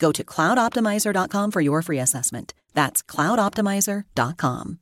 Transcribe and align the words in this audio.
Go 0.00 0.10
to 0.12 0.24
cloudoptimizer.com 0.24 1.50
for 1.52 1.60
your 1.60 1.82
free 1.82 2.00
assessment. 2.00 2.54
That's 2.74 3.02
cloudoptimizer.com. 3.02 4.78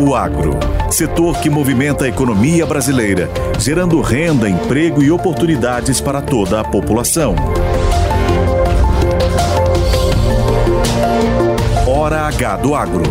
O 0.00 0.14
agro, 0.14 0.52
setor 0.92 1.40
que 1.40 1.50
movimenta 1.50 2.04
a 2.04 2.08
economia 2.08 2.64
brasileira, 2.64 3.28
gerando 3.58 4.00
renda, 4.00 4.48
emprego 4.48 5.02
e 5.02 5.10
oportunidades 5.10 6.00
para 6.00 6.22
toda 6.22 6.60
a 6.60 6.64
população. 6.64 7.34
Hora 12.08 12.22
H 12.28 12.56
do 12.56 12.74
Agro, 12.74 13.02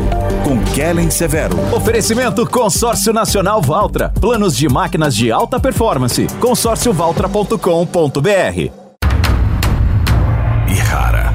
com 0.43 0.57
Kellen 0.73 1.11
Severo. 1.11 1.55
Oferecimento 1.71 2.49
Consórcio 2.49 3.13
Nacional 3.13 3.61
Valtra. 3.61 4.11
Planos 4.19 4.57
de 4.57 4.67
máquinas 4.67 5.15
de 5.15 5.31
alta 5.31 5.59
performance. 5.59 6.25
consórciovaltra.com.br. 6.39 8.71
E 10.67 10.73
rara. 10.79 11.31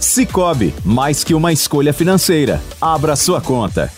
Cicobi, 0.00 0.74
mais 0.82 1.22
que 1.22 1.34
uma 1.34 1.52
escolha 1.52 1.92
financeira. 1.92 2.62
Abra 2.80 3.14
sua 3.14 3.42
conta. 3.42 3.92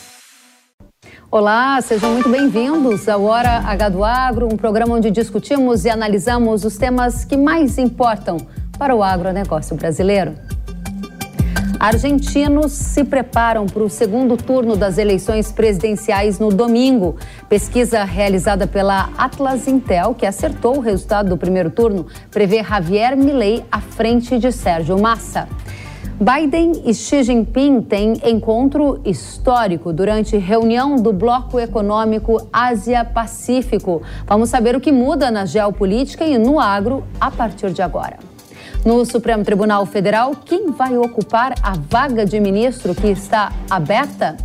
Olá, 1.30 1.80
sejam 1.82 2.14
muito 2.14 2.28
bem-vindos 2.28 3.08
ao 3.08 3.22
Hora 3.22 3.58
H 3.58 3.90
do 3.90 4.02
Agro, 4.02 4.48
um 4.52 4.56
programa 4.56 4.96
onde 4.96 5.08
discutimos 5.08 5.84
e 5.84 5.88
analisamos 5.88 6.64
os 6.64 6.76
temas 6.76 7.24
que 7.24 7.36
mais 7.36 7.78
importam 7.78 8.38
para 8.76 8.92
o 8.92 9.04
agronegócio 9.04 9.76
brasileiro. 9.76 10.49
Argentinos 11.80 12.72
se 12.72 13.02
preparam 13.02 13.64
para 13.64 13.82
o 13.82 13.88
segundo 13.88 14.36
turno 14.36 14.76
das 14.76 14.98
eleições 14.98 15.50
presidenciais 15.50 16.38
no 16.38 16.50
domingo. 16.50 17.16
Pesquisa 17.48 18.04
realizada 18.04 18.66
pela 18.66 19.08
Atlas 19.16 19.66
Intel, 19.66 20.14
que 20.14 20.26
acertou 20.26 20.76
o 20.76 20.80
resultado 20.80 21.30
do 21.30 21.38
primeiro 21.38 21.70
turno, 21.70 22.06
prevê 22.30 22.62
Javier 22.62 23.16
Milei 23.16 23.64
à 23.72 23.80
frente 23.80 24.38
de 24.38 24.52
Sérgio 24.52 25.00
Massa. 25.00 25.48
Biden 26.20 26.82
e 26.84 26.92
Xi 26.92 27.22
Jinping 27.22 27.80
têm 27.80 28.20
encontro 28.26 29.00
histórico 29.02 29.90
durante 29.90 30.36
reunião 30.36 30.96
do 30.96 31.14
Bloco 31.14 31.58
Econômico 31.58 32.46
Ásia-Pacífico. 32.52 34.02
Vamos 34.26 34.50
saber 34.50 34.76
o 34.76 34.80
que 34.80 34.92
muda 34.92 35.30
na 35.30 35.46
geopolítica 35.46 36.26
e 36.26 36.36
no 36.36 36.60
agro 36.60 37.02
a 37.18 37.30
partir 37.30 37.72
de 37.72 37.80
agora. 37.80 38.29
No 38.84 39.04
Supremo 39.04 39.44
Tribunal 39.44 39.84
Federal, 39.84 40.34
quem 40.34 40.70
vai 40.70 40.96
ocupar 40.96 41.52
a 41.62 41.74
vaga 41.76 42.24
de 42.24 42.40
ministro 42.40 42.94
que 42.94 43.08
está 43.08 43.52
aberta? 43.68 44.38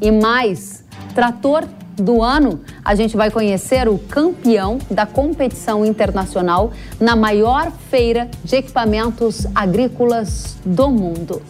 E 0.00 0.10
mais, 0.10 0.82
trator 1.14 1.64
do 1.94 2.22
ano, 2.22 2.60
a 2.82 2.94
gente 2.94 3.14
vai 3.18 3.30
conhecer 3.30 3.86
o 3.88 3.98
campeão 3.98 4.78
da 4.90 5.04
competição 5.04 5.84
internacional 5.84 6.72
na 6.98 7.14
maior 7.14 7.70
feira 7.70 8.30
de 8.42 8.56
equipamentos 8.56 9.46
agrícolas 9.54 10.56
do 10.64 10.90
mundo. 10.90 11.42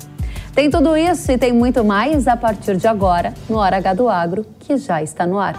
Tem 0.52 0.68
tudo 0.68 0.96
isso 0.96 1.30
e 1.30 1.38
tem 1.38 1.52
muito 1.52 1.84
mais 1.84 2.26
a 2.26 2.36
partir 2.36 2.76
de 2.76 2.88
agora 2.88 3.32
no 3.48 3.56
Hora 3.56 3.76
H 3.76 3.94
do 3.94 4.08
Agro, 4.08 4.44
que 4.58 4.76
já 4.76 5.00
está 5.00 5.24
no 5.24 5.38
ar. 5.38 5.54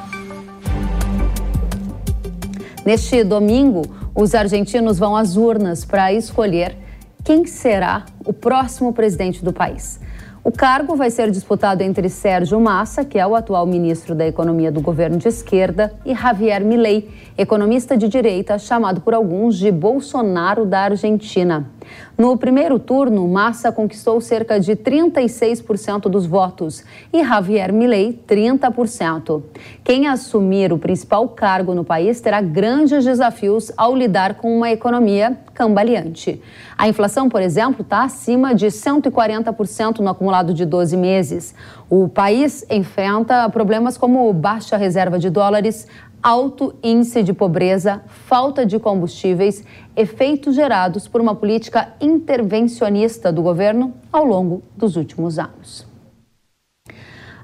Neste 2.85 3.23
domingo, 3.23 3.83
os 4.13 4.35
argentinos 4.35 4.99
vão 4.99 5.15
às 5.15 5.37
urnas 5.37 5.85
para 5.85 6.11
escolher 6.11 6.75
quem 7.23 7.45
será 7.45 8.05
o 8.25 8.33
próximo 8.33 8.91
presidente 8.91 9.43
do 9.43 9.53
país. 9.53 9.99
O 10.45 10.51
cargo 10.51 10.93
vai 10.93 11.09
ser 11.09 11.31
disputado 11.31 11.83
entre 11.83 12.09
Sérgio 12.09 12.59
Massa, 12.59 13.05
que 13.05 13.17
é 13.17 13.25
o 13.25 13.33
atual 13.33 13.65
ministro 13.65 14.13
da 14.13 14.27
Economia 14.27 14.69
do 14.69 14.81
governo 14.81 15.17
de 15.17 15.29
esquerda, 15.29 15.93
e 16.05 16.13
Javier 16.13 16.65
Milei, 16.65 17.09
economista 17.37 17.95
de 17.95 18.09
direita, 18.09 18.59
chamado 18.59 18.99
por 18.99 19.13
alguns 19.13 19.57
de 19.57 19.71
Bolsonaro 19.71 20.65
da 20.65 20.81
Argentina. 20.81 21.71
No 22.17 22.35
primeiro 22.37 22.77
turno, 22.77 23.25
Massa 23.25 23.71
conquistou 23.71 24.19
cerca 24.19 24.59
de 24.59 24.75
36% 24.75 26.09
dos 26.09 26.25
votos 26.25 26.83
e 27.11 27.23
Javier 27.23 27.71
Milei 27.71 28.21
30%. 28.27 29.41
Quem 29.81 30.07
assumir 30.07 30.73
o 30.73 30.77
principal 30.77 31.27
cargo 31.29 31.73
no 31.73 31.85
país 31.85 32.19
terá 32.19 32.41
grandes 32.41 33.05
desafios 33.05 33.71
ao 33.77 33.95
lidar 33.95 34.35
com 34.35 34.55
uma 34.55 34.69
economia 34.69 35.37
cambaleante. 35.53 36.41
A 36.77 36.87
inflação, 36.87 37.29
por 37.29 37.41
exemplo, 37.41 37.81
está 37.81 38.03
acima 38.03 38.53
de 38.55 38.67
140% 38.67 39.99
no 39.99 40.09
acumulado 40.09 40.53
de 40.53 40.65
12 40.65 40.97
meses. 40.97 41.53
O 41.89 42.07
país 42.07 42.65
enfrenta 42.69 43.47
problemas 43.49 43.97
como 43.97 44.31
baixa 44.33 44.75
reserva 44.75 45.19
de 45.19 45.29
dólares, 45.29 45.87
alto 46.21 46.73
índice 46.81 47.21
de 47.21 47.33
pobreza, 47.33 48.01
falta 48.07 48.65
de 48.65 48.79
combustíveis, 48.79 49.63
efeitos 49.95 50.55
gerados 50.55 51.07
por 51.07 51.19
uma 51.21 51.35
política 51.35 51.93
intervencionista 51.99 53.31
do 53.31 53.41
governo 53.41 53.93
ao 54.11 54.23
longo 54.23 54.63
dos 54.75 54.95
últimos 54.95 55.37
anos. 55.37 55.85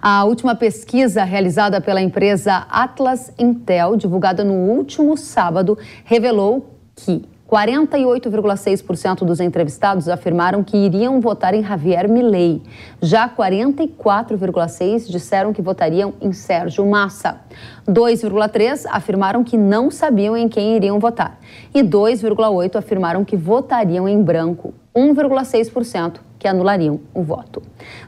A 0.02 0.24
última 0.24 0.56
pesquisa 0.56 1.26
realizada 1.26 1.82
pela 1.82 2.02
empresa 2.02 2.66
Atlas 2.70 3.34
Intel, 3.38 3.98
divulgada 3.98 4.46
no 4.46 4.54
último 4.54 5.18
sábado, 5.18 5.78
revelou 6.06 6.74
que 6.96 7.28
48,6% 7.50 9.26
dos 9.26 9.40
entrevistados 9.40 10.08
afirmaram 10.08 10.64
que 10.64 10.78
iriam 10.78 11.20
votar 11.20 11.56
em 11.56 11.64
Javier 11.64 12.08
Milei. 12.08 12.62
Já 13.02 13.28
44,6% 13.28 15.10
disseram 15.10 15.52
que 15.52 15.62
votariam 15.62 16.14
em 16.22 16.32
Sérgio 16.32 16.86
Massa. 16.86 17.42
2,3% 17.88 18.86
afirmaram 18.92 19.44
que 19.44 19.58
não 19.58 19.90
sabiam 19.90 20.38
em 20.38 20.48
quem 20.48 20.76
iriam 20.76 21.00
votar. 21.00 21.40
E 21.74 21.82
2,8% 21.82 22.76
afirmaram 22.76 23.26
que 23.26 23.36
votariam 23.36 24.08
em 24.08 24.22
branco. 24.22 24.74
1,6% 24.96 26.29
que 26.40 26.48
anulariam 26.48 27.02
o 27.14 27.22
voto. 27.22 27.62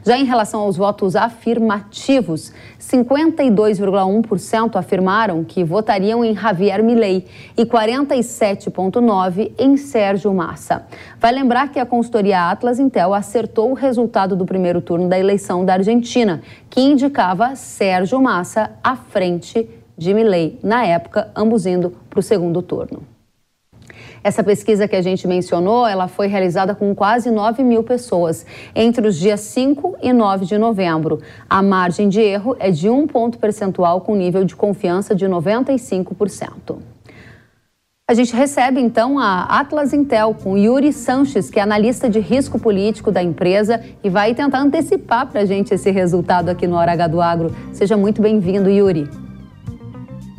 Já 0.04 0.16
em 0.16 0.24
relação 0.24 0.62
aos 0.62 0.76
votos 0.76 1.14
afirmativos, 1.14 2.50
52,1% 2.80 4.76
afirmaram 4.76 5.44
que 5.44 5.62
votariam 5.62 6.24
em 6.24 6.34
Javier 6.34 6.82
Milei 6.82 7.26
e 7.56 7.66
47,9% 7.66 9.52
em 9.58 9.76
Sérgio 9.76 10.32
Massa. 10.32 10.86
Vai 11.20 11.30
lembrar 11.30 11.68
que 11.68 11.78
a 11.78 11.84
consultoria 11.84 12.50
Atlas 12.50 12.78
Intel 12.80 13.12
acertou 13.12 13.70
o 13.70 13.74
resultado 13.74 14.34
do 14.34 14.46
primeiro 14.46 14.80
turno 14.80 15.08
da 15.08 15.18
eleição 15.18 15.62
da 15.64 15.74
Argentina, 15.74 16.40
que 16.70 16.80
indicava 16.80 17.54
Sérgio 17.54 18.20
Massa 18.20 18.70
à 18.82 18.96
frente 18.96 19.68
de 19.96 20.14
Milei, 20.14 20.58
na 20.62 20.86
época, 20.86 21.30
ambos 21.36 21.66
indo 21.66 21.92
para 22.08 22.18
o 22.18 22.22
segundo 22.22 22.62
turno. 22.62 23.11
Essa 24.24 24.44
pesquisa 24.44 24.86
que 24.86 24.94
a 24.94 25.02
gente 25.02 25.26
mencionou, 25.26 25.86
ela 25.86 26.06
foi 26.06 26.28
realizada 26.28 26.74
com 26.74 26.94
quase 26.94 27.30
9 27.30 27.64
mil 27.64 27.82
pessoas 27.82 28.46
entre 28.74 29.06
os 29.06 29.18
dias 29.18 29.40
5 29.40 29.96
e 30.00 30.12
9 30.12 30.44
de 30.44 30.56
novembro. 30.58 31.20
A 31.50 31.62
margem 31.62 32.08
de 32.08 32.20
erro 32.20 32.56
é 32.60 32.70
de 32.70 32.88
um 32.88 33.06
ponto 33.06 33.38
percentual 33.38 34.00
com 34.00 34.14
nível 34.14 34.44
de 34.44 34.54
confiança 34.54 35.14
de 35.14 35.26
95%. 35.26 36.76
A 38.08 38.14
gente 38.14 38.34
recebe 38.34 38.80
então 38.80 39.18
a 39.18 39.44
Atlas 39.44 39.92
Intel 39.92 40.34
com 40.34 40.58
Yuri 40.58 40.92
Sanches, 40.92 41.48
que 41.48 41.58
é 41.58 41.62
analista 41.62 42.10
de 42.10 42.20
risco 42.20 42.58
político 42.58 43.10
da 43.10 43.22
empresa 43.22 43.82
e 44.04 44.10
vai 44.10 44.34
tentar 44.34 44.58
antecipar 44.58 45.26
para 45.26 45.40
a 45.40 45.44
gente 45.44 45.72
esse 45.72 45.90
resultado 45.90 46.48
aqui 46.48 46.66
no 46.66 46.76
Hora 46.76 46.92
H 46.92 47.06
do 47.06 47.20
Agro. 47.22 47.56
Seja 47.72 47.96
muito 47.96 48.20
bem-vindo, 48.20 48.68
Yuri. 48.68 49.08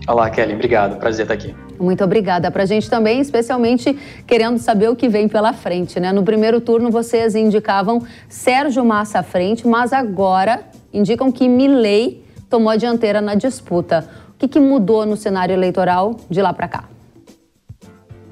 Olá, 0.08 0.30
Kelly. 0.30 0.54
Obrigado. 0.54 1.00
Prazer 1.00 1.24
estar 1.24 1.34
aqui. 1.34 1.63
Muito 1.80 2.04
obrigada. 2.04 2.52
Para 2.52 2.64
a 2.64 2.66
gente 2.66 2.90
também, 2.90 3.20
especialmente 3.20 3.98
querendo 4.26 4.58
saber 4.58 4.90
o 4.90 4.96
que 4.96 5.10
vem 5.10 5.28
pela 5.28 5.54
frente, 5.54 6.00
né? 6.00 6.12
No 6.12 6.24
primeiro 6.24 6.62
turno 6.62 6.92
vocês 6.92 7.36
indicavam 7.36 8.02
Sérgio 8.30 8.86
Massa 8.86 9.20
à 9.20 9.24
frente, 9.24 9.68
mas 9.68 9.92
agora 9.92 10.62
indicam 10.94 11.32
que 11.32 11.48
Milley 11.48 12.24
tomou 12.50 12.70
a 12.70 12.76
dianteira 12.76 13.20
na 13.20 13.36
disputa. 13.36 14.08
O 14.36 14.38
que, 14.38 14.48
que 14.48 14.60
mudou 14.60 15.06
no 15.06 15.18
cenário 15.18 15.54
eleitoral 15.54 16.16
de 16.30 16.42
lá 16.42 16.54
para 16.54 16.68
cá? 16.68 16.90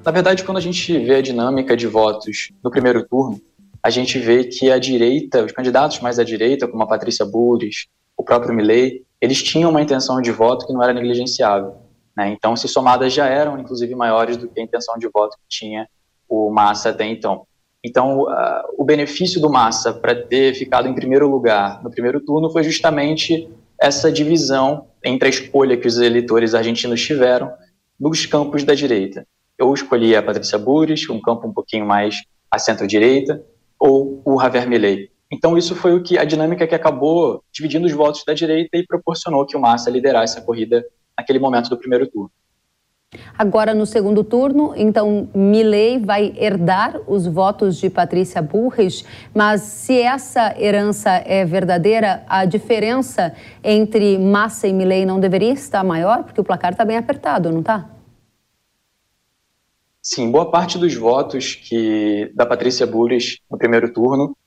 Na 0.04 0.12
verdade, 0.12 0.44
quando 0.44 0.58
a 0.58 0.62
gente 0.62 0.98
vê 1.00 1.16
a 1.16 1.22
dinâmica 1.22 1.78
de 1.78 1.88
votos 1.88 2.52
no 2.64 2.72
primeiro 2.72 3.06
turno, 3.08 3.40
a 3.84 3.90
gente 3.90 4.20
vê 4.20 4.44
que 4.44 4.72
a 4.72 4.78
direita, 4.78 5.44
os 5.44 5.52
candidatos 5.52 6.00
mais 6.00 6.20
à 6.20 6.24
direita, 6.24 6.68
como 6.68 6.84
a 6.84 6.88
Patrícia 6.88 7.26
Bures, 7.26 7.88
o 8.16 8.24
próprio 8.24 8.54
Milley, 8.54 9.04
eles 9.20 9.42
tinham 9.42 9.70
uma 9.70 9.82
intenção 9.82 10.22
de 10.22 10.32
voto 10.32 10.66
que 10.66 10.74
não 10.74 10.84
era 10.84 10.94
negligenciável. 10.94 11.76
Né? 12.16 12.30
Então, 12.30 12.56
se 12.56 12.68
somadas 12.68 13.14
já 13.14 13.28
eram, 13.28 13.60
inclusive, 13.60 13.96
maiores 13.96 14.38
do 14.38 14.48
que 14.48 14.60
a 14.60 14.64
intenção 14.64 14.98
de 14.98 15.08
voto 15.08 15.38
que 15.38 15.48
tinha 15.48 15.88
o 16.28 16.50
Massa 16.50 16.90
até 16.90 17.06
então. 17.06 17.46
Então, 17.84 18.22
uh, 18.22 18.64
o 18.78 18.84
benefício 18.84 19.42
do 19.42 19.50
Massa 19.50 19.92
para 19.92 20.16
ter 20.16 20.54
ficado 20.54 20.88
em 20.88 20.94
primeiro 20.94 21.30
lugar 21.30 21.84
no 21.84 21.90
primeiro 21.90 22.20
turno 22.20 22.50
foi 22.52 22.64
justamente 22.64 23.50
essa 23.80 24.12
divisão 24.12 24.88
entre 25.04 25.28
a 25.28 25.30
escolha 25.30 25.76
que 25.76 25.88
os 25.88 25.98
eleitores 25.98 26.54
argentinos 26.54 27.02
tiveram 27.02 27.52
nos 28.00 28.26
campos 28.26 28.64
da 28.64 28.76
direita. 28.76 29.26
Eu 29.58 29.74
escolhi 29.74 30.16
a 30.16 30.22
Patrícia 30.22 30.58
Bures, 30.58 31.10
um 31.10 31.20
campo 31.20 31.48
um 31.48 31.54
pouquinho 31.54 31.86
mais 31.86 32.22
à 32.50 32.60
centro-direita, 32.60 33.44
ou 33.80 34.22
o 34.24 34.40
Javier 34.40 34.68
Milei. 34.70 35.10
Então, 35.32 35.58
isso 35.58 35.76
foi 35.76 35.96
o 35.96 36.04
que 36.04 36.18
a 36.18 36.26
dinâmica 36.26 36.68
que 36.68 36.76
acabou 36.76 37.44
dividindo 37.52 37.88
os 37.88 37.94
votos 37.94 38.24
da 38.26 38.34
direita 38.34 38.78
e 38.78 38.86
proporcionou 38.86 39.46
que 39.46 39.58
o 39.58 39.60
Massa 39.60 39.90
liderasse 39.90 40.38
a 40.38 40.42
corrida 40.42 40.86
naquele 41.22 41.40
momento 41.40 41.70
do 41.70 41.78
primeiro 41.78 42.08
turno. 42.08 42.32
Agora, 43.38 43.74
no 43.74 43.86
segundo 43.86 44.24
turno, 44.24 44.74
então, 44.76 45.28
Milley 45.36 46.00
vai 46.00 46.34
herdar 46.38 46.98
os 47.08 47.28
votos 47.28 47.76
de 47.78 47.90
Patrícia 47.90 48.42
Bullrich, 48.42 49.06
mas 49.36 49.62
se 49.62 50.00
essa 50.00 50.56
herança 50.58 51.10
é 51.26 51.44
verdadeira, 51.44 52.24
a 52.28 52.46
diferença 52.46 53.36
entre 53.62 54.18
Massa 54.18 54.68
e 54.68 54.74
Milley 54.74 55.06
não 55.06 55.20
deveria 55.20 55.52
estar 55.52 55.84
maior? 55.84 56.24
Porque 56.24 56.40
o 56.40 56.44
placar 56.44 56.72
está 56.72 56.86
bem 56.86 56.96
apertado, 56.96 57.52
não 57.52 57.60
está? 57.60 57.90
Sim, 60.02 60.32
boa 60.32 60.50
parte 60.50 60.78
dos 60.78 60.96
votos 60.96 61.54
que 61.54 62.32
da 62.34 62.46
Patrícia 62.46 62.88
Bullrich 62.88 63.42
no 63.52 63.58
primeiro 63.58 63.92
turno, 63.92 64.38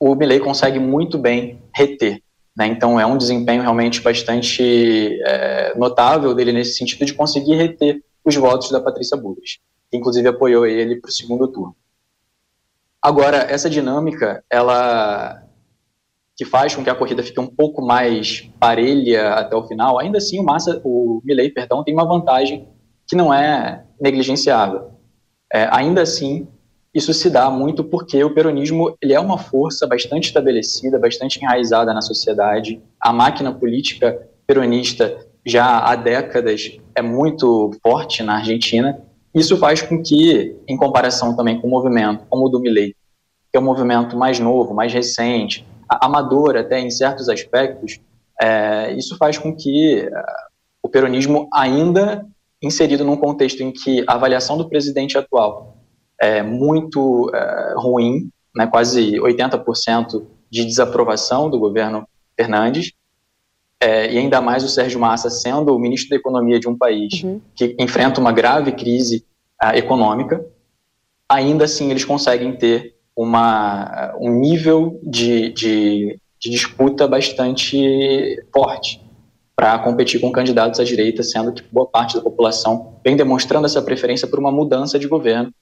o 0.00 0.14
Milley 0.14 0.40
consegue 0.40 0.78
muito 0.78 1.18
bem 1.18 1.62
reter. 1.74 2.23
Né? 2.56 2.66
Então, 2.66 2.98
é 2.98 3.06
um 3.06 3.18
desempenho 3.18 3.62
realmente 3.62 4.00
bastante 4.00 5.20
é, 5.24 5.76
notável 5.76 6.34
dele 6.34 6.52
nesse 6.52 6.76
sentido 6.76 7.04
de 7.04 7.14
conseguir 7.14 7.54
reter 7.54 8.02
os 8.24 8.34
votos 8.36 8.70
da 8.70 8.80
Patrícia 8.80 9.16
Bullrich, 9.16 9.60
que 9.90 9.96
inclusive 9.96 10.28
apoiou 10.28 10.66
ele 10.66 10.96
para 10.96 11.08
o 11.08 11.12
segundo 11.12 11.48
turno. 11.48 11.76
Agora, 13.02 13.36
essa 13.36 13.68
dinâmica, 13.68 14.42
ela 14.48 15.42
que 16.36 16.44
faz 16.44 16.74
com 16.74 16.82
que 16.82 16.90
a 16.90 16.94
corrida 16.94 17.22
fique 17.22 17.38
um 17.38 17.46
pouco 17.46 17.80
mais 17.80 18.50
parelha 18.58 19.34
até 19.34 19.54
o 19.54 19.66
final, 19.68 20.00
ainda 20.00 20.18
assim 20.18 20.40
o 20.40 20.42
Massa, 20.42 20.80
o 20.84 21.20
Milley, 21.22 21.50
perdão, 21.50 21.84
tem 21.84 21.94
uma 21.94 22.06
vantagem 22.06 22.68
que 23.06 23.14
não 23.14 23.32
é 23.32 23.84
negligenciável. 24.00 24.90
É, 25.52 25.68
ainda 25.70 26.02
assim, 26.02 26.48
isso 26.94 27.12
se 27.12 27.28
dá 27.28 27.50
muito 27.50 27.82
porque 27.82 28.22
o 28.22 28.32
peronismo 28.32 28.96
ele 29.02 29.12
é 29.12 29.18
uma 29.18 29.36
força 29.36 29.84
bastante 29.84 30.28
estabelecida, 30.28 30.96
bastante 30.96 31.40
enraizada 31.42 31.92
na 31.92 32.00
sociedade. 32.00 32.80
A 33.00 33.12
máquina 33.12 33.52
política 33.52 34.28
peronista 34.46 35.18
já 35.44 35.80
há 35.80 35.96
décadas 35.96 36.78
é 36.94 37.02
muito 37.02 37.72
forte 37.82 38.22
na 38.22 38.36
Argentina. 38.36 39.02
Isso 39.34 39.56
faz 39.56 39.82
com 39.82 40.00
que, 40.00 40.56
em 40.68 40.76
comparação 40.76 41.36
também 41.36 41.60
com 41.60 41.66
o 41.66 41.70
movimento 41.70 42.24
como 42.30 42.46
o 42.46 42.48
do 42.48 42.60
Milei, 42.60 42.94
que 43.50 43.56
é 43.56 43.60
um 43.60 43.64
movimento 43.64 44.16
mais 44.16 44.38
novo, 44.38 44.72
mais 44.72 44.92
recente, 44.92 45.66
amador 45.88 46.56
até 46.56 46.78
em 46.78 46.90
certos 46.90 47.28
aspectos, 47.28 47.98
é, 48.40 48.94
isso 48.94 49.16
faz 49.16 49.36
com 49.36 49.54
que 49.54 50.00
é, 50.00 50.10
o 50.80 50.88
peronismo 50.88 51.48
ainda 51.52 52.24
inserido 52.62 53.04
num 53.04 53.16
contexto 53.16 53.62
em 53.62 53.72
que 53.72 54.04
a 54.06 54.14
avaliação 54.14 54.56
do 54.56 54.68
presidente 54.68 55.18
atual 55.18 55.73
é, 56.20 56.42
muito 56.42 57.30
é, 57.34 57.74
ruim, 57.76 58.30
né, 58.54 58.66
quase 58.66 59.12
80% 59.12 60.24
de 60.50 60.64
desaprovação 60.64 61.50
do 61.50 61.58
governo 61.58 62.06
Fernandes, 62.36 62.92
é, 63.80 64.12
e 64.12 64.18
ainda 64.18 64.40
mais 64.40 64.64
o 64.64 64.68
Sérgio 64.68 64.98
Massa 65.00 65.28
sendo 65.28 65.74
o 65.74 65.78
ministro 65.78 66.10
da 66.10 66.16
Economia 66.16 66.58
de 66.58 66.68
um 66.68 66.76
país 66.76 67.22
uhum. 67.22 67.40
que 67.54 67.76
enfrenta 67.78 68.20
uma 68.20 68.32
grave 68.32 68.72
crise 68.72 69.24
uh, 69.62 69.76
econômica, 69.76 70.44
ainda 71.28 71.64
assim 71.64 71.90
eles 71.90 72.04
conseguem 72.04 72.56
ter 72.56 72.94
uma, 73.16 74.14
um 74.18 74.30
nível 74.40 74.98
de, 75.02 75.50
de, 75.50 76.18
de 76.40 76.50
disputa 76.50 77.06
bastante 77.06 78.42
forte 78.52 79.04
para 79.54 79.78
competir 79.78 80.20
com 80.20 80.32
candidatos 80.32 80.80
à 80.80 80.84
direita, 80.84 81.22
sendo 81.22 81.52
que 81.52 81.62
boa 81.70 81.86
parte 81.86 82.16
da 82.16 82.22
população 82.22 82.98
vem 83.04 83.16
demonstrando 83.16 83.66
essa 83.66 83.82
preferência 83.82 84.26
por 84.26 84.38
uma 84.38 84.50
mudança 84.50 84.98
de 84.98 85.06
governo 85.06 85.52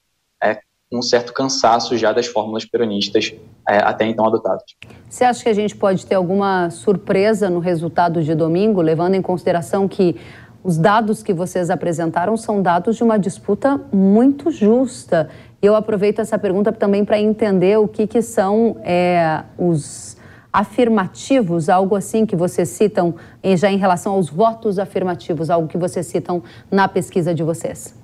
é, 0.43 0.59
um 0.91 1.01
certo 1.01 1.33
cansaço 1.33 1.97
já 1.97 2.11
das 2.11 2.27
fórmulas 2.27 2.65
peronistas 2.65 3.33
é, 3.67 3.77
até 3.77 4.05
então 4.05 4.25
adotadas. 4.25 4.63
Você 5.09 5.23
acha 5.23 5.43
que 5.43 5.49
a 5.49 5.53
gente 5.53 5.75
pode 5.75 6.05
ter 6.05 6.15
alguma 6.15 6.69
surpresa 6.69 7.49
no 7.49 7.59
resultado 7.59 8.21
de 8.21 8.35
domingo, 8.35 8.81
levando 8.81 9.15
em 9.15 9.21
consideração 9.21 9.87
que 9.87 10.15
os 10.63 10.77
dados 10.77 11.21
que 11.21 11.33
vocês 11.33 11.69
apresentaram 11.69 12.37
são 12.37 12.61
dados 12.61 12.95
de 12.95 13.03
uma 13.03 13.17
disputa 13.17 13.81
muito 13.91 14.51
justa? 14.51 15.29
E 15.61 15.65
eu 15.65 15.75
aproveito 15.75 16.19
essa 16.19 16.37
pergunta 16.37 16.71
também 16.71 17.03
para 17.03 17.19
entender 17.19 17.77
o 17.77 17.87
que, 17.87 18.05
que 18.05 18.21
são 18.21 18.77
é, 18.83 19.43
os 19.57 20.17
afirmativos, 20.51 21.67
algo 21.67 21.95
assim 21.95 22.27
que 22.27 22.35
vocês 22.35 22.69
citam 22.69 23.15
já 23.57 23.71
em 23.71 23.77
relação 23.77 24.13
aos 24.13 24.29
votos 24.29 24.77
afirmativos, 24.77 25.49
algo 25.49 25.67
que 25.67 25.77
vocês 25.77 26.05
citam 26.05 26.43
na 26.69 26.87
pesquisa 26.87 27.33
de 27.33 27.41
vocês. 27.41 28.02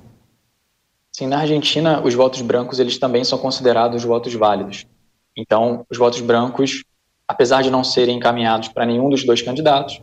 Sim, 1.19 1.27
na 1.27 1.39
Argentina, 1.39 2.01
os 2.01 2.13
votos 2.13 2.41
brancos 2.41 2.79
eles 2.79 2.97
também 2.97 3.25
são 3.25 3.37
considerados 3.37 4.01
votos 4.05 4.33
válidos. 4.33 4.87
Então, 5.35 5.85
os 5.91 5.97
votos 5.97 6.21
brancos, 6.21 6.85
apesar 7.27 7.61
de 7.61 7.69
não 7.69 7.83
serem 7.83 8.15
encaminhados 8.15 8.69
para 8.69 8.85
nenhum 8.85 9.09
dos 9.09 9.25
dois 9.25 9.41
candidatos, 9.41 10.01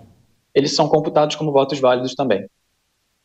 eles 0.54 0.76
são 0.76 0.90
computados 0.90 1.34
como 1.34 1.50
votos 1.50 1.80
válidos 1.80 2.14
também. 2.14 2.46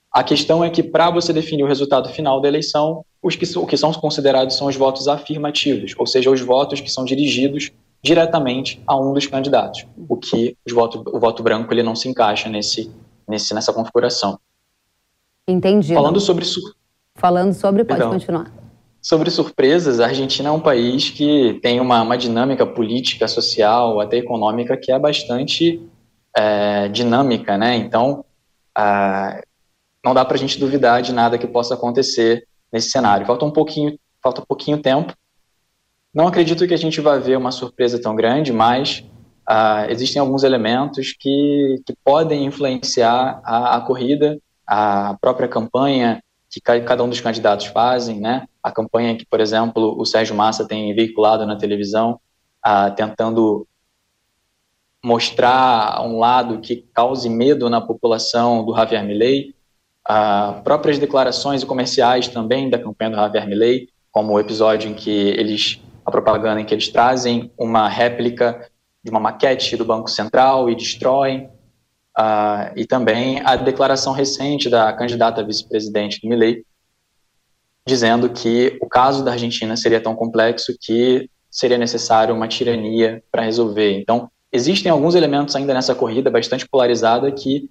A 0.10 0.24
questão 0.24 0.64
é 0.64 0.70
que, 0.70 0.82
para 0.82 1.10
você 1.12 1.34
definir 1.34 1.66
o 1.66 1.68
resultado 1.68 2.08
final 2.08 2.40
da 2.40 2.48
eleição, 2.48 3.04
os 3.22 3.36
que, 3.36 3.58
o 3.58 3.66
que 3.66 3.76
são 3.76 3.92
considerados 3.92 4.56
são 4.56 4.68
os 4.68 4.76
votos 4.78 5.10
afirmativos, 5.10 5.94
ou 5.98 6.08
seja, 6.08 6.32
os 6.32 6.40
votos 6.40 6.80
que 6.80 6.90
são 6.90 7.04
dirigidos 7.04 7.74
diretamente 8.02 8.82
a 8.88 8.96
um 8.96 9.14
dos 9.14 9.28
candidatos, 9.28 9.86
o 10.08 10.16
que 10.16 10.56
voto, 10.72 11.04
o 11.14 11.20
voto 11.20 11.44
branco 11.44 11.74
ele 11.74 11.84
não 11.84 11.98
se 11.98 12.08
encaixa 12.08 12.48
nesse, 12.48 12.90
nesse, 13.28 13.54
nessa 13.54 13.74
configuração. 13.74 14.40
Entendi. 15.46 15.94
Falando 15.94 16.22
sobre 16.22 16.46
Falando 17.16 17.54
sobre, 17.54 17.84
pode 17.84 18.00
então, 18.00 18.12
continuar. 18.12 18.52
Sobre 19.02 19.30
surpresas, 19.32 20.00
a 20.00 20.06
Argentina 20.06 20.50
é 20.50 20.52
um 20.52 20.60
país 20.60 21.10
que 21.10 21.60
tem 21.62 21.80
uma, 21.80 22.02
uma 22.02 22.18
dinâmica 22.18 22.66
política, 22.66 23.28
social, 23.28 24.00
até 24.00 24.18
econômica 24.18 24.78
que 24.78 24.92
é 24.92 25.00
bastante 25.00 25.82
é, 26.36 26.88
dinâmica, 26.88 27.58
né? 27.58 27.76
Então, 27.76 28.24
não 30.04 30.14
dá 30.14 30.24
para 30.24 30.36
a 30.36 30.40
gente 30.40 30.60
duvidar 30.60 31.02
de 31.02 31.14
nada 31.14 31.38
que 31.38 31.48
possa 31.48 31.74
acontecer 31.74 32.48
nesse 32.72 32.90
cenário. 32.90 33.26
Falta 33.26 33.46
um 33.46 33.52
pouquinho, 33.52 33.98
falta 34.22 34.42
pouquinho 34.46 34.82
tempo. 34.82 35.14
Não 36.14 36.28
acredito 36.28 36.68
que 36.68 36.74
a 36.74 36.78
gente 36.78 37.00
vai 37.02 37.20
ver 37.20 37.38
uma 37.38 37.52
surpresa 37.52 38.02
tão 38.02 38.16
grande, 38.16 38.52
mas 38.52 39.04
existem 39.90 40.20
alguns 40.20 40.44
elementos 40.44 41.14
que, 41.20 41.82
que 41.86 41.96
podem 42.04 42.46
influenciar 42.46 43.42
a, 43.44 43.78
a 43.78 43.82
corrida, 43.82 44.40
a 44.66 45.18
própria 45.20 45.48
campanha, 45.48 46.22
que 46.52 46.60
cada 46.60 47.02
um 47.02 47.10
dos 47.10 47.22
candidatos 47.22 47.68
fazem, 47.68 48.20
né? 48.20 48.46
A 48.62 48.72
campanha 48.72 49.16
que, 49.16 49.26
por 49.26 49.40
exemplo, 49.40 49.96
o 49.98 50.06
Sérgio 50.06 50.36
Massa 50.36 50.68
tem 50.68 50.94
veiculado 50.94 51.46
na 51.46 51.56
televisão, 51.56 52.20
ah, 52.62 52.92
tentando 52.92 53.66
mostrar 55.04 56.02
um 56.06 56.20
lado 56.20 56.60
que 56.60 56.86
cause 56.94 57.30
medo 57.30 57.70
na 57.70 57.80
população 57.80 58.66
do 58.66 58.76
Javier 58.76 59.04
Milei, 59.04 59.56
ah, 60.06 60.60
próprias 60.64 61.00
declarações 61.00 61.64
comerciais 61.64 62.28
também 62.28 62.70
da 62.70 62.78
campanha 62.78 63.12
do 63.12 63.16
Javier 63.16 63.48
Milei, 63.48 63.88
como 64.12 64.34
o 64.34 64.40
episódio 64.40 64.92
em 64.92 64.94
que 64.94 65.10
eles, 65.10 65.82
a 66.06 66.12
propaganda 66.12 66.60
em 66.60 66.66
que 66.66 66.74
eles 66.74 66.90
trazem 66.90 67.50
uma 67.58 67.88
réplica 67.88 68.70
de 69.02 69.10
uma 69.10 69.22
maquete 69.22 69.78
do 69.78 69.86
Banco 69.86 70.10
Central 70.10 70.70
e 70.70 70.76
destroem, 70.76 71.50
Uh, 72.22 72.72
e 72.76 72.86
também 72.86 73.42
a 73.44 73.56
declaração 73.56 74.14
recente 74.14 74.70
da 74.70 74.94
candidata 74.94 75.44
vice-presidente 75.44 76.28
Milei, 76.28 76.64
dizendo 77.88 78.30
que 78.30 78.78
o 78.80 78.88
caso 78.88 79.26
da 79.26 79.32
Argentina 79.32 79.76
seria 79.76 80.00
tão 80.00 80.16
complexo 80.16 80.78
que 80.80 81.28
seria 81.50 81.80
necessário 81.80 82.36
uma 82.36 82.48
tirania 82.48 83.24
para 83.32 83.42
resolver. 83.42 83.98
Então, 83.98 84.30
existem 84.52 84.92
alguns 84.92 85.16
elementos 85.16 85.56
ainda 85.56 85.74
nessa 85.74 85.96
corrida 85.96 86.30
bastante 86.30 86.68
polarizada 86.68 87.32
que 87.32 87.68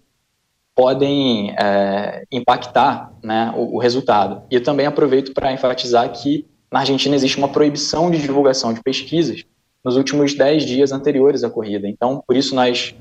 podem 0.75 1.55
é, 1.57 2.25
impactar 2.33 3.13
né, 3.23 3.53
o, 3.57 3.77
o, 3.77 3.79
resultado. 3.79 4.43
E 4.51 4.57
eu 4.57 4.63
também 4.63 4.87
aproveito 4.87 5.33
para 5.33 5.53
enfatizar 5.53 6.11
que 6.11 6.45
na 6.73 6.81
Argentina 6.81 7.15
existe 7.15 7.39
uma 7.39 7.49
proibição 7.49 8.11
de 8.11 8.19
divulgação 8.19 8.75
de 8.75 8.83
pesquisas 8.83 9.45
nos 9.85 9.97
últimos 9.97 10.35
10 10.35 10.65
dias 10.65 10.91
anteriores 10.91 11.45
à 11.45 11.51
corrida. 11.51 11.87
Então, 11.87 12.23
por 12.27 12.37
isso 12.37 12.55
nós 12.55 12.95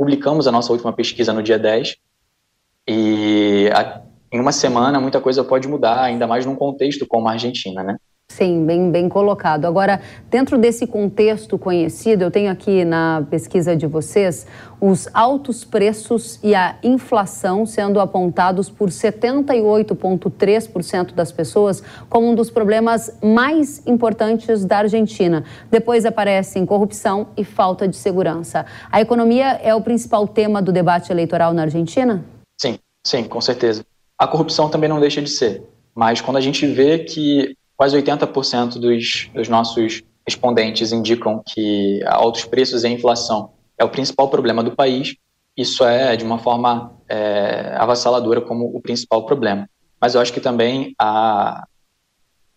publicamos 0.00 0.46
a 0.46 0.50
nossa 0.50 0.72
última 0.72 0.94
pesquisa 0.94 1.30
no 1.30 1.42
dia 1.42 1.58
10 1.58 1.94
e 2.88 3.68
a, 3.74 4.00
em 4.32 4.40
uma 4.40 4.50
semana 4.50 4.98
muita 4.98 5.20
coisa 5.20 5.44
pode 5.44 5.68
mudar, 5.68 6.00
ainda 6.00 6.26
mais 6.26 6.46
num 6.46 6.56
contexto 6.56 7.06
como 7.06 7.28
a 7.28 7.32
Argentina, 7.32 7.84
né? 7.84 7.98
Sim, 8.30 8.64
bem, 8.64 8.90
bem 8.92 9.08
colocado. 9.08 9.64
Agora, 9.64 10.00
dentro 10.30 10.56
desse 10.56 10.86
contexto 10.86 11.58
conhecido, 11.58 12.22
eu 12.22 12.30
tenho 12.30 12.48
aqui 12.48 12.84
na 12.84 13.26
pesquisa 13.28 13.74
de 13.74 13.88
vocês 13.88 14.46
os 14.80 15.08
altos 15.12 15.64
preços 15.64 16.38
e 16.40 16.54
a 16.54 16.76
inflação 16.80 17.66
sendo 17.66 17.98
apontados 17.98 18.70
por 18.70 18.88
78,3% 18.88 21.12
das 21.12 21.32
pessoas 21.32 21.82
como 22.08 22.30
um 22.30 22.36
dos 22.36 22.52
problemas 22.52 23.18
mais 23.20 23.84
importantes 23.84 24.64
da 24.64 24.78
Argentina. 24.78 25.42
Depois 25.68 26.06
aparecem 26.06 26.64
corrupção 26.64 27.30
e 27.36 27.42
falta 27.42 27.88
de 27.88 27.96
segurança. 27.96 28.64
A 28.92 29.00
economia 29.00 29.58
é 29.60 29.74
o 29.74 29.82
principal 29.82 30.28
tema 30.28 30.62
do 30.62 30.70
debate 30.70 31.10
eleitoral 31.10 31.52
na 31.52 31.62
Argentina? 31.62 32.24
Sim, 32.60 32.78
sim, 33.04 33.24
com 33.24 33.40
certeza. 33.40 33.84
A 34.16 34.28
corrupção 34.28 34.70
também 34.70 34.88
não 34.88 35.00
deixa 35.00 35.20
de 35.20 35.30
ser. 35.30 35.64
Mas 35.92 36.20
quando 36.20 36.36
a 36.36 36.40
gente 36.40 36.64
vê 36.64 37.00
que 37.00 37.56
quase 37.80 37.96
80% 37.96 38.78
dos, 38.78 39.30
dos 39.32 39.48
nossos 39.48 40.02
respondentes 40.28 40.92
indicam 40.92 41.42
que 41.42 42.02
altos 42.04 42.44
preços 42.44 42.84
e 42.84 42.88
inflação 42.88 43.54
é 43.78 43.82
o 43.82 43.88
principal 43.88 44.28
problema 44.28 44.62
do 44.62 44.76
país. 44.76 45.16
Isso 45.56 45.82
é, 45.82 46.14
de 46.14 46.22
uma 46.22 46.38
forma 46.38 46.94
é, 47.08 47.74
avassaladora, 47.78 48.42
como 48.42 48.66
o 48.66 48.82
principal 48.82 49.24
problema. 49.24 49.66
Mas 49.98 50.14
eu 50.14 50.20
acho 50.20 50.30
que 50.30 50.42
também 50.42 50.94
a 50.98 51.66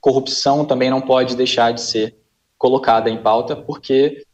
corrupção 0.01 0.65
também 0.65 0.89
não 0.89 0.99
pode 0.99 1.37
deixar 1.37 1.71
de 1.71 1.79
ser 1.79 2.17
colocada 2.57 3.09
em 3.09 3.23
pauta, 3.23 3.55
porque 3.55 4.25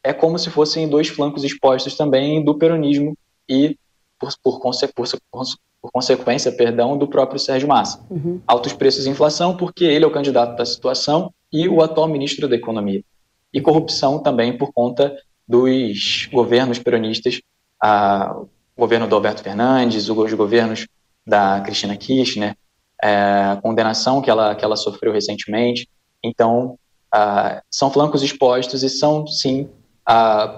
é 0.00 0.12
como 0.12 0.38
se 0.38 0.48
fossem 0.48 0.88
dois 0.88 1.08
flancos 1.08 1.42
expostos 1.42 1.96
também 1.96 2.44
do 2.44 2.56
peronismo 2.56 3.18
e, 3.48 3.76
por, 4.16 4.30
por, 4.40 4.60
por, 4.60 5.08
por 5.32 5.44
consequência, 5.92 6.50
perdão, 6.52 6.96
do 6.96 7.06
próprio 7.06 7.38
Sérgio 7.38 7.68
Massa. 7.68 8.04
Uhum. 8.10 8.40
Altos 8.46 8.72
preços 8.72 9.06
e 9.06 9.10
inflação, 9.10 9.56
porque 9.56 9.84
ele 9.84 10.04
é 10.04 10.08
o 10.08 10.12
candidato 10.12 10.56
da 10.56 10.64
situação 10.64 11.32
e 11.52 11.68
o 11.68 11.82
atual 11.82 12.08
ministro 12.08 12.48
da 12.48 12.56
Economia. 12.56 13.02
E 13.52 13.60
corrupção 13.60 14.18
também 14.18 14.56
por 14.56 14.72
conta 14.72 15.16
dos 15.46 16.28
governos 16.32 16.78
peronistas, 16.78 17.40
a, 17.80 18.34
o 18.36 18.80
governo 18.80 19.06
do 19.06 19.14
Alberto 19.14 19.42
Fernandes, 19.42 20.08
os 20.08 20.32
governos 20.34 20.86
da 21.26 21.60
Cristina 21.60 21.96
Kirchner, 21.96 22.56
é, 23.02 23.52
a 23.52 23.58
condenação 23.62 24.20
que 24.20 24.30
ela, 24.30 24.54
que 24.54 24.64
ela 24.64 24.76
sofreu 24.76 25.12
recentemente. 25.12 25.88
Então, 26.22 26.78
são 27.70 27.90
flancos 27.90 28.22
expostos 28.22 28.82
e 28.82 28.88
são, 28.88 29.26
sim, 29.26 29.68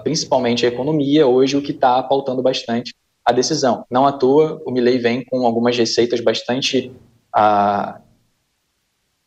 principalmente 0.03 0.65
a 0.65 0.69
economia, 0.69 1.27
hoje 1.27 1.55
o 1.55 1.61
que 1.61 1.71
está 1.71 2.01
pautando 2.01 2.41
bastante 2.41 2.95
a 3.27 3.33
decisão. 3.33 3.85
Não 3.91 4.07
à 4.07 4.13
toa, 4.13 4.61
o 4.65 4.71
Milley 4.71 4.97
vem 4.99 5.21
com 5.25 5.45
algumas 5.45 5.77
receitas 5.77 6.21
bastante 6.21 6.93
ah, 7.35 7.99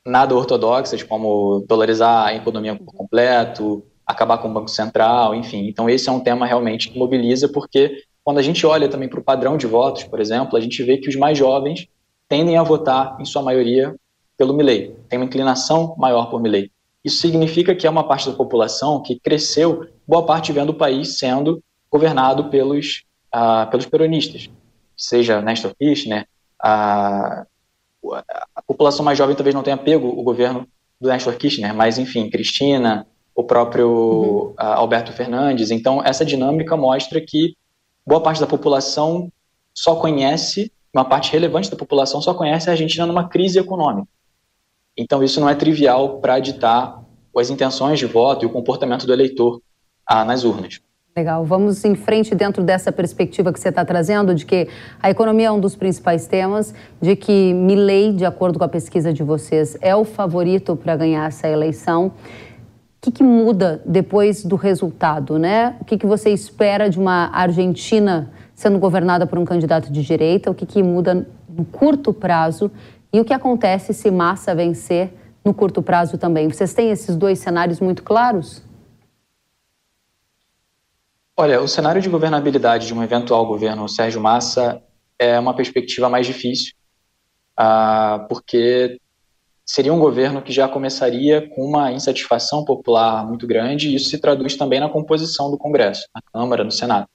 nada 0.07 0.35
ortodoxas, 0.35 1.03
como 1.03 1.63
dolarizar 1.69 2.29
a 2.29 2.35
economia 2.35 2.75
por 2.75 2.95
completo, 2.95 3.85
acabar 4.07 4.39
com 4.39 4.49
o 4.49 4.55
Banco 4.55 4.69
Central, 4.69 5.35
enfim. 5.35 5.69
Então, 5.69 5.89
esse 5.89 6.09
é 6.09 6.13
um 6.13 6.21
tema 6.21 6.47
realmente 6.47 6.89
que 6.89 6.99
mobiliza, 6.99 7.47
porque 7.47 8.03
quando 8.25 8.39
a 8.39 8.43
gente 8.43 8.65
olha 8.67 8.89
também 8.89 9.07
para 9.07 9.21
o 9.21 9.23
padrão 9.23 9.59
de 9.59 9.67
votos, 9.67 10.05
por 10.05 10.19
exemplo, 10.19 10.57
a 10.57 10.61
gente 10.63 10.83
vê 10.83 10.97
que 10.97 11.11
os 11.11 11.17
mais 11.17 11.37
jovens 11.37 11.87
tendem 12.27 12.57
a 12.57 12.63
votar, 12.63 13.19
em 13.21 13.27
sua 13.27 13.43
maioria, 13.43 13.95
pelo 14.39 14.55
Milley. 14.55 14.97
Tem 15.11 15.19
uma 15.19 15.27
inclinação 15.27 15.95
maior 15.99 16.31
por 16.31 16.41
Milley. 16.41 16.73
Isso 17.05 17.19
significa 17.19 17.75
que 17.75 17.87
é 17.87 17.91
uma 17.91 18.09
parte 18.09 18.31
da 18.31 18.35
população 18.35 19.03
que 19.03 19.21
cresceu, 19.21 19.87
boa 20.09 20.25
parte 20.25 20.53
vendo 20.53 20.71
o 20.71 20.75
país 20.75 21.19
sendo 21.19 21.63
governado 21.91 22.49
pelos 22.49 23.05
uh, 23.35 23.71
pelos 23.71 23.87
peronistas, 23.87 24.51
seja 24.97 25.41
Néstor 25.41 25.75
Kirchner, 25.75 26.27
a, 26.63 27.47
a 28.55 28.63
população 28.67 29.05
mais 29.05 29.19
jovem 29.19 29.37
talvez 29.37 29.55
não 29.55 29.63
tenha 29.63 29.77
pego 29.77 30.09
o 30.09 30.23
governo 30.23 30.67
do 31.01 31.09
Néstor 31.09 31.35
Kirchner, 31.37 31.75
mas 31.75 31.99
enfim, 31.99 32.29
Cristina, 32.29 33.07
o 33.35 33.45
próprio 33.45 33.89
uhum. 33.89 34.55
Alberto 34.57 35.13
Fernandes. 35.13 35.71
Então, 35.71 36.03
essa 36.05 36.25
dinâmica 36.25 36.77
mostra 36.77 37.21
que 37.21 37.57
boa 38.07 38.23
parte 38.23 38.41
da 38.41 38.47
população 38.47 39.33
só 39.75 39.97
conhece, 39.97 40.71
uma 40.93 41.05
parte 41.05 41.33
relevante 41.33 41.71
da 41.71 41.77
população 41.77 42.21
só 42.21 42.35
conhece 42.35 42.69
a 42.69 42.73
Argentina 42.73 43.07
numa 43.07 43.29
crise 43.29 43.59
econômica. 43.59 44.09
Então, 44.97 45.23
isso 45.23 45.41
não 45.41 45.49
é 45.49 45.55
trivial 45.55 46.21
para 46.21 46.39
ditar 46.39 47.03
as 47.37 47.49
intenções 47.49 47.99
de 47.99 48.07
voto 48.07 48.45
e 48.45 48.47
o 48.47 48.51
comportamento 48.51 49.07
do 49.07 49.13
eleitor 49.13 49.63
ah, 50.05 50.25
nas 50.25 50.45
urnas. 50.45 50.81
Legal. 51.21 51.45
Vamos 51.45 51.85
em 51.85 51.95
frente 51.95 52.35
dentro 52.35 52.63
dessa 52.63 52.91
perspectiva 52.91 53.53
que 53.53 53.61
você 53.61 53.69
está 53.69 53.85
trazendo, 53.85 54.35
de 54.35 54.47
que 54.47 54.69
a 55.03 55.11
economia 55.11 55.49
é 55.49 55.53
um 55.53 55.61
dos 55.61 55.77
principais 55.77 56.27
temas, 56.27 56.73
de 56.99 57.15
que 57.15 57.53
Milley, 57.53 58.15
de 58.15 58.25
acordo 58.25 58.59
com 58.59 58.65
a 58.65 58.69
pesquisa 58.69 59.13
de 59.13 59.23
vocês, 59.23 59.77
é 59.83 59.95
o 59.95 60.03
favorito 60.03 60.75
para 60.75 60.97
ganhar 60.97 61.29
essa 61.29 61.47
eleição. 61.47 62.07
O 62.07 62.13
que, 63.03 63.13
que, 63.13 63.23
muda 63.23 63.83
depois 63.85 64.43
do 64.43 64.57
resultado, 64.57 65.39
né? 65.39 65.77
O 65.79 65.85
que, 65.85 65.99
que 65.99 66.07
você 66.07 66.31
espera 66.31 66.89
de 66.89 66.99
uma 66.99 67.29
Argentina 67.35 68.31
sendo 68.55 68.79
governada 68.79 69.27
por 69.27 69.39
um 69.39 69.45
candidato 69.45 69.93
de 69.93 70.03
direita? 70.03 70.51
O 70.51 70.55
que, 70.55 70.65
que 70.65 70.83
muda 70.83 71.29
no 71.47 71.67
curto 71.67 72.15
prazo? 72.15 72.71
E 73.13 73.21
o 73.21 73.27
que 73.27 73.35
acontece 73.35 73.93
se 73.93 74.11
Massa 74.11 74.55
vencer 74.55 75.13
no 75.45 75.53
curto 75.53 75.83
prazo 75.83 76.17
também? 76.17 76.49
Vocês 76.49 76.73
têm 76.73 76.91
esses 76.91 77.15
dois 77.15 77.39
cenários 77.41 77.79
muito 77.79 78.03
claros? 78.03 78.70
Olha, 81.41 81.59
o 81.59 81.67
cenário 81.67 82.03
de 82.03 82.09
governabilidade 82.11 82.87
de 82.87 82.93
um 82.93 83.03
eventual 83.03 83.47
governo 83.47 83.89
Sérgio 83.89 84.21
Massa 84.21 84.83
é 85.19 85.39
uma 85.39 85.55
perspectiva 85.55 86.07
mais 86.07 86.27
difícil, 86.27 86.75
uh, 87.59 88.29
porque 88.29 89.01
seria 89.65 89.91
um 89.91 89.99
governo 89.99 90.43
que 90.43 90.53
já 90.53 90.69
começaria 90.69 91.49
com 91.49 91.65
uma 91.65 91.93
insatisfação 91.93 92.63
popular 92.63 93.27
muito 93.27 93.47
grande, 93.47 93.89
e 93.89 93.95
isso 93.95 94.11
se 94.11 94.19
traduz 94.19 94.55
também 94.55 94.81
na 94.81 94.91
composição 94.91 95.51
do 95.51 95.57
Congresso, 95.57 96.07
na 96.15 96.21
Câmara, 96.21 96.63
no 96.63 96.71
Senado. 96.71 97.09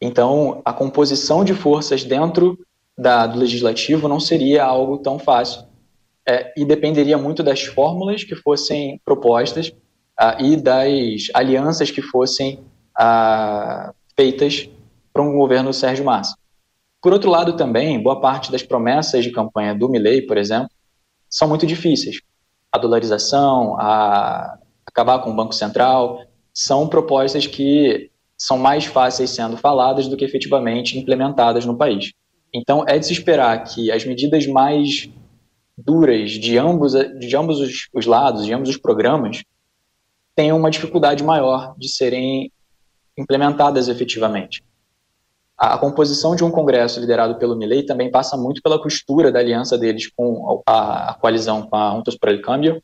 Então, 0.00 0.62
a 0.64 0.72
composição 0.72 1.42
de 1.42 1.52
forças 1.52 2.04
dentro 2.04 2.56
da, 2.96 3.26
do 3.26 3.40
legislativo 3.40 4.06
não 4.06 4.20
seria 4.20 4.64
algo 4.64 4.98
tão 4.98 5.18
fácil, 5.18 5.64
é, 6.24 6.52
e 6.56 6.64
dependeria 6.64 7.18
muito 7.18 7.42
das 7.42 7.64
fórmulas 7.64 8.22
que 8.22 8.36
fossem 8.36 9.00
propostas 9.04 9.66
uh, 9.66 10.40
e 10.40 10.56
das 10.56 11.26
alianças 11.34 11.90
que 11.90 12.00
fossem 12.00 12.64
feitas 14.16 14.68
para 15.12 15.22
um 15.22 15.36
governo 15.36 15.72
Sérgio 15.72 16.04
Massa. 16.04 16.36
Por 17.00 17.12
outro 17.12 17.30
lado, 17.30 17.56
também, 17.56 18.02
boa 18.02 18.20
parte 18.20 18.50
das 18.50 18.62
promessas 18.62 19.24
de 19.24 19.30
campanha 19.30 19.74
do 19.74 19.88
Milley, 19.88 20.22
por 20.22 20.36
exemplo, 20.36 20.70
são 21.30 21.48
muito 21.48 21.66
difíceis. 21.66 22.20
A 22.72 22.78
dolarização, 22.78 23.76
a 23.78 24.58
acabar 24.84 25.20
com 25.20 25.30
o 25.30 25.36
Banco 25.36 25.54
Central, 25.54 26.20
são 26.52 26.88
propostas 26.88 27.46
que 27.46 28.10
são 28.36 28.58
mais 28.58 28.84
fáceis 28.84 29.30
sendo 29.30 29.56
faladas 29.56 30.08
do 30.08 30.16
que 30.16 30.24
efetivamente 30.24 30.98
implementadas 30.98 31.64
no 31.64 31.76
país. 31.76 32.12
Então, 32.52 32.84
é 32.86 32.98
de 32.98 33.06
se 33.06 33.12
esperar 33.12 33.62
que 33.64 33.92
as 33.92 34.04
medidas 34.04 34.46
mais 34.46 35.08
duras 35.76 36.32
de 36.32 36.58
ambos, 36.58 36.92
de 36.92 37.36
ambos 37.36 37.60
os, 37.60 37.88
os 37.92 38.06
lados, 38.06 38.44
de 38.44 38.52
ambos 38.52 38.70
os 38.70 38.76
programas, 38.76 39.42
tenham 40.34 40.56
uma 40.56 40.70
dificuldade 40.70 41.22
maior 41.22 41.74
de 41.78 41.88
serem 41.88 42.50
implementadas 43.18 43.88
efetivamente. 43.88 44.62
A, 45.56 45.76
composição 45.76 46.36
de 46.36 46.44
um 46.44 46.50
Congresso 46.50 47.00
liderado 47.00 47.36
pelo 47.36 47.56
Milley 47.56 47.84
também 47.84 48.10
passa 48.10 48.36
muito 48.36 48.62
pela 48.62 48.80
costura 48.80 49.32
da 49.32 49.40
aliança 49.40 49.76
deles 49.76 50.08
com 50.16 50.62
a, 50.64 51.10
a 51.10 51.14
coalizão 51.14 51.62
com 51.62 51.74
a 51.74 51.90
Juntos 51.94 52.16
por 52.16 52.28
el 52.28 52.40
Cambio, 52.40 52.80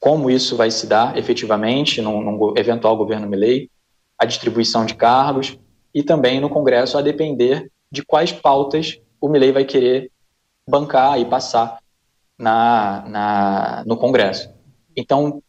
como 0.00 0.30
isso 0.30 0.56
vai 0.56 0.70
se 0.70 0.86
dar 0.86 1.18
efetivamente 1.18 2.00
num, 2.00 2.22
num 2.22 2.54
eventual 2.56 2.96
governo 2.96 3.28
Milley, 3.28 3.70
a 4.18 4.24
distribuição 4.24 4.86
de 4.86 4.94
cargos 4.94 5.58
e 5.94 6.02
também 6.02 6.40
no 6.40 6.48
Congresso 6.48 6.96
a 6.96 7.02
depender 7.02 7.70
de 7.92 8.02
quais 8.02 8.32
pautas 8.32 8.98
o 9.20 9.28
Milley 9.28 9.52
vai 9.52 9.64
querer 9.64 10.10
bancar 10.66 11.20
e 11.20 11.24
passar 11.26 11.78
na, 12.38 13.04
na, 13.06 13.84
no 13.86 13.96
Congresso. 13.96 14.50
Então, 14.96 15.42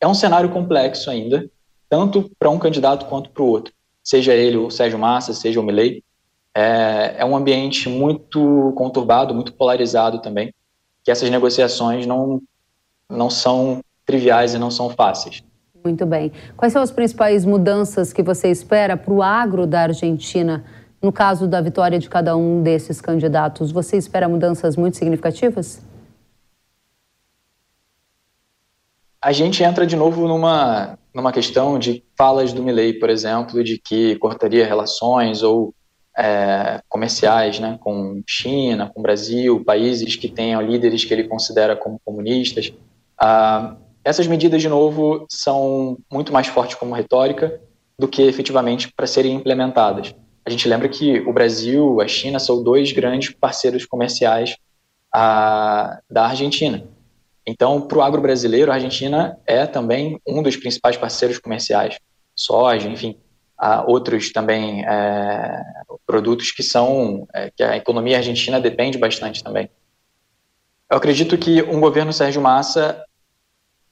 é 0.00 0.06
um 0.06 0.14
cenário 0.14 0.50
complexo 0.50 1.10
ainda, 1.10 1.48
tanto 1.88 2.30
para 2.38 2.50
um 2.50 2.58
candidato 2.58 3.06
quanto 3.06 3.30
para 3.30 3.42
o 3.42 3.46
outro, 3.46 3.72
seja 4.02 4.34
ele 4.34 4.56
o 4.56 4.70
Sérgio 4.70 4.98
Massa, 4.98 5.32
seja 5.32 5.60
o 5.60 5.62
Milley. 5.62 6.02
É, 6.54 7.16
é 7.18 7.24
um 7.24 7.36
ambiente 7.36 7.88
muito 7.88 8.72
conturbado, 8.76 9.34
muito 9.34 9.52
polarizado 9.52 10.20
também, 10.20 10.54
que 11.02 11.10
essas 11.10 11.28
negociações 11.30 12.06
não, 12.06 12.40
não 13.10 13.28
são 13.28 13.82
triviais 14.06 14.54
e 14.54 14.58
não 14.58 14.70
são 14.70 14.90
fáceis. 14.90 15.42
Muito 15.84 16.06
bem. 16.06 16.32
Quais 16.56 16.72
são 16.72 16.80
as 16.80 16.90
principais 16.90 17.44
mudanças 17.44 18.12
que 18.12 18.22
você 18.22 18.50
espera 18.50 18.96
para 18.96 19.12
o 19.12 19.22
agro 19.22 19.66
da 19.66 19.82
Argentina 19.82 20.64
No 21.04 21.12
caso 21.12 21.46
da 21.46 21.60
vitória 21.60 21.98
de 21.98 22.08
cada 22.08 22.34
um 22.34 22.62
desses 22.62 22.98
candidatos, 22.98 23.70
você 23.70 23.98
espera 23.98 24.26
mudanças 24.26 24.74
muito 24.74 24.96
significativas? 24.96 25.82
A 29.20 29.30
gente 29.30 29.62
entra 29.62 29.86
de 29.86 29.96
novo 29.96 30.26
numa, 30.26 30.98
numa 31.14 31.32
questão 31.32 31.78
de 31.78 32.04
falas 32.18 32.52
do 32.52 32.62
Milley, 32.62 32.94
por 32.94 33.08
exemplo, 33.08 33.62
de 33.62 33.78
que 33.78 34.16
cortaria 34.16 34.66
relações 34.66 35.42
ou 35.42 35.72
é, 36.16 36.80
comerciais 36.88 37.58
né, 37.58 37.78
com 37.80 38.22
China, 38.26 38.90
com 38.92 39.02
Brasil, 39.02 39.64
países 39.64 40.16
que 40.16 40.28
tenham 40.28 40.60
líderes 40.60 41.04
que 41.04 41.14
ele 41.14 41.24
considera 41.24 41.76
como 41.76 42.00
comunistas. 42.04 42.72
Ah, 43.18 43.76
essas 44.04 44.26
medidas, 44.26 44.60
de 44.60 44.68
novo, 44.68 45.24
são 45.30 45.98
muito 46.12 46.32
mais 46.32 46.46
fortes 46.46 46.76
como 46.76 46.94
retórica 46.94 47.60
do 47.98 48.08
que 48.08 48.22
efetivamente 48.22 48.92
para 48.92 49.06
serem 49.06 49.34
implementadas. 49.34 50.14
A 50.44 50.50
gente 50.50 50.68
lembra 50.68 50.88
que 50.88 51.20
o 51.20 51.32
Brasil, 51.32 52.00
a 52.00 52.06
China, 52.06 52.38
são 52.38 52.62
dois 52.62 52.92
grandes 52.92 53.32
parceiros 53.34 53.86
comerciais 53.86 54.56
ah, 55.14 56.00
da 56.10 56.26
Argentina. 56.26 56.84
Então, 57.46 57.80
para 57.80 57.98
o 57.98 58.02
agro 58.02 58.22
brasileiro, 58.22 58.70
a 58.70 58.74
Argentina 58.74 59.38
é 59.46 59.66
também 59.66 60.20
um 60.26 60.42
dos 60.42 60.56
principais 60.56 60.96
parceiros 60.96 61.38
comerciais. 61.38 61.98
Soja, 62.34 62.88
enfim, 62.88 63.18
há 63.56 63.84
outros 63.86 64.32
também 64.32 64.84
é, 64.84 65.62
produtos 66.06 66.50
que 66.50 66.62
são 66.62 67.26
é, 67.34 67.50
que 67.50 67.62
a 67.62 67.76
economia 67.76 68.16
argentina 68.16 68.60
depende 68.60 68.98
bastante 68.98 69.44
também. 69.44 69.70
Eu 70.90 70.96
acredito 70.96 71.36
que 71.36 71.62
um 71.62 71.80
governo 71.80 72.12
Sérgio 72.12 72.40
Massa 72.40 73.02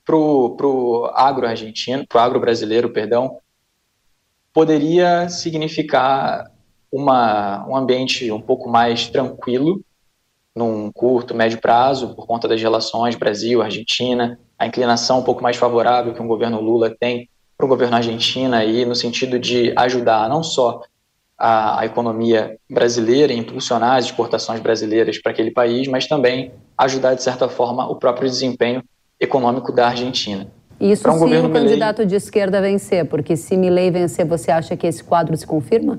para 0.04 0.16
o 0.16 1.10
agro 1.14 1.46
argentino, 1.46 2.06
para 2.06 2.18
o 2.18 2.20
agro 2.20 2.40
brasileiro, 2.40 2.90
perdão, 2.90 3.38
poderia 4.52 5.28
significar 5.28 6.50
uma, 6.90 7.66
um 7.68 7.76
ambiente 7.76 8.30
um 8.30 8.40
pouco 8.40 8.68
mais 8.68 9.08
tranquilo 9.08 9.82
num 10.54 10.90
curto, 10.92 11.34
médio 11.34 11.60
prazo, 11.60 12.14
por 12.14 12.26
conta 12.26 12.46
das 12.46 12.60
relações 12.60 13.16
Brasil-Argentina, 13.16 14.38
a 14.58 14.66
inclinação 14.66 15.20
um 15.20 15.22
pouco 15.22 15.42
mais 15.42 15.56
favorável 15.56 16.12
que 16.12 16.22
o 16.22 16.26
governo 16.26 16.60
Lula 16.60 16.94
tem 16.98 17.28
para 17.56 17.66
o 17.66 17.68
governo 17.68 17.96
argentino 17.96 18.54
aí, 18.54 18.84
no 18.84 18.94
sentido 18.94 19.38
de 19.38 19.72
ajudar 19.76 20.28
não 20.28 20.42
só 20.42 20.82
a, 21.38 21.80
a 21.80 21.86
economia 21.86 22.56
brasileira, 22.70 23.32
impulsionar 23.32 23.96
as 23.96 24.06
exportações 24.06 24.60
brasileiras 24.60 25.20
para 25.20 25.32
aquele 25.32 25.50
país, 25.50 25.88
mas 25.88 26.06
também 26.06 26.52
ajudar, 26.76 27.14
de 27.14 27.22
certa 27.22 27.48
forma, 27.48 27.88
o 27.88 27.96
próprio 27.96 28.28
desempenho 28.28 28.82
econômico 29.18 29.72
da 29.72 29.88
Argentina. 29.88 30.48
Isso 30.80 31.08
um 31.08 31.28
se 31.28 31.36
o 31.36 31.50
candidato 31.50 31.98
Milley... 31.98 32.08
de 32.08 32.16
esquerda 32.16 32.60
vencer, 32.60 33.06
porque 33.06 33.36
se 33.36 33.56
Milley 33.56 33.90
vencer, 33.90 34.26
você 34.26 34.50
acha 34.50 34.76
que 34.76 34.86
esse 34.86 35.02
quadro 35.02 35.36
se 35.36 35.46
confirma? 35.46 35.98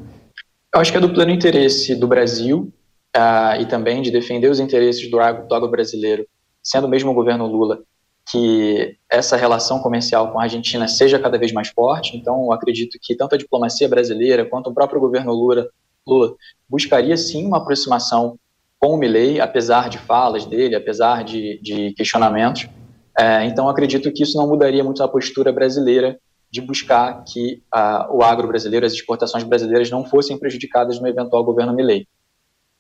Eu 0.74 0.82
acho 0.82 0.92
que 0.92 0.98
é 0.98 1.02
do 1.02 1.14
pleno 1.14 1.32
interesse 1.32 1.96
do 1.96 2.08
Brasil 2.08 2.72
uh, 3.16 3.62
e 3.62 3.66
também 3.66 4.02
de 4.02 4.12
defender 4.12 4.50
os 4.50 4.60
interesses 4.60 5.10
do 5.10 5.20
agro, 5.20 5.48
do 5.48 5.56
agro 5.56 5.70
brasileiro, 5.70 6.28
sendo 6.62 6.88
mesmo 6.88 7.12
o 7.12 7.14
governo 7.14 7.46
Lula, 7.46 7.80
que 8.30 8.96
essa 9.10 9.36
relação 9.36 9.80
comercial 9.80 10.32
com 10.32 10.40
a 10.40 10.44
Argentina 10.44 10.88
seja 10.88 11.20
cada 11.20 11.38
vez 11.38 11.52
mais 11.52 11.70
forte. 11.70 12.16
Então, 12.16 12.52
acredito 12.52 12.98
que 13.02 13.16
tanto 13.16 13.36
a 13.36 13.38
diplomacia 13.38 13.88
brasileira 13.88 14.46
quanto 14.46 14.70
o 14.70 14.74
próprio 14.74 15.00
governo 15.00 15.34
Lula, 15.34 15.68
Lula 16.08 16.36
buscaria 16.70 17.16
sim 17.18 17.46
uma 17.46 17.58
aproximação 17.58 18.38
com 18.80 18.96
o 18.96 18.98
Milley, 18.98 19.40
apesar 19.40 19.90
de 19.90 19.98
falas 19.98 20.46
dele, 20.46 20.76
apesar 20.76 21.24
de, 21.24 21.60
de 21.62 21.94
questionamentos. 21.94 22.68
É, 23.18 23.46
então, 23.46 23.70
acredito 23.70 24.12
que 24.12 24.24
isso 24.24 24.38
não 24.38 24.48
mudaria 24.48 24.84
muito 24.84 25.04
a 25.04 25.08
postura 25.08 25.52
brasileira 25.52 26.18
de 26.52 26.62
buscar 26.62 27.24
que 27.24 27.62
uh, 27.74 28.16
o 28.16 28.22
agro 28.22 28.48
brasileiro, 28.48 28.86
as 28.86 28.94
exportações 28.94 29.44
brasileiras 29.44 29.90
não 29.90 30.06
fossem 30.06 30.38
prejudicadas 30.38 31.00
no 31.00 31.08
eventual 31.08 31.44
governo 31.44 31.74
Milley 31.74 32.08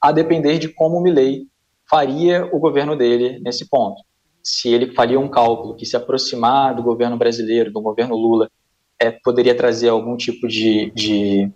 a 0.03 0.11
depender 0.11 0.59
de 0.59 0.67
como 0.67 0.97
o 0.97 1.01
Milley 1.01 1.47
faria 1.89 2.45
o 2.51 2.59
governo 2.59 2.93
dele 2.93 3.39
nesse 3.39 3.69
ponto. 3.69 4.03
Se 4.43 4.67
ele 4.67 4.93
faria 4.93 5.17
um 5.17 5.29
cálculo 5.29 5.77
que 5.77 5.85
se 5.85 5.95
aproximar 5.95 6.75
do 6.75 6.83
governo 6.83 7.15
brasileiro, 7.15 7.71
do 7.71 7.79
governo 7.79 8.13
Lula, 8.13 8.51
é, 8.99 9.11
poderia 9.11 9.55
trazer 9.55 9.87
algum 9.87 10.17
tipo 10.17 10.45
de, 10.45 10.91
de 10.91 11.49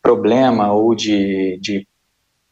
problema 0.00 0.72
ou 0.72 0.94
de, 0.94 1.58
de 1.60 1.88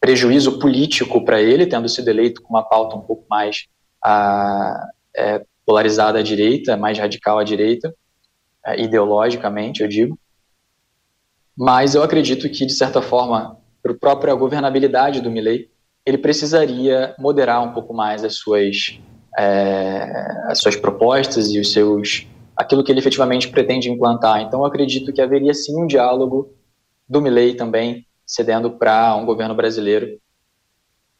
prejuízo 0.00 0.58
político 0.58 1.24
para 1.24 1.40
ele, 1.40 1.64
tendo 1.64 1.88
sido 1.88 2.08
eleito 2.08 2.42
com 2.42 2.54
uma 2.54 2.68
pauta 2.68 2.96
um 2.96 3.00
pouco 3.00 3.24
mais 3.30 3.68
a, 4.04 4.84
é, 5.16 5.44
polarizada 5.64 6.18
à 6.18 6.22
direita, 6.22 6.76
mais 6.76 6.98
radical 6.98 7.38
à 7.38 7.44
direita, 7.44 7.94
é, 8.66 8.82
ideologicamente, 8.82 9.80
eu 9.80 9.88
digo. 9.88 10.18
Mas 11.56 11.94
eu 11.94 12.02
acredito 12.02 12.50
que, 12.50 12.66
de 12.66 12.72
certa 12.72 13.00
forma, 13.00 13.57
para 13.82 13.92
a 13.92 13.96
própria 13.96 14.34
governabilidade 14.34 15.20
do 15.20 15.30
Milley, 15.30 15.70
ele 16.04 16.18
precisaria 16.18 17.14
moderar 17.18 17.62
um 17.62 17.72
pouco 17.72 17.92
mais 17.92 18.24
as 18.24 18.36
suas, 18.36 18.98
é, 19.38 20.10
as 20.46 20.58
suas 20.58 20.76
propostas 20.76 21.50
e 21.50 21.60
os 21.60 21.72
seus 21.72 22.26
aquilo 22.58 22.82
que 22.82 22.90
ele 22.90 22.98
efetivamente 22.98 23.48
pretende 23.48 23.88
implantar. 23.88 24.40
Então, 24.40 24.60
eu 24.60 24.66
acredito 24.66 25.12
que 25.12 25.20
haveria 25.20 25.54
sim 25.54 25.80
um 25.80 25.86
diálogo 25.86 26.52
do 27.08 27.22
Milley 27.22 27.54
também 27.54 28.04
cedendo 28.26 28.72
para 28.72 29.14
um 29.14 29.24
governo 29.24 29.54
brasileiro, 29.54 30.18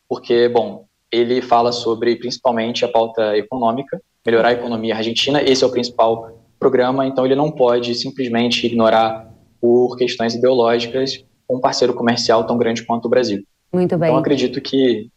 porque, 0.09 0.49
bom, 0.49 0.87
ele 1.13 1.41
fala 1.41 1.71
sobre 1.71 2.17
principalmente 2.17 2.85
a 2.85 2.89
pauta 2.89 3.37
econômica, 3.37 4.03
melhorar 4.27 4.49
a 4.49 4.53
economia 4.53 4.97
argentina, 4.97 5.41
esse 5.41 5.63
é 5.63 5.67
o 5.67 5.71
principal 5.71 6.43
programa, 6.59 7.07
então 7.07 7.25
ele 7.25 7.37
não 7.37 7.53
pode 7.53 7.95
simplesmente 7.95 8.67
ignorar 8.67 9.33
por 9.61 9.97
questões 9.97 10.35
ideológicas 10.35 11.25
um 11.49 11.61
parceiro 11.61 11.95
comercial 11.95 12.45
tão 12.45 12.59
grande 12.59 12.85
quanto 12.85 13.07
o 13.07 13.09
Brasil. 13.09 13.43
Muito 13.73 13.97
bem. 13.97 14.09
Então, 14.09 14.19
acredito 14.19 14.61
que 14.61 15.11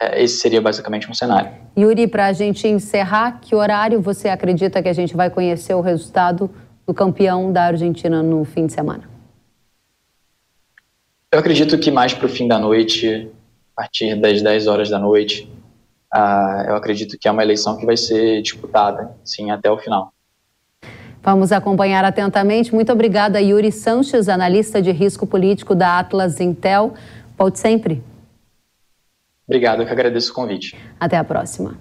é, 0.00 0.22
esse 0.22 0.38
seria 0.38 0.60
basicamente 0.60 1.08
um 1.10 1.14
cenário. 1.14 1.52
Yuri, 1.78 2.06
para 2.06 2.26
a 2.26 2.32
gente 2.32 2.66
encerrar, 2.66 3.40
que 3.40 3.54
horário 3.54 4.00
você 4.00 4.28
acredita 4.28 4.82
que 4.82 4.88
a 4.88 4.92
gente 4.92 5.14
vai 5.14 5.30
conhecer 5.30 5.74
o 5.74 5.80
resultado 5.80 6.50
do 6.86 6.92
campeão 6.92 7.52
da 7.52 7.64
Argentina 7.64 8.22
no 8.22 8.44
fim 8.44 8.66
de 8.66 8.72
semana? 8.72 9.08
Eu 11.30 11.38
acredito 11.38 11.78
que 11.78 11.90
mais 11.90 12.12
para 12.12 12.26
o 12.26 12.28
fim 12.28 12.46
da 12.46 12.58
noite, 12.58 13.30
a 13.76 13.82
partir 13.82 14.14
das 14.16 14.42
10 14.42 14.66
horas 14.66 14.90
da 14.90 14.98
noite, 14.98 15.50
uh, 16.14 16.68
eu 16.68 16.76
acredito 16.76 17.16
que 17.18 17.26
é 17.26 17.30
uma 17.30 17.42
eleição 17.42 17.78
que 17.78 17.86
vai 17.86 17.96
ser 17.96 18.42
disputada, 18.42 19.16
sim, 19.24 19.50
até 19.50 19.70
o 19.70 19.78
final. 19.78 20.12
Vamos 21.22 21.52
acompanhar 21.52 22.04
atentamente. 22.04 22.74
Muito 22.74 22.92
obrigada, 22.92 23.40
Yuri 23.40 23.70
Sanches, 23.70 24.28
analista 24.28 24.82
de 24.82 24.90
risco 24.90 25.26
político 25.26 25.74
da 25.74 26.00
Atlas 26.00 26.40
Intel. 26.40 26.94
Volte 27.38 27.60
sempre. 27.60 28.02
Obrigado, 29.46 29.82
eu 29.82 29.86
que 29.86 29.92
agradeço 29.92 30.32
o 30.32 30.34
convite. 30.34 30.76
Até 30.98 31.16
a 31.16 31.22
próxima. 31.22 31.78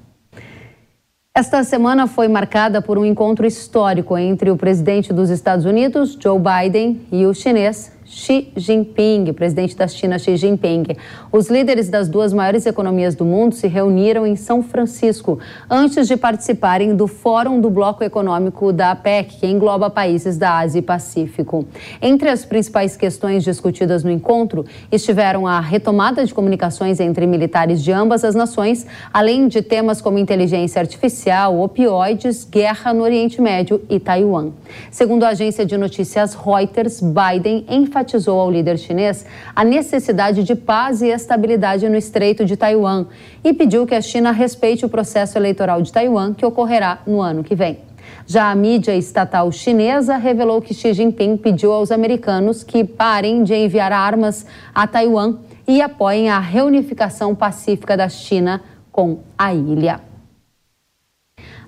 Esta 1.33 1.63
semana 1.63 2.07
foi 2.07 2.27
marcada 2.27 2.81
por 2.81 2.97
um 2.97 3.05
encontro 3.05 3.47
histórico 3.47 4.17
entre 4.17 4.51
o 4.51 4.57
presidente 4.57 5.13
dos 5.13 5.29
Estados 5.29 5.65
Unidos, 5.65 6.17
Joe 6.21 6.37
Biden, 6.37 7.01
e 7.11 7.25
o 7.25 7.33
chinês 7.33 7.97
Xi 8.11 8.51
Jinping, 8.57 9.31
presidente 9.31 9.73
da 9.73 9.87
China 9.87 10.19
Xi 10.19 10.35
Jinping. 10.35 10.83
Os 11.31 11.49
líderes 11.49 11.87
das 11.87 12.09
duas 12.09 12.33
maiores 12.33 12.65
economias 12.65 13.15
do 13.15 13.23
mundo 13.23 13.55
se 13.55 13.67
reuniram 13.67 14.27
em 14.27 14.35
São 14.35 14.61
Francisco 14.61 15.39
antes 15.69 16.09
de 16.09 16.17
participarem 16.17 16.93
do 16.93 17.07
Fórum 17.07 17.61
do 17.61 17.69
Bloco 17.69 18.03
Econômico 18.03 18.73
da 18.73 18.91
APEC, 18.91 19.37
que 19.37 19.47
engloba 19.47 19.89
países 19.89 20.37
da 20.37 20.59
Ásia 20.59 20.79
e 20.79 20.81
Pacífico. 20.81 21.65
Entre 22.01 22.27
as 22.27 22.43
principais 22.43 22.97
questões 22.97 23.45
discutidas 23.45 24.03
no 24.03 24.11
encontro 24.11 24.65
estiveram 24.91 25.47
a 25.47 25.61
retomada 25.61 26.25
de 26.25 26.33
comunicações 26.33 26.99
entre 26.99 27.25
militares 27.25 27.81
de 27.81 27.93
ambas 27.93 28.25
as 28.25 28.35
nações, 28.35 28.85
além 29.13 29.47
de 29.47 29.61
temas 29.61 30.01
como 30.01 30.19
inteligência 30.19 30.81
artificial, 30.81 31.61
opioides, 31.61 32.43
guerra 32.43 32.93
no 32.93 33.03
Oriente 33.03 33.41
Médio 33.41 33.81
e 33.89 34.01
Taiwan. 34.01 34.49
Segundo 34.91 35.23
a 35.23 35.29
agência 35.29 35.65
de 35.65 35.77
notícias 35.77 36.33
Reuters, 36.35 36.99
Biden 37.01 37.65
enfatizou 37.69 38.00
enfatizou 38.01 38.39
ao 38.39 38.51
líder 38.51 38.77
chinês 38.77 39.25
a 39.55 39.63
necessidade 39.63 40.43
de 40.43 40.55
paz 40.55 41.01
e 41.01 41.07
estabilidade 41.07 41.87
no 41.87 41.95
Estreito 41.95 42.43
de 42.43 42.57
Taiwan 42.57 43.05
e 43.43 43.53
pediu 43.53 43.85
que 43.85 43.95
a 43.95 44.01
China 44.01 44.31
respeite 44.31 44.85
o 44.85 44.89
processo 44.89 45.37
eleitoral 45.37 45.81
de 45.81 45.91
Taiwan, 45.91 46.33
que 46.33 46.45
ocorrerá 46.45 46.99
no 47.05 47.21
ano 47.21 47.43
que 47.43 47.55
vem. 47.55 47.79
Já 48.25 48.51
a 48.51 48.55
mídia 48.55 48.95
estatal 48.95 49.51
chinesa 49.51 50.17
revelou 50.17 50.61
que 50.61 50.73
Xi 50.73 50.93
Jinping 50.93 51.37
pediu 51.37 51.71
aos 51.71 51.91
americanos 51.91 52.63
que 52.63 52.83
parem 52.83 53.43
de 53.43 53.53
enviar 53.53 53.91
armas 53.91 54.45
a 54.73 54.87
Taiwan 54.87 55.37
e 55.67 55.81
apoiem 55.81 56.29
a 56.29 56.39
reunificação 56.39 57.35
pacífica 57.35 57.95
da 57.95 58.09
China 58.09 58.61
com 58.91 59.19
a 59.37 59.53
ilha. 59.53 60.10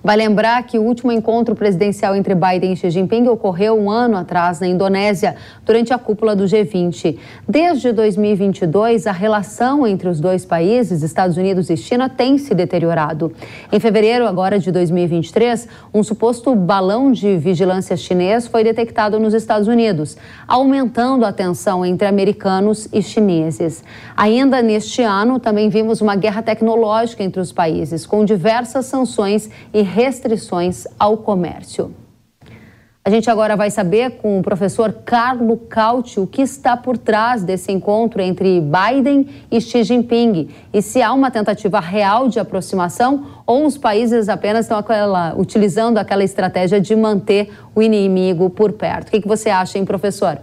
Vai 0.04 0.18
lembrar 0.18 0.62
que 0.64 0.78
o 0.78 0.82
último 0.82 1.14
encontro 1.14 1.56
presidencial 1.56 2.14
entre 2.14 2.36
Biden 2.36 2.74
e 2.74 2.76
Xi 2.76 2.90
Jinping 2.90 3.26
ocorreu 3.30 3.80
um 3.80 3.90
ano 3.90 4.18
atrás 4.18 4.60
na 4.60 4.68
Indonésia, 4.68 5.38
durante 5.66 5.94
a 5.94 5.98
cúpula 5.98 6.36
do 6.36 6.44
G20. 6.44 7.18
Desde 7.48 7.94
2022, 7.94 9.08
a 9.08 9.14
relação 9.14 9.88
entre 9.88 10.10
os 10.10 10.20
dois 10.20 10.44
países, 10.44 11.04
Estados 11.04 11.38
Unidos 11.38 11.70
e 11.70 11.78
China, 11.78 12.10
tem 12.10 12.38
se 12.38 12.54
deteriorado. 12.54 13.32
Em 13.72 13.80
fevereiro 13.80 14.28
agora 14.28 14.60
de 14.60 14.74
2023, 14.74 15.70
um 15.94 16.04
suposto 16.04 16.54
balão 16.54 17.10
de 17.10 17.38
vigilância 17.38 17.96
chinês 17.96 18.46
foi 18.46 18.62
detectado 18.62 19.18
nos 19.22 19.34
Estados 19.34 19.70
Unidos, 19.70 20.18
aumentando 20.46 21.24
a 21.24 21.32
tensão 21.32 21.86
entre 21.86 22.10
americanos 22.10 22.90
e 22.92 23.02
chineses. 23.02 23.82
Ainda 24.18 24.62
neste 24.62 25.02
ano, 25.02 25.40
também 25.40 25.70
vimos 25.70 26.02
uma 26.02 26.18
guerra 26.18 26.42
tecnológica 26.42 27.24
entre 27.24 27.40
os 27.40 27.54
países, 27.54 28.06
com 28.06 28.26
diversas 28.26 28.86
sanções 28.86 29.50
e 29.74 29.93
restrições 29.94 30.88
ao 30.98 31.18
comércio. 31.18 31.94
A 33.06 33.10
gente 33.10 33.30
agora 33.30 33.58
vai 33.58 33.70
saber 33.70 34.12
com 34.12 34.40
o 34.40 34.42
professor 34.42 34.94
Carlo 35.06 35.58
Cauti 35.58 36.22
o 36.22 36.26
que 36.26 36.42
está 36.42 36.78
por 36.78 36.98
trás 36.98 37.44
desse 37.44 37.70
encontro 37.70 38.22
entre 38.22 38.62
Biden 38.62 39.28
e 39.52 39.60
Xi 39.60 39.84
Jinping 39.84 40.50
e 40.74 40.82
se 40.82 41.02
há 41.02 41.12
uma 41.12 41.30
tentativa 41.30 41.82
real 41.82 42.30
de 42.30 42.40
aproximação 42.40 43.26
ou 43.46 43.66
os 43.66 43.78
países 43.78 44.30
apenas 44.30 44.66
estão 44.66 44.78
aquela, 44.78 45.36
utilizando 45.38 45.98
aquela 45.98 46.24
estratégia 46.24 46.80
de 46.80 46.96
manter 46.96 47.52
o 47.76 47.82
inimigo 47.82 48.50
por 48.50 48.72
perto. 48.72 49.10
O 49.10 49.12
que, 49.12 49.22
que 49.22 49.28
você 49.28 49.50
acha, 49.50 49.78
hein, 49.78 49.84
professor? 49.84 50.40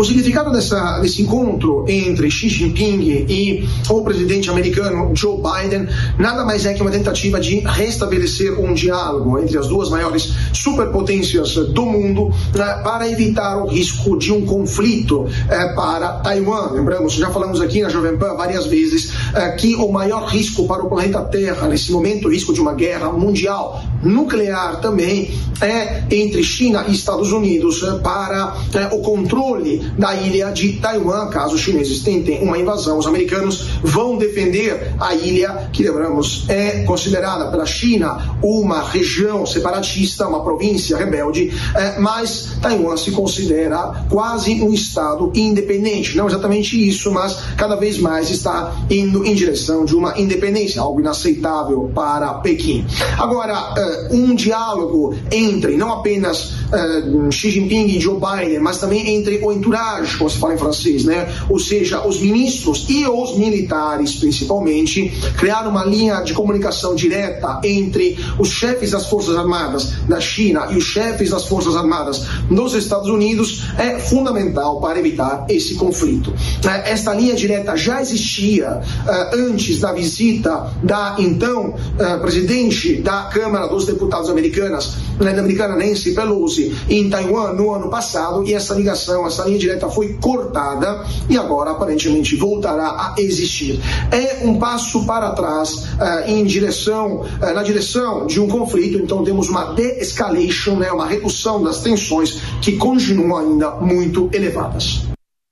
O 0.00 0.04
significado 0.04 0.50
dessa, 0.50 1.00
desse 1.00 1.20
encontro 1.20 1.84
entre 1.86 2.30
Xi 2.30 2.48
Jinping 2.48 3.26
e 3.28 3.68
o 3.90 4.00
presidente 4.00 4.48
americano 4.48 5.14
Joe 5.14 5.36
Biden 5.36 5.86
nada 6.18 6.46
mais 6.46 6.64
é 6.64 6.72
que 6.72 6.80
uma 6.80 6.90
tentativa 6.90 7.38
de 7.38 7.60
restabelecer 7.60 8.58
um 8.58 8.72
diálogo 8.72 9.38
entre 9.38 9.58
as 9.58 9.68
duas 9.68 9.90
maiores 9.90 10.32
superpotências 10.54 11.56
do 11.56 11.84
mundo 11.84 12.30
né, 12.54 12.80
para 12.82 13.06
evitar 13.06 13.58
o 13.58 13.66
risco 13.66 14.16
de 14.16 14.32
um 14.32 14.46
conflito 14.46 15.26
eh, 15.50 15.74
para 15.74 16.12
Taiwan. 16.20 16.70
Lembramos, 16.72 17.12
já 17.12 17.28
falamos 17.28 17.60
aqui 17.60 17.82
na 17.82 17.90
Jovem 17.90 18.16
Pan 18.16 18.34
várias 18.34 18.64
vezes 18.64 19.12
eh, 19.34 19.50
que 19.50 19.74
o 19.74 19.92
maior 19.92 20.24
risco 20.24 20.66
para 20.66 20.82
o 20.82 20.88
planeta 20.88 21.20
Terra 21.20 21.68
nesse 21.68 21.92
momento, 21.92 22.28
o 22.28 22.30
risco 22.30 22.54
de 22.54 22.62
uma 22.62 22.72
guerra 22.72 23.12
mundial 23.12 23.84
nuclear 24.02 24.80
também, 24.80 25.38
é 25.60 26.02
entre 26.10 26.42
China 26.42 26.86
e 26.88 26.92
Estados 26.92 27.30
Unidos 27.30 27.82
eh, 27.82 27.98
para 27.98 28.54
o 28.90 29.02
controle 29.02 29.81
da 29.98 30.14
ilha 30.14 30.50
de 30.50 30.74
Taiwan, 30.74 31.28
caso 31.28 31.54
os 31.54 31.60
chineses 31.60 32.00
tentem 32.00 32.42
uma 32.42 32.58
invasão. 32.58 32.98
Os 32.98 33.06
americanos 33.06 33.68
vão 33.82 34.16
defender 34.16 34.94
a 35.00 35.14
ilha, 35.14 35.68
que 35.72 35.82
lembramos 35.82 36.44
é 36.48 36.82
considerada 36.84 37.50
pela 37.50 37.66
China 37.66 38.36
uma 38.42 38.82
região 38.82 39.46
separatista, 39.46 40.26
uma 40.26 40.42
província 40.42 40.96
rebelde, 40.96 41.52
é, 41.74 41.98
mas 41.98 42.56
Taiwan 42.60 42.96
se 42.96 43.10
considera 43.10 44.04
quase 44.08 44.62
um 44.62 44.72
estado 44.72 45.30
independente. 45.34 46.16
Não 46.16 46.26
exatamente 46.26 46.88
isso, 46.88 47.10
mas 47.10 47.38
cada 47.56 47.76
vez 47.76 47.98
mais 47.98 48.30
está 48.30 48.72
indo 48.90 49.24
em 49.24 49.34
direção 49.34 49.84
de 49.84 49.94
uma 49.94 50.18
independência, 50.18 50.80
algo 50.80 51.00
inaceitável 51.00 51.90
para 51.94 52.34
Pequim. 52.34 52.86
Agora, 53.18 53.74
é, 53.76 54.08
um 54.14 54.34
diálogo 54.34 55.14
entre 55.30 55.76
não 55.76 55.92
apenas 55.92 56.61
é, 56.72 57.30
Xi 57.30 57.50
Jinping 57.50 57.86
e 57.86 58.00
Joe 58.00 58.18
Biden, 58.18 58.60
mas 58.60 58.78
também 58.78 59.14
entre 59.14 59.38
o 59.42 59.52
entourage, 59.52 60.16
como 60.16 60.30
se 60.30 60.38
fala 60.38 60.54
em 60.54 60.58
francês, 60.58 61.04
né? 61.04 61.28
ou 61.48 61.58
seja, 61.58 62.06
os 62.06 62.20
ministros 62.20 62.86
e 62.88 63.06
os 63.06 63.36
militares, 63.36 64.14
principalmente, 64.16 65.12
criar 65.38 65.66
uma 65.66 65.84
linha 65.84 66.20
de 66.20 66.32
comunicação 66.32 66.94
direta 66.94 67.60
entre 67.64 68.18
os 68.38 68.48
chefes 68.48 68.90
das 68.92 69.06
Forças 69.06 69.36
Armadas 69.36 69.92
da 70.08 70.20
China 70.20 70.68
e 70.70 70.76
os 70.76 70.84
chefes 70.84 71.30
das 71.30 71.46
Forças 71.46 71.76
Armadas 71.76 72.22
dos 72.50 72.74
Estados 72.74 73.08
Unidos 73.08 73.62
é 73.78 73.98
fundamental 73.98 74.80
para 74.80 74.98
evitar 74.98 75.46
esse 75.48 75.74
conflito. 75.74 76.32
É, 76.64 76.92
esta 76.92 77.14
linha 77.14 77.34
direta 77.34 77.76
já 77.76 78.00
existia 78.00 78.80
uh, 78.80 79.36
antes 79.36 79.80
da 79.80 79.92
visita 79.92 80.72
da 80.82 81.16
então 81.18 81.70
uh, 81.70 82.20
presidente 82.20 82.94
da 82.96 83.24
Câmara 83.24 83.68
dos 83.68 83.86
Deputados 83.86 84.30
americanas, 84.30 84.94
americana 85.18 85.76
Nancy 85.76 86.12
Pelosi, 86.12 86.61
em 86.88 87.08
Taiwan 87.08 87.52
no 87.52 87.72
ano 87.72 87.88
passado, 87.88 88.44
e 88.44 88.54
essa 88.54 88.74
ligação, 88.74 89.26
essa 89.26 89.44
linha 89.44 89.58
direta 89.58 89.88
foi 89.88 90.14
cortada 90.20 91.04
e 91.28 91.36
agora 91.36 91.70
aparentemente 91.70 92.36
voltará 92.36 92.88
a 92.88 93.14
existir. 93.18 93.80
É 94.10 94.44
um 94.46 94.58
passo 94.58 95.06
para 95.06 95.30
trás 95.30 95.84
uh, 95.94 96.28
em 96.28 96.44
direção, 96.44 97.22
uh, 97.22 97.54
na 97.54 97.62
direção 97.62 98.26
de 98.26 98.40
um 98.40 98.48
conflito, 98.48 98.98
então 98.98 99.24
temos 99.24 99.48
uma 99.48 99.74
de-escalation, 99.74 100.76
né, 100.76 100.90
uma 100.92 101.06
redução 101.06 101.62
das 101.62 101.80
tensões 101.80 102.40
que 102.60 102.72
continuam 102.76 103.38
ainda 103.38 103.70
muito 103.72 104.28
elevadas. 104.32 105.02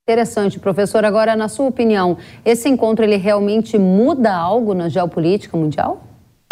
Interessante, 0.07 0.59
professor. 0.59 1.05
Agora, 1.05 1.35
na 1.35 1.47
sua 1.47 1.67
opinião, 1.67 2.17
esse 2.43 2.67
encontro 2.67 3.05
ele 3.05 3.17
realmente 3.17 3.77
muda 3.77 4.33
algo 4.33 4.73
na 4.73 4.89
geopolítica 4.89 5.55
mundial? 5.55 6.01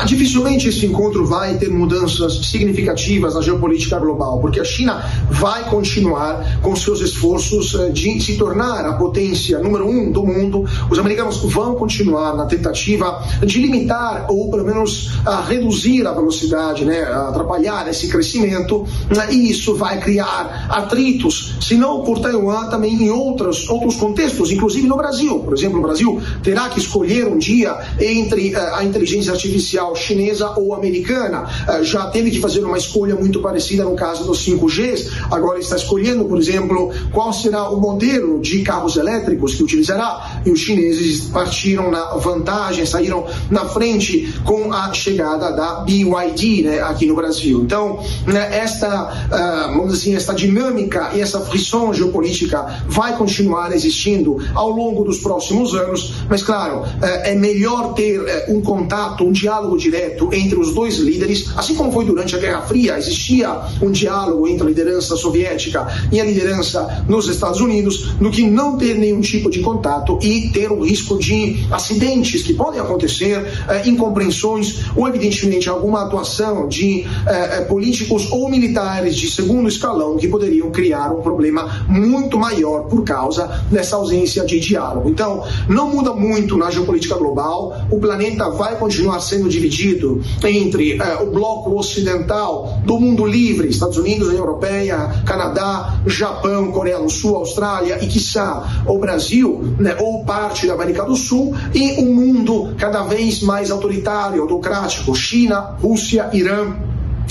Dificilmente 0.06 0.70
esse 0.70 0.86
encontro 0.86 1.26
vai 1.26 1.58
ter 1.58 1.70
mudanças 1.70 2.46
significativas 2.46 3.36
na 3.36 3.42
geopolítica 3.42 4.00
global, 4.00 4.40
porque 4.40 4.60
a 4.60 4.64
China 4.64 5.04
vai 5.30 5.70
continuar 5.70 6.60
com 6.62 6.76
seus 6.76 7.02
esforços 7.02 7.76
eh, 7.76 7.90
de 7.90 8.20
se 8.22 8.38
tornar 8.38 8.86
a 8.86 8.94
potência 8.94 9.60
número 9.60 9.88
um 9.88 10.12
do 10.12 10.26
mundo. 10.26 10.66
Os 10.90 10.98
americanos 10.98 11.38
vão 11.44 11.76
continuar 11.76 12.36
na 12.36 12.46
tentativa 12.46 13.24
de 13.46 13.60
limitar 13.60 14.26
ou 14.30 14.50
pelo 14.50 14.66
menos 14.66 15.12
a 15.26 15.42
reduzir 15.42 16.08
a 16.08 16.12
velocidade, 16.12 16.86
né, 16.86 17.04
atrapalhar 17.04 17.88
esse 17.90 18.08
crescimento, 18.08 18.86
né, 19.16 19.28
e 19.32 19.52
isso 19.52 19.76
vai 19.76 20.00
criar 20.00 20.68
atritos, 20.70 21.56
se 21.60 21.76
não 21.76 22.02
por 22.02 22.20
Taiwan, 22.20 22.68
também 22.70 22.94
em 22.94 23.10
outros, 23.10 23.70
outros 23.70 23.96
contextos, 23.96 24.52
inclusive 24.52 24.88
no 24.88 24.98
Brasil. 24.98 25.40
Por 25.40 25.54
exemplo, 25.54 25.80
o 25.80 25.82
Brasil 25.82 26.22
terá 26.42 26.70
que 26.70 26.80
escolher 26.80 27.28
um 27.28 27.38
dia 27.38 27.78
entre 28.00 28.56
uh, 28.56 28.76
a 28.76 28.84
inteligência 28.84 29.32
artificial 29.32 29.88
chinesa 29.95 30.54
ou 30.58 30.73
americana. 30.73 31.47
Uh, 31.67 31.84
já 31.84 32.08
teve 32.08 32.32
que 32.32 32.39
fazer 32.39 32.63
uma 32.63 32.78
escolha 32.78 33.15
muito 33.15 33.41
parecida 33.41 33.84
no 33.84 33.95
caso 33.95 34.23
dos 34.25 34.45
5Gs, 34.45 35.10
agora 35.32 35.60
está 35.60 35.75
escolhendo, 35.75 36.25
por 36.25 36.38
exemplo, 36.38 36.91
qual 37.12 37.34
será 37.34 37.69
o 37.69 37.80
modelo 37.80 38.39
de 38.39 38.62
carros 38.62 38.95
elétricos 38.95 39.56
que 39.56 39.63
utilizará. 39.63 40.41
E 40.45 40.52
os 40.52 40.60
chineses 40.60 41.25
partiram 41.25 41.91
na 41.91 42.15
vantagem, 42.15 42.86
saíram 42.86 43.25
na 43.49 43.65
frente 43.65 44.34
com 44.43 44.71
a 44.71 44.93
chegada 44.93 45.52
da 45.52 45.82
BYD 45.82 46.63
né, 46.63 46.82
aqui 46.82 47.06
no 47.06 47.15
Brasil. 47.15 47.62
Então, 47.63 47.99
né, 48.25 48.58
esta, 48.58 49.28
uh, 49.28 49.78
vamos 49.78 49.93
assim, 49.93 50.15
esta 50.15 50.34
dinâmica 50.34 51.12
e 51.15 51.21
essa 51.21 51.39
frição 51.41 51.93
geopolítica 51.93 52.84
vai 52.88 53.17
continuar 53.17 53.73
existindo 53.73 54.38
ao 54.54 54.69
longo 54.69 55.04
dos 55.04 55.19
próximos 55.19 55.73
anos, 55.73 56.13
mas 56.30 56.43
claro, 56.43 56.82
uh, 56.82 56.86
é 57.02 57.36
melhor 57.36 57.93
ter 57.93 58.19
um 58.47 58.62
contato, 58.62 59.23
um 59.23 59.32
diálogo 59.32 59.78
direto 59.80 60.30
entre 60.34 60.60
os 60.60 60.74
dois 60.74 60.98
líderes, 60.98 61.52
assim 61.56 61.74
como 61.74 61.92
foi 61.92 62.06
durante 62.06 62.36
a 62.36 62.39
Guerra 62.39 62.62
Fria, 62.62 62.98
existia 62.98 63.50
um 63.82 63.92
diálogo 63.92 64.48
entre 64.48 64.63
a 64.63 64.68
liderança 64.68 65.15
soviética 65.15 65.88
e 66.12 66.20
a 66.20 66.26
liderança 66.26 67.06
nos 67.08 67.28
Estados 67.28 67.62
Unidos, 67.62 68.13
no 68.20 68.30
que 68.30 68.46
não 68.46 68.78
ter 68.78 68.96
nenhum 68.96 69.22
tipo 69.22 69.50
de 69.50 69.62
contato 69.62 70.20
e 70.22 70.50
ter 70.50 70.72
o 70.72 70.82
risco 70.82 71.18
de 71.18 71.65
acidentes 71.72 72.44
que 72.44 72.54
podem 72.54 72.80
acontecer, 72.80 73.46
eh, 73.68 73.88
incompreensões 73.88 74.82
ou, 74.96 75.08
evidentemente, 75.08 75.70
alguma 75.70 76.04
atuação 76.04 76.68
de 76.68 77.02
eh, 77.02 77.08
eh, 77.28 77.62
políticos 77.62 78.28
ou 78.32 78.50
militares 78.50 79.15
de 79.15 79.30
segundo 79.30 79.70
escalão 79.70 80.18
que 80.18 80.28
poderiam 80.28 80.70
criar 80.72 81.12
um 81.12 81.22
problema 81.22 81.86
muito 81.88 82.38
maior 82.38 82.84
por 82.84 83.04
causa 83.04 83.63
dessa 83.72 83.96
ausência 83.96 84.46
de 84.46 84.60
diálogo. 84.60 85.10
Então, 85.10 85.44
não 85.68 85.89
muda 85.89 86.13
muito 86.13 86.58
na 86.58 86.70
geopolítica 86.70 87.15
global, 87.15 87.76
o 87.89 88.00
planeta 88.00 88.50
vai 88.50 88.78
continuar 88.78 89.20
sendo 89.22 89.48
dividido 89.48 89.69
dividido 89.70 90.22
entre 90.44 91.00
uh, 91.00 91.24
o 91.24 91.32
bloco 91.32 91.78
ocidental 91.78 92.82
do 92.84 93.00
mundo 93.00 93.26
livre, 93.26 93.70
Estados 93.70 93.98
Unidos, 93.98 94.28
União 94.28 94.44
Europeia, 94.44 95.24
Canadá, 95.26 96.00
Japão, 96.06 96.72
Coreia 96.72 97.00
do 97.00 97.10
Sul, 97.10 97.36
Austrália 97.36 98.04
e, 98.04 98.08
quiçá, 98.08 98.84
o 98.86 98.98
Brasil, 98.98 99.76
né, 99.80 99.96
ou 100.00 100.26
parte 100.26 100.68
da 100.68 100.74
América 100.74 101.04
do 101.04 101.16
Sul, 101.16 101.56
e 101.74 102.02
um 102.02 102.14
mundo 102.14 102.74
cada 102.78 103.04
vez 103.04 103.42
mais 103.42 103.70
autoritário, 103.70 104.42
autocrático, 104.42 105.16
China, 105.16 105.78
Rússia, 105.82 106.30
Irã, 106.34 106.76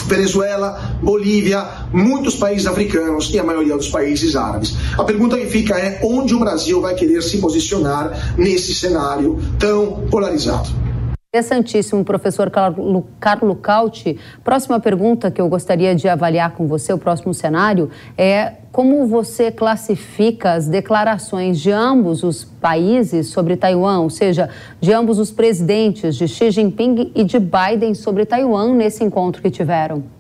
Venezuela, 0.07 0.97
Bolívia, 1.03 1.67
muitos 1.93 2.37
países 2.37 2.67
africanos 2.67 3.31
e 3.35 3.39
a 3.39 3.45
maioria 3.45 3.77
dos 3.77 3.89
países 3.89 4.37
árabes. 4.37 4.77
A 4.97 5.03
pergunta 5.03 5.37
que 5.37 5.47
fica 5.47 5.77
é 5.77 6.01
onde 6.05 6.35
o 6.35 6.39
Brasil 6.39 6.81
vai 6.81 6.95
querer 6.95 7.21
se 7.23 7.39
posicionar 7.39 8.37
nesse 8.39 8.75
cenário 8.75 9.39
tão 9.59 10.07
polarizado. 10.09 10.88
Interessantíssimo, 11.31 12.03
professor 12.07 12.51
Carlo, 12.51 13.55
Cauti. 13.57 14.19
Próxima 14.43 14.81
pergunta 14.81 15.31
que 15.31 15.39
eu 15.39 15.47
gostaria 15.47 15.95
de 15.95 16.09
avaliar 16.09 16.53
com 16.53 16.67
você, 16.67 16.91
o 16.91 16.97
próximo 16.97 17.35
cenário, 17.35 17.91
é 18.17 18.55
como 18.73 19.07
você 19.07 19.53
classifica 19.53 20.55
as 20.55 20.67
declarações 20.69 21.61
de 21.61 21.71
ambos 21.71 22.23
os 22.23 22.45
países 22.45 23.27
sobre 23.27 23.59
Taiwan, 23.59 23.99
ou 23.99 24.09
seja, 24.09 24.49
de 24.81 24.91
ambos 24.91 25.19
os 25.19 25.31
presidentes, 25.31 26.17
de 26.17 26.27
Xi 26.27 26.51
Jinping 26.51 27.13
e 27.15 27.23
de 27.25 27.39
Biden 27.39 27.93
sobre 27.93 28.25
Taiwan 28.25 28.73
nesse 28.73 29.05
encontro 29.05 29.43
que 29.43 29.51
tiveram? 29.51 30.18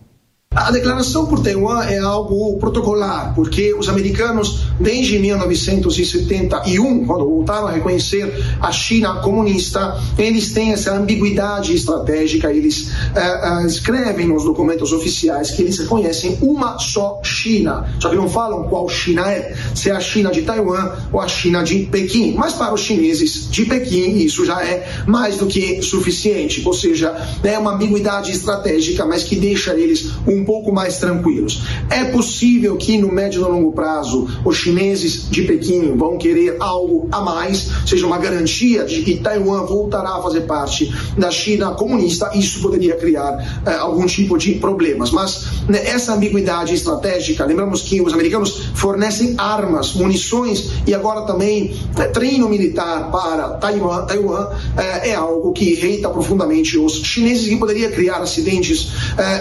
A 0.59 0.73
declaração 0.73 1.25
por 1.27 1.40
Taiwan 1.40 1.85
é 1.85 1.99
algo 1.99 2.59
protocolar, 2.59 3.33
porque 3.33 3.73
os 3.75 3.88
americanos, 3.88 4.64
desde 4.81 5.16
1971, 5.16 7.07
quando 7.07 7.27
voltaram 7.27 7.68
a 7.68 7.71
reconhecer 7.71 8.44
a 8.61 8.73
China 8.73 9.21
comunista, 9.21 9.97
eles 10.18 10.53
têm 10.53 10.73
essa 10.73 10.97
ambiguidade 10.97 11.73
estratégica, 11.73 12.53
eles 12.53 12.88
uh, 12.88 13.62
uh, 13.62 13.66
escrevem 13.66 14.27
nos 14.27 14.42
documentos 14.42 14.92
oficiais 14.92 15.53
que 15.53 15.62
eles 15.62 15.79
reconhecem 15.79 16.37
uma 16.42 16.77
só 16.81 17.21
China, 17.23 17.87
só 18.01 18.09
que 18.09 18.16
não 18.16 18.29
falam 18.29 18.64
qual 18.64 18.88
China 18.88 19.31
é, 19.31 19.55
se 19.77 19.90
é 19.90 19.92
a 19.92 20.01
China 20.01 20.33
de 20.33 20.42
Taiwan 20.42 20.90
ou 21.12 21.21
a 21.21 21.29
China 21.29 21.62
de 21.62 21.85
Pequim. 21.85 22.35
Mas 22.37 22.55
para 22.55 22.75
os 22.75 22.81
chineses 22.81 23.49
de 23.49 23.64
Pequim, 23.64 24.16
isso 24.16 24.44
já 24.44 24.61
é 24.64 25.05
mais 25.07 25.37
do 25.37 25.47
que 25.47 25.81
suficiente, 25.83 26.62
ou 26.66 26.75
seja, 26.75 27.14
é 27.44 27.57
uma 27.57 27.75
ambiguidade 27.75 28.33
estratégica, 28.33 29.07
mas 29.07 29.23
que 29.23 29.37
deixa 29.37 29.73
eles 29.75 30.11
um 30.27 30.48
pouco 30.49 30.73
mais 30.73 30.97
tranquilos. 30.97 31.63
É 31.91 32.05
possível 32.05 32.79
que 32.79 32.97
no 32.97 33.13
médio 33.13 33.43
e 33.43 33.45
longo 33.45 33.71
prazo 33.71 34.27
os 34.43 34.57
chineses 34.57 35.29
de 35.29 35.43
Pequim 35.43 35.95
vão 35.95 36.17
querer 36.17 36.57
algo 36.59 37.07
a 37.13 37.21
mais, 37.21 37.69
seja 37.87 38.07
uma 38.07 38.17
garantia 38.17 38.87
de 38.87 39.03
que 39.03 39.19
Taiwan 39.19 39.67
voltará 39.67 40.15
a 40.15 40.23
fazer 40.23 40.43
parte 40.47 40.91
da 41.19 41.31
China 41.31 41.73
comunista. 41.73 42.31
Isso 42.35 42.63
poderia 42.63 42.97
criar 42.97 43.61
eh, 43.67 43.75
algum 43.75 44.07
tipo 44.07 44.39
de 44.39 44.55
problemas. 44.55 45.11
Mas 45.11 45.45
né, 45.69 45.87
essa 45.87 46.15
ambiguidade 46.15 46.73
estratégica, 46.73 47.45
lembramos 47.45 47.83
que 47.83 48.01
os 48.01 48.15
americanos 48.15 48.71
fornecem 48.75 49.35
armas, 49.37 49.93
munições 49.93 50.71
e 50.87 50.95
agora 50.95 51.27
também 51.27 51.77
eh, 51.99 52.05
treino 52.05 52.49
militar 52.49 53.11
para 53.11 53.51
Taiwan, 53.59 54.07
Taiwan 54.07 54.49
eh, 54.79 55.11
é 55.11 55.15
algo 55.15 55.53
que 55.53 55.73
irrita 55.73 56.09
profundamente 56.09 56.79
os 56.79 56.95
chineses 57.03 57.53
e 57.53 57.57
poderia 57.57 57.91
criar 57.91 58.23
acidentes 58.23 58.93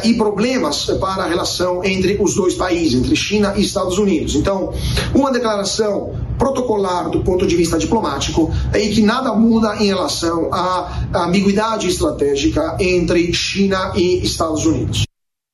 e 0.03 0.13
problemas 0.15 0.86
para 0.95 1.23
a 1.23 1.27
relação 1.27 1.83
entre 1.83 2.17
os 2.21 2.35
dois 2.35 2.55
países, 2.55 2.99
entre 2.99 3.15
China 3.15 3.53
e 3.55 3.61
Estados 3.61 3.97
Unidos. 3.97 4.35
Então, 4.35 4.73
uma 5.13 5.31
declaração 5.31 6.13
protocolar 6.37 7.09
do 7.09 7.23
ponto 7.23 7.45
de 7.45 7.55
vista 7.55 7.77
diplomático 7.77 8.51
e 8.73 8.89
que 8.89 9.01
nada 9.01 9.33
muda 9.33 9.75
em 9.77 9.87
relação 9.87 10.49
à 10.53 11.07
ambiguidade 11.15 11.87
estratégica 11.87 12.77
entre 12.79 13.33
China 13.33 13.93
e 13.95 14.23
Estados 14.23 14.65
Unidos. 14.65 15.03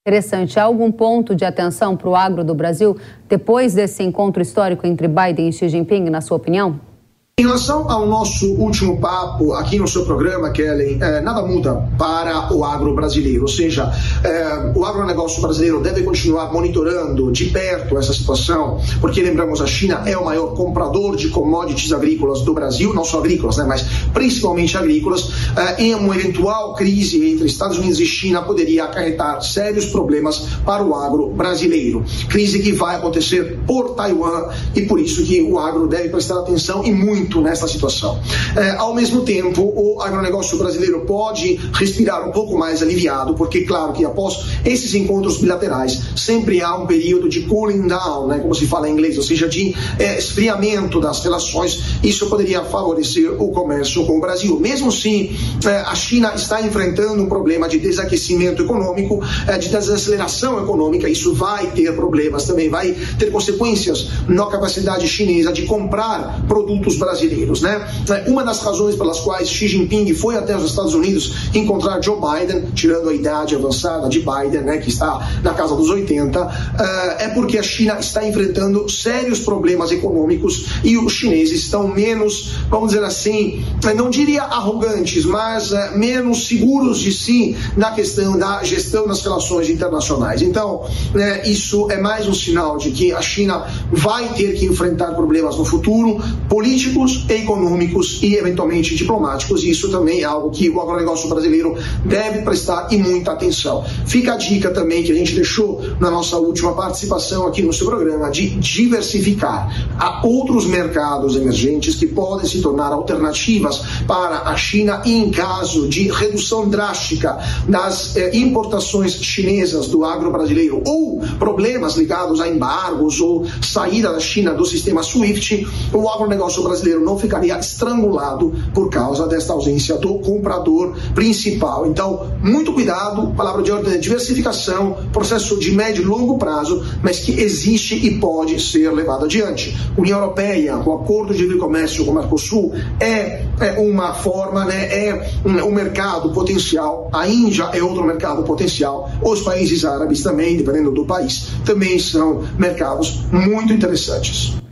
Interessante. 0.05 0.59
Há 0.59 0.63
algum 0.63 0.91
ponto 0.91 1.33
de 1.33 1.45
atenção 1.45 1.95
para 1.95 2.09
o 2.09 2.15
agro 2.15 2.43
do 2.43 2.53
Brasil 2.53 2.97
depois 3.29 3.73
desse 3.73 4.03
encontro 4.03 4.41
histórico 4.41 4.85
entre 4.85 5.07
Biden 5.07 5.47
e 5.47 5.53
Xi 5.53 5.69
Jinping, 5.69 6.09
na 6.09 6.19
sua 6.19 6.35
opinião? 6.35 6.92
Em 7.39 7.45
relação 7.45 7.89
ao 7.89 8.05
nosso 8.05 8.45
último 8.57 8.99
papo 8.99 9.53
aqui 9.53 9.79
no 9.79 9.87
seu 9.87 10.05
programa, 10.05 10.51
Kellen, 10.51 10.99
é, 11.01 11.19
nada 11.19 11.41
muda 11.41 11.73
para 11.97 12.53
o 12.53 12.63
agro 12.63 12.93
brasileiro. 12.93 13.41
Ou 13.41 13.47
seja, 13.47 13.91
é, 14.23 14.71
o 14.77 14.85
agronegócio 14.85 15.41
brasileiro 15.41 15.81
deve 15.81 16.03
continuar 16.03 16.53
monitorando 16.53 17.31
de 17.31 17.45
perto 17.45 17.97
essa 17.97 18.13
situação, 18.13 18.79
porque 19.01 19.19
lembramos, 19.19 19.61
a 19.61 19.65
China 19.65 20.03
é 20.05 20.15
o 20.15 20.23
maior 20.23 20.53
comprador 20.53 21.15
de 21.15 21.29
commodities 21.29 21.91
agrícolas 21.91 22.43
do 22.43 22.53
Brasil, 22.53 22.93
não 22.93 23.03
só 23.03 23.17
agrícolas, 23.17 23.57
né, 23.57 23.65
mas 23.67 23.81
principalmente 24.13 24.77
agrícolas. 24.77 25.27
É, 25.57 25.85
em 25.85 25.95
uma 25.95 26.15
eventual 26.15 26.75
crise 26.75 27.31
entre 27.31 27.47
Estados 27.47 27.79
Unidos 27.79 27.99
e 27.99 28.05
China 28.05 28.43
poderia 28.43 28.83
acarretar 28.83 29.41
sérios 29.41 29.87
problemas 29.87 30.37
para 30.63 30.83
o 30.83 30.93
agro 30.93 31.31
brasileiro. 31.31 32.05
Crise 32.29 32.59
que 32.59 32.73
vai 32.73 32.95
acontecer 32.95 33.57
por 33.65 33.95
Taiwan 33.95 34.49
e 34.75 34.83
por 34.83 34.99
isso 34.99 35.25
que 35.25 35.41
o 35.41 35.57
agro 35.57 35.87
deve 35.87 36.09
prestar 36.09 36.37
atenção 36.37 36.85
e 36.85 36.91
muito 36.91 37.23
muito 37.33 37.41
nessa 37.41 37.67
situação. 37.67 38.19
É, 38.55 38.71
ao 38.71 38.93
mesmo 38.93 39.21
tempo, 39.21 39.61
o 39.61 40.01
agronegócio 40.01 40.57
brasileiro 40.57 41.01
pode 41.01 41.59
respirar 41.73 42.27
um 42.27 42.31
pouco 42.31 42.57
mais 42.57 42.81
aliviado, 42.81 43.33
porque, 43.33 43.61
claro, 43.61 43.93
que 43.93 44.05
após 44.05 44.45
esses 44.63 44.93
encontros 44.93 45.37
bilaterais, 45.37 45.99
sempre 46.15 46.61
há 46.61 46.75
um 46.75 46.85
período 46.85 47.27
de 47.27 47.41
cooling 47.41 47.87
down, 47.87 48.27
né, 48.27 48.39
como 48.39 48.53
se 48.53 48.67
fala 48.67 48.89
em 48.89 48.93
inglês, 48.93 49.17
ou 49.17 49.23
seja, 49.23 49.47
de 49.47 49.75
é, 49.97 50.17
esfriamento 50.17 50.99
das 50.99 51.23
relações. 51.23 51.99
Isso 52.03 52.27
poderia 52.27 52.63
favorecer 52.63 53.41
o 53.41 53.49
comércio 53.49 54.05
com 54.05 54.17
o 54.17 54.21
Brasil. 54.21 54.59
Mesmo 54.59 54.91
se 54.91 55.35
é, 55.65 55.77
a 55.77 55.95
China 55.95 56.33
está 56.35 56.61
enfrentando 56.61 57.23
um 57.23 57.27
problema 57.27 57.67
de 57.67 57.79
desaquecimento 57.79 58.63
econômico, 58.63 59.21
é, 59.47 59.57
de 59.57 59.69
desaceleração 59.69 60.61
econômica, 60.61 61.09
isso 61.09 61.33
vai 61.33 61.67
ter 61.67 61.93
problemas 61.95 62.45
também, 62.45 62.69
vai 62.69 62.91
ter 63.17 63.31
consequências 63.31 64.09
na 64.27 64.45
capacidade 64.47 65.07
chinesa 65.07 65.51
de 65.51 65.63
comprar 65.63 66.45
produtos 66.47 66.97
brasileiros 66.97 67.12
brasileiros, 67.13 67.61
né? 67.61 67.87
Uma 68.27 68.43
das 68.43 68.59
razões 68.59 68.95
pelas 68.95 69.19
quais 69.19 69.47
Xi 69.47 69.67
Jinping 69.67 70.13
foi 70.13 70.35
até 70.35 70.55
os 70.57 70.65
Estados 70.65 70.93
Unidos 70.93 71.33
encontrar 71.53 72.01
Joe 72.01 72.17
Biden, 72.17 72.71
tirando 72.73 73.09
a 73.09 73.13
idade 73.13 73.55
avançada 73.55 74.09
de 74.09 74.19
Biden, 74.19 74.61
né, 74.61 74.77
que 74.77 74.89
está 74.89 75.29
na 75.43 75.53
casa 75.53 75.75
dos 75.75 75.89
80, 75.89 76.41
uh, 76.41 76.49
eh, 76.79 77.25
é 77.25 77.27
porque 77.29 77.57
a 77.57 77.63
China 77.63 77.97
está 77.99 78.27
enfrentando 78.27 78.89
sérios 78.89 79.39
problemas 79.39 79.91
econômicos 79.91 80.65
e 80.83 80.97
os 80.97 81.13
chineses 81.13 81.63
estão 81.63 81.87
menos, 81.87 82.55
vamos 82.69 82.91
dizer 82.91 83.03
assim, 83.03 83.63
não 83.95 84.09
diria 84.09 84.43
arrogantes, 84.43 85.25
mas 85.25 85.71
uh, 85.71 85.77
menos 85.95 86.47
seguros 86.47 86.99
de 86.99 87.11
si 87.11 87.55
na 87.77 87.91
questão 87.91 88.37
da 88.37 88.63
gestão 88.63 89.07
das 89.07 89.21
relações 89.21 89.69
internacionais. 89.69 90.41
Então, 90.41 90.85
né, 91.13 91.43
isso 91.45 91.89
é 91.91 91.99
mais 91.99 92.27
um 92.27 92.33
sinal 92.33 92.77
de 92.77 92.91
que 92.91 93.13
a 93.13 93.21
China 93.21 93.65
vai 93.91 94.29
ter 94.29 94.53
que 94.53 94.65
enfrentar 94.65 95.13
problemas 95.13 95.57
no 95.57 95.65
futuro 95.65 96.19
políticos 96.49 97.02
políticos, 97.03 97.25
econômicos 97.29 98.19
e 98.21 98.35
eventualmente 98.35 98.95
diplomáticos. 98.95 99.63
E 99.63 99.71
isso 99.71 99.89
também 99.89 100.21
é 100.21 100.23
algo 100.23 100.49
que 100.49 100.69
o 100.69 100.79
agronegócio 100.79 101.29
brasileiro 101.29 101.75
deve 102.05 102.41
prestar 102.41 102.87
e 102.91 102.97
muita 102.97 103.31
atenção. 103.31 103.83
Fica 104.05 104.33
a 104.33 104.37
dica 104.37 104.71
também 104.71 105.03
que 105.03 105.11
a 105.11 105.15
gente 105.15 105.35
deixou 105.35 105.81
na 105.99 106.09
nossa 106.09 106.37
última 106.37 106.73
participação 106.73 107.47
aqui 107.47 107.61
no 107.61 107.73
seu 107.73 107.87
programa 107.87 108.29
de 108.29 108.49
diversificar. 108.51 109.69
Há 109.97 110.25
outros 110.25 110.65
mercados 110.65 111.35
emergentes 111.35 111.95
que 111.95 112.07
podem 112.07 112.47
se 112.47 112.61
tornar 112.61 112.91
alternativas 112.91 113.81
para 114.07 114.43
a 114.43 114.55
China 114.55 115.01
em 115.05 115.29
caso 115.31 115.87
de 115.87 116.09
redução 116.09 116.69
drástica 116.69 117.37
das 117.67 118.15
eh, 118.15 118.35
importações 118.37 119.13
chinesas 119.13 119.87
do 119.87 120.05
agro 120.05 120.31
brasileiro 120.31 120.81
ou 120.85 121.19
problemas 121.39 121.95
ligados 121.95 122.39
a 122.39 122.47
embargos 122.47 123.19
ou 123.19 123.45
saída 123.61 124.11
da 124.11 124.19
China 124.19 124.53
do 124.53 124.65
sistema 124.65 125.03
SWIFT, 125.03 125.67
o 125.93 126.09
agronegócio 126.09 126.63
brasileiro 126.63 126.92
brasileiro 126.93 127.03
não 127.03 127.17
ficaria 127.17 127.57
estrangulado 127.57 128.53
por 128.73 128.89
causa 128.89 129.27
desta 129.27 129.53
ausência 129.53 129.97
do 129.97 130.15
comprador 130.19 130.95
principal. 131.13 131.87
Então, 131.87 132.31
muito 132.41 132.73
cuidado, 132.73 133.33
palavra 133.35 133.63
de 133.63 133.71
ordem 133.71 133.93
é 133.93 133.97
diversificação, 133.97 134.97
processo 135.11 135.59
de 135.59 135.71
médio 135.71 136.03
e 136.03 136.05
longo 136.05 136.37
prazo, 136.37 136.85
mas 137.01 137.19
que 137.19 137.39
existe 137.39 137.95
e 137.95 138.19
pode 138.19 138.59
ser 138.61 138.91
levado 138.91 139.25
adiante. 139.25 139.75
União 139.97 140.19
Europeia, 140.19 140.77
o 140.77 140.93
acordo 140.93 141.33
de 141.33 141.43
livre 141.43 141.57
comércio 141.57 142.05
com 142.05 142.11
o 142.11 142.15
Mercosul, 142.15 142.73
é, 142.99 143.45
é 143.59 143.79
uma 143.79 144.13
forma, 144.13 144.65
né, 144.65 145.07
é 145.07 145.31
um, 145.45 145.67
um 145.67 145.71
mercado 145.71 146.31
potencial. 146.31 147.09
A 147.11 147.27
Índia 147.27 147.69
é 147.73 147.81
outro 147.81 148.03
mercado 148.03 148.43
potencial. 148.43 149.09
Os 149.21 149.41
países 149.41 149.85
árabes 149.85 150.21
também, 150.21 150.57
dependendo 150.57 150.91
do 150.91 151.05
país, 151.05 151.49
também 151.65 151.97
são 151.99 152.43
mercados 152.57 153.21
muito 153.31 153.73
interessantes. 153.73 154.62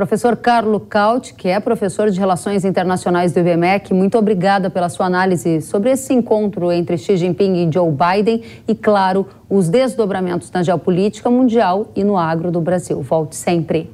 Professor 0.00 0.34
Carlo 0.34 0.80
Caut, 0.80 1.34
que 1.34 1.46
é 1.46 1.60
professor 1.60 2.10
de 2.10 2.18
Relações 2.18 2.64
Internacionais 2.64 3.34
do 3.34 3.40
IBMEC, 3.40 3.92
muito 3.92 4.16
obrigada 4.16 4.70
pela 4.70 4.88
sua 4.88 5.04
análise 5.04 5.60
sobre 5.60 5.90
esse 5.90 6.14
encontro 6.14 6.72
entre 6.72 6.96
Xi 6.96 7.18
Jinping 7.18 7.68
e 7.68 7.70
Joe 7.70 7.92
Biden 7.92 8.42
e, 8.66 8.74
claro, 8.74 9.26
os 9.46 9.68
desdobramentos 9.68 10.50
na 10.52 10.62
geopolítica 10.62 11.28
mundial 11.28 11.88
e 11.94 12.02
no 12.02 12.16
agro 12.16 12.50
do 12.50 12.62
Brasil. 12.62 13.02
Volte 13.02 13.36
sempre. 13.36 13.90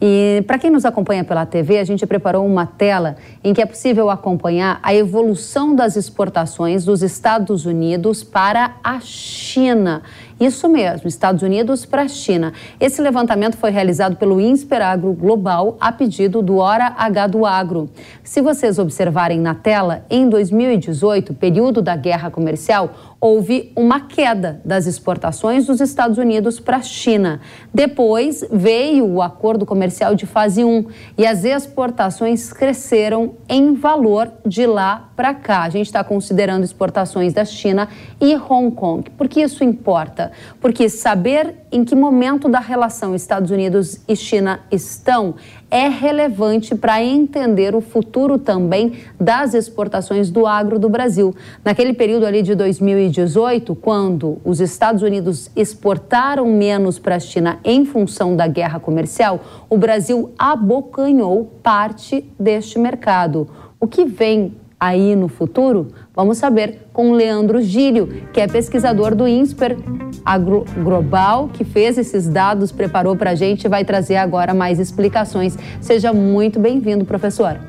E 0.00 0.42
para 0.46 0.58
quem 0.58 0.70
nos 0.70 0.84
acompanha 0.84 1.24
pela 1.24 1.46
TV, 1.46 1.78
a 1.78 1.84
gente 1.84 2.06
preparou 2.06 2.46
uma 2.46 2.66
tela 2.66 3.16
em 3.42 3.54
que 3.54 3.62
é 3.62 3.66
possível 3.66 4.10
acompanhar 4.10 4.78
a 4.82 4.94
evolução 4.94 5.74
das 5.74 5.96
exportações 5.96 6.84
dos 6.84 7.02
Estados 7.02 7.64
Unidos 7.64 8.22
para 8.22 8.76
a 8.84 9.00
China. 9.00 10.02
Isso 10.38 10.68
mesmo, 10.68 11.08
Estados 11.08 11.42
Unidos 11.42 11.86
para 11.86 12.02
a 12.02 12.08
China. 12.08 12.52
Esse 12.78 13.00
levantamento 13.00 13.56
foi 13.56 13.70
realizado 13.70 14.16
pelo 14.16 14.38
Insper 14.38 14.82
Agro 14.82 15.14
Global 15.14 15.78
a 15.80 15.90
pedido 15.90 16.42
do 16.42 16.58
Hora 16.58 16.92
H 16.98 17.26
do 17.28 17.46
Agro. 17.46 17.88
Se 18.22 18.42
vocês 18.42 18.78
observarem 18.78 19.40
na 19.40 19.54
tela, 19.54 20.04
em 20.10 20.28
2018, 20.28 21.32
período 21.32 21.80
da 21.80 21.96
guerra 21.96 22.30
comercial, 22.30 23.16
houve 23.18 23.72
uma 23.74 24.00
queda 24.00 24.60
das 24.62 24.86
exportações 24.86 25.66
dos 25.66 25.80
Estados 25.80 26.18
Unidos 26.18 26.60
para 26.60 26.76
a 26.76 26.82
China. 26.82 27.40
Depois 27.72 28.44
veio 28.52 29.06
o 29.06 29.22
acordo 29.22 29.64
comercial 29.64 30.14
de 30.14 30.26
fase 30.26 30.62
1 30.62 30.84
e 31.16 31.26
as 31.26 31.44
exportações 31.44 32.52
cresceram 32.52 33.34
em 33.48 33.74
valor 33.74 34.30
de 34.44 34.66
lá 34.66 35.08
para 35.16 35.32
cá. 35.32 35.62
A 35.62 35.70
gente 35.70 35.86
está 35.86 36.04
considerando 36.04 36.64
exportações 36.64 37.32
da 37.32 37.44
China 37.44 37.88
e 38.20 38.36
Hong 38.36 38.70
Kong. 38.72 39.10
Por 39.10 39.28
que 39.28 39.40
isso 39.40 39.64
importa? 39.64 40.25
Porque 40.60 40.88
saber 40.88 41.54
em 41.70 41.84
que 41.84 41.94
momento 41.94 42.48
da 42.48 42.60
relação 42.60 43.14
Estados 43.14 43.50
Unidos 43.50 44.00
e 44.08 44.14
China 44.14 44.60
estão 44.70 45.34
é 45.70 45.88
relevante 45.88 46.74
para 46.74 47.02
entender 47.02 47.74
o 47.74 47.80
futuro 47.80 48.38
também 48.38 48.94
das 49.18 49.52
exportações 49.52 50.30
do 50.30 50.46
agro 50.46 50.78
do 50.78 50.88
Brasil. 50.88 51.34
Naquele 51.64 51.92
período 51.92 52.24
ali 52.24 52.42
de 52.42 52.54
2018, 52.54 53.74
quando 53.74 54.38
os 54.44 54.60
Estados 54.60 55.02
Unidos 55.02 55.50
exportaram 55.56 56.46
menos 56.46 56.98
para 56.98 57.16
a 57.16 57.20
China 57.20 57.58
em 57.64 57.84
função 57.84 58.36
da 58.36 58.46
guerra 58.46 58.78
comercial, 58.78 59.40
o 59.68 59.76
Brasil 59.76 60.32
abocanhou 60.38 61.50
parte 61.62 62.24
deste 62.38 62.78
mercado. 62.78 63.48
O 63.80 63.86
que 63.86 64.04
vem 64.04 64.54
aí 64.78 65.16
no 65.16 65.28
futuro? 65.28 65.88
Vamos 66.16 66.38
saber 66.38 66.86
com 66.94 67.12
Leandro 67.12 67.60
Gílio, 67.60 68.06
que 68.32 68.40
é 68.40 68.46
pesquisador 68.46 69.14
do 69.14 69.28
INSPER 69.28 69.76
Agro 70.24 70.64
Global, 70.82 71.50
que 71.52 71.62
fez 71.62 71.98
esses 71.98 72.26
dados, 72.26 72.72
preparou 72.72 73.14
para 73.14 73.32
a 73.32 73.34
gente 73.34 73.64
e 73.64 73.68
vai 73.68 73.84
trazer 73.84 74.16
agora 74.16 74.54
mais 74.54 74.78
explicações. 74.78 75.58
Seja 75.78 76.14
muito 76.14 76.58
bem-vindo, 76.58 77.04
professor. 77.04 77.60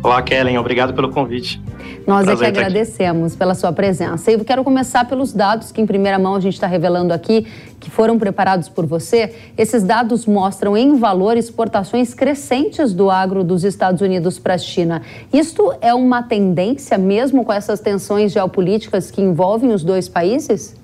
Olá, 0.00 0.22
Kellen. 0.22 0.58
Obrigado 0.58 0.94
pelo 0.94 1.10
convite. 1.10 1.60
Nós 2.06 2.26
Prazer 2.26 2.48
é 2.48 2.52
que 2.52 2.58
agradecemos 2.58 3.34
pela 3.34 3.54
sua 3.54 3.72
presença. 3.72 4.30
E 4.30 4.34
eu 4.34 4.44
quero 4.44 4.62
começar 4.62 5.06
pelos 5.06 5.32
dados 5.32 5.72
que, 5.72 5.80
em 5.80 5.86
primeira 5.86 6.18
mão, 6.18 6.34
a 6.34 6.40
gente 6.40 6.52
está 6.54 6.66
revelando 6.66 7.14
aqui, 7.14 7.46
que 7.80 7.90
foram 7.90 8.18
preparados 8.18 8.68
por 8.68 8.84
você. 8.84 9.34
Esses 9.56 9.82
dados 9.82 10.26
mostram, 10.26 10.76
em 10.76 10.98
valor, 10.98 11.36
exportações 11.36 12.12
crescentes 12.12 12.92
do 12.92 13.10
agro 13.10 13.42
dos 13.42 13.64
Estados 13.64 14.02
Unidos 14.02 14.38
para 14.38 14.54
a 14.54 14.58
China. 14.58 15.00
Isto 15.32 15.74
é 15.80 15.94
uma 15.94 16.22
tendência, 16.22 16.98
mesmo 16.98 17.44
com 17.44 17.52
essas 17.52 17.80
tensões 17.80 18.32
geopolíticas 18.32 19.10
que 19.10 19.22
envolvem 19.22 19.72
os 19.72 19.82
dois 19.82 20.06
países? 20.08 20.76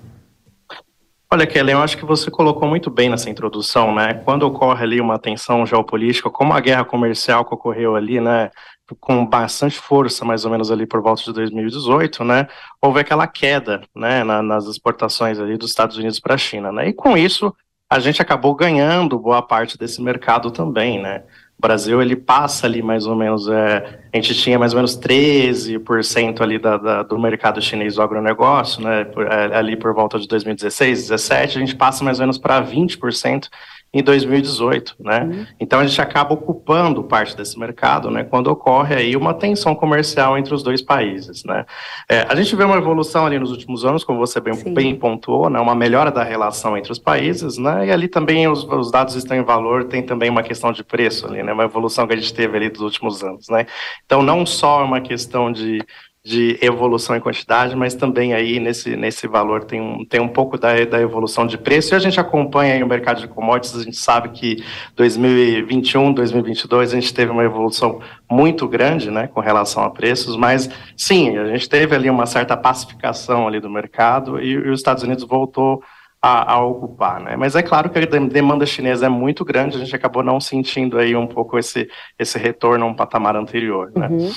Olha, 1.32 1.46
Kellen, 1.46 1.76
eu 1.76 1.82
acho 1.82 1.96
que 1.96 2.04
você 2.04 2.28
colocou 2.28 2.66
muito 2.66 2.90
bem 2.90 3.08
nessa 3.08 3.30
introdução, 3.30 3.94
né? 3.94 4.14
Quando 4.24 4.42
ocorre 4.42 4.82
ali 4.82 5.00
uma 5.00 5.16
tensão 5.16 5.64
geopolítica, 5.64 6.28
como 6.28 6.52
a 6.52 6.58
guerra 6.58 6.84
comercial 6.84 7.44
que 7.44 7.54
ocorreu 7.54 7.94
ali, 7.94 8.20
né? 8.20 8.50
Com 8.98 9.24
bastante 9.26 9.78
força, 9.78 10.24
mais 10.24 10.44
ou 10.44 10.50
menos 10.50 10.70
ali 10.70 10.86
por 10.86 11.00
volta 11.00 11.22
de 11.22 11.32
2018, 11.32 12.24
né? 12.24 12.48
Houve 12.80 13.00
aquela 13.00 13.26
queda, 13.26 13.82
né? 13.94 14.24
Na, 14.24 14.42
nas 14.42 14.66
exportações 14.66 15.38
ali 15.38 15.56
dos 15.56 15.70
Estados 15.70 15.96
Unidos 15.96 16.18
para 16.18 16.34
a 16.34 16.38
China, 16.38 16.72
né? 16.72 16.88
E 16.88 16.92
com 16.92 17.16
isso, 17.16 17.54
a 17.88 17.98
gente 17.98 18.22
acabou 18.22 18.54
ganhando 18.54 19.18
boa 19.18 19.42
parte 19.42 19.76
desse 19.76 20.00
mercado 20.00 20.50
também, 20.50 21.00
né? 21.00 21.24
O 21.58 21.60
Brasil 21.60 22.00
ele 22.00 22.16
passa 22.16 22.66
ali 22.66 22.82
mais 22.82 23.04
ou 23.04 23.14
menos, 23.14 23.46
é, 23.46 24.00
a 24.10 24.16
gente 24.16 24.34
tinha 24.34 24.58
mais 24.58 24.72
ou 24.72 24.78
menos 24.78 24.98
13% 24.98 26.40
ali 26.40 26.58
da, 26.58 26.78
da, 26.78 27.02
do 27.02 27.18
mercado 27.18 27.60
chinês 27.60 27.96
do 27.96 28.02
agronegócio, 28.02 28.82
né, 28.82 29.04
por, 29.04 29.26
é, 29.26 29.54
ali 29.54 29.76
por 29.76 29.92
volta 29.92 30.18
de 30.18 30.26
2016, 30.26 31.08
2017, 31.08 31.58
a 31.58 31.60
gente 31.60 31.76
passa 31.76 32.02
mais 32.02 32.18
ou 32.18 32.22
menos 32.22 32.38
para 32.38 32.62
20% 32.64 33.48
em 33.92 34.02
2018, 34.02 34.94
né? 35.00 35.24
Uhum. 35.24 35.46
Então 35.58 35.80
a 35.80 35.86
gente 35.86 36.00
acaba 36.00 36.32
ocupando 36.32 37.02
parte 37.02 37.36
desse 37.36 37.58
mercado, 37.58 38.08
né? 38.08 38.22
Quando 38.22 38.46
ocorre 38.46 38.94
aí 38.94 39.16
uma 39.16 39.34
tensão 39.34 39.74
comercial 39.74 40.38
entre 40.38 40.54
os 40.54 40.62
dois 40.62 40.80
países, 40.80 41.42
né? 41.44 41.66
É, 42.08 42.24
a 42.28 42.34
gente 42.36 42.54
vê 42.54 42.62
uma 42.62 42.76
evolução 42.76 43.26
ali 43.26 43.36
nos 43.36 43.50
últimos 43.50 43.84
anos, 43.84 44.04
como 44.04 44.20
você 44.20 44.38
bem, 44.40 44.54
bem, 44.72 44.94
pontuou, 44.94 45.50
né? 45.50 45.58
Uma 45.58 45.74
melhora 45.74 46.12
da 46.12 46.22
relação 46.22 46.76
entre 46.76 46.92
os 46.92 47.00
países, 47.00 47.58
né? 47.58 47.88
E 47.88 47.90
ali 47.90 48.06
também 48.06 48.46
os, 48.46 48.62
os, 48.62 48.92
dados 48.92 49.16
estão 49.16 49.36
em 49.36 49.42
valor, 49.42 49.84
tem 49.84 50.04
também 50.04 50.30
uma 50.30 50.44
questão 50.44 50.70
de 50.70 50.84
preço 50.84 51.26
ali, 51.26 51.42
né? 51.42 51.52
Uma 51.52 51.64
evolução 51.64 52.06
que 52.06 52.12
a 52.12 52.16
gente 52.16 52.32
teve 52.32 52.56
ali 52.56 52.68
dos 52.68 52.82
últimos 52.82 53.24
anos, 53.24 53.48
né? 53.48 53.66
Então 54.06 54.22
não 54.22 54.46
só 54.46 54.82
é 54.82 54.84
uma 54.84 55.00
questão 55.00 55.50
de 55.50 55.84
de 56.22 56.58
evolução 56.60 57.16
em 57.16 57.20
quantidade, 57.20 57.74
mas 57.74 57.94
também 57.94 58.34
aí 58.34 58.60
nesse, 58.60 58.94
nesse 58.94 59.26
valor 59.26 59.64
tem 59.64 59.80
um, 59.80 60.04
tem 60.04 60.20
um 60.20 60.28
pouco 60.28 60.58
da, 60.58 60.84
da 60.84 61.00
evolução 61.00 61.46
de 61.46 61.56
preço. 61.56 61.94
E 61.94 61.96
a 61.96 61.98
gente 61.98 62.20
acompanha 62.20 62.74
aí 62.74 62.82
o 62.82 62.86
mercado 62.86 63.22
de 63.22 63.28
commodities, 63.28 63.80
a 63.80 63.84
gente 63.84 63.96
sabe 63.96 64.28
que 64.28 64.62
2021, 64.96 66.12
2022 66.12 66.92
a 66.92 67.00
gente 67.00 67.14
teve 67.14 67.32
uma 67.32 67.42
evolução 67.42 68.00
muito 68.30 68.68
grande, 68.68 69.10
né, 69.10 69.28
com 69.28 69.40
relação 69.40 69.82
a 69.82 69.90
preços, 69.90 70.36
mas 70.36 70.68
sim, 70.94 71.38
a 71.38 71.46
gente 71.46 71.68
teve 71.68 71.94
ali 71.94 72.10
uma 72.10 72.26
certa 72.26 72.54
pacificação 72.54 73.48
ali 73.48 73.58
do 73.58 73.70
mercado 73.70 74.38
e, 74.38 74.50
e 74.50 74.68
os 74.68 74.78
Estados 74.78 75.02
Unidos 75.02 75.24
voltou 75.24 75.82
a, 76.22 76.52
a, 76.52 76.62
ocupar, 76.62 77.18
né? 77.18 77.34
Mas 77.34 77.56
é 77.56 77.62
claro 77.62 77.88
que 77.88 77.98
a 77.98 78.04
demanda 78.04 78.66
chinesa 78.66 79.06
é 79.06 79.08
muito 79.08 79.42
grande, 79.42 79.76
a 79.76 79.80
gente 79.80 79.96
acabou 79.96 80.22
não 80.22 80.38
sentindo 80.38 80.98
aí 80.98 81.16
um 81.16 81.26
pouco 81.26 81.58
esse, 81.58 81.88
esse 82.18 82.38
retorno 82.38 82.84
a 82.84 82.88
um 82.88 82.94
patamar 82.94 83.36
anterior, 83.36 83.90
né? 83.96 84.08
Uhum. 84.08 84.30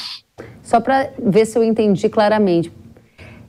Só 0.61 0.79
para 0.79 1.09
ver 1.19 1.45
se 1.45 1.57
eu 1.57 1.63
entendi 1.63 2.09
claramente. 2.09 2.71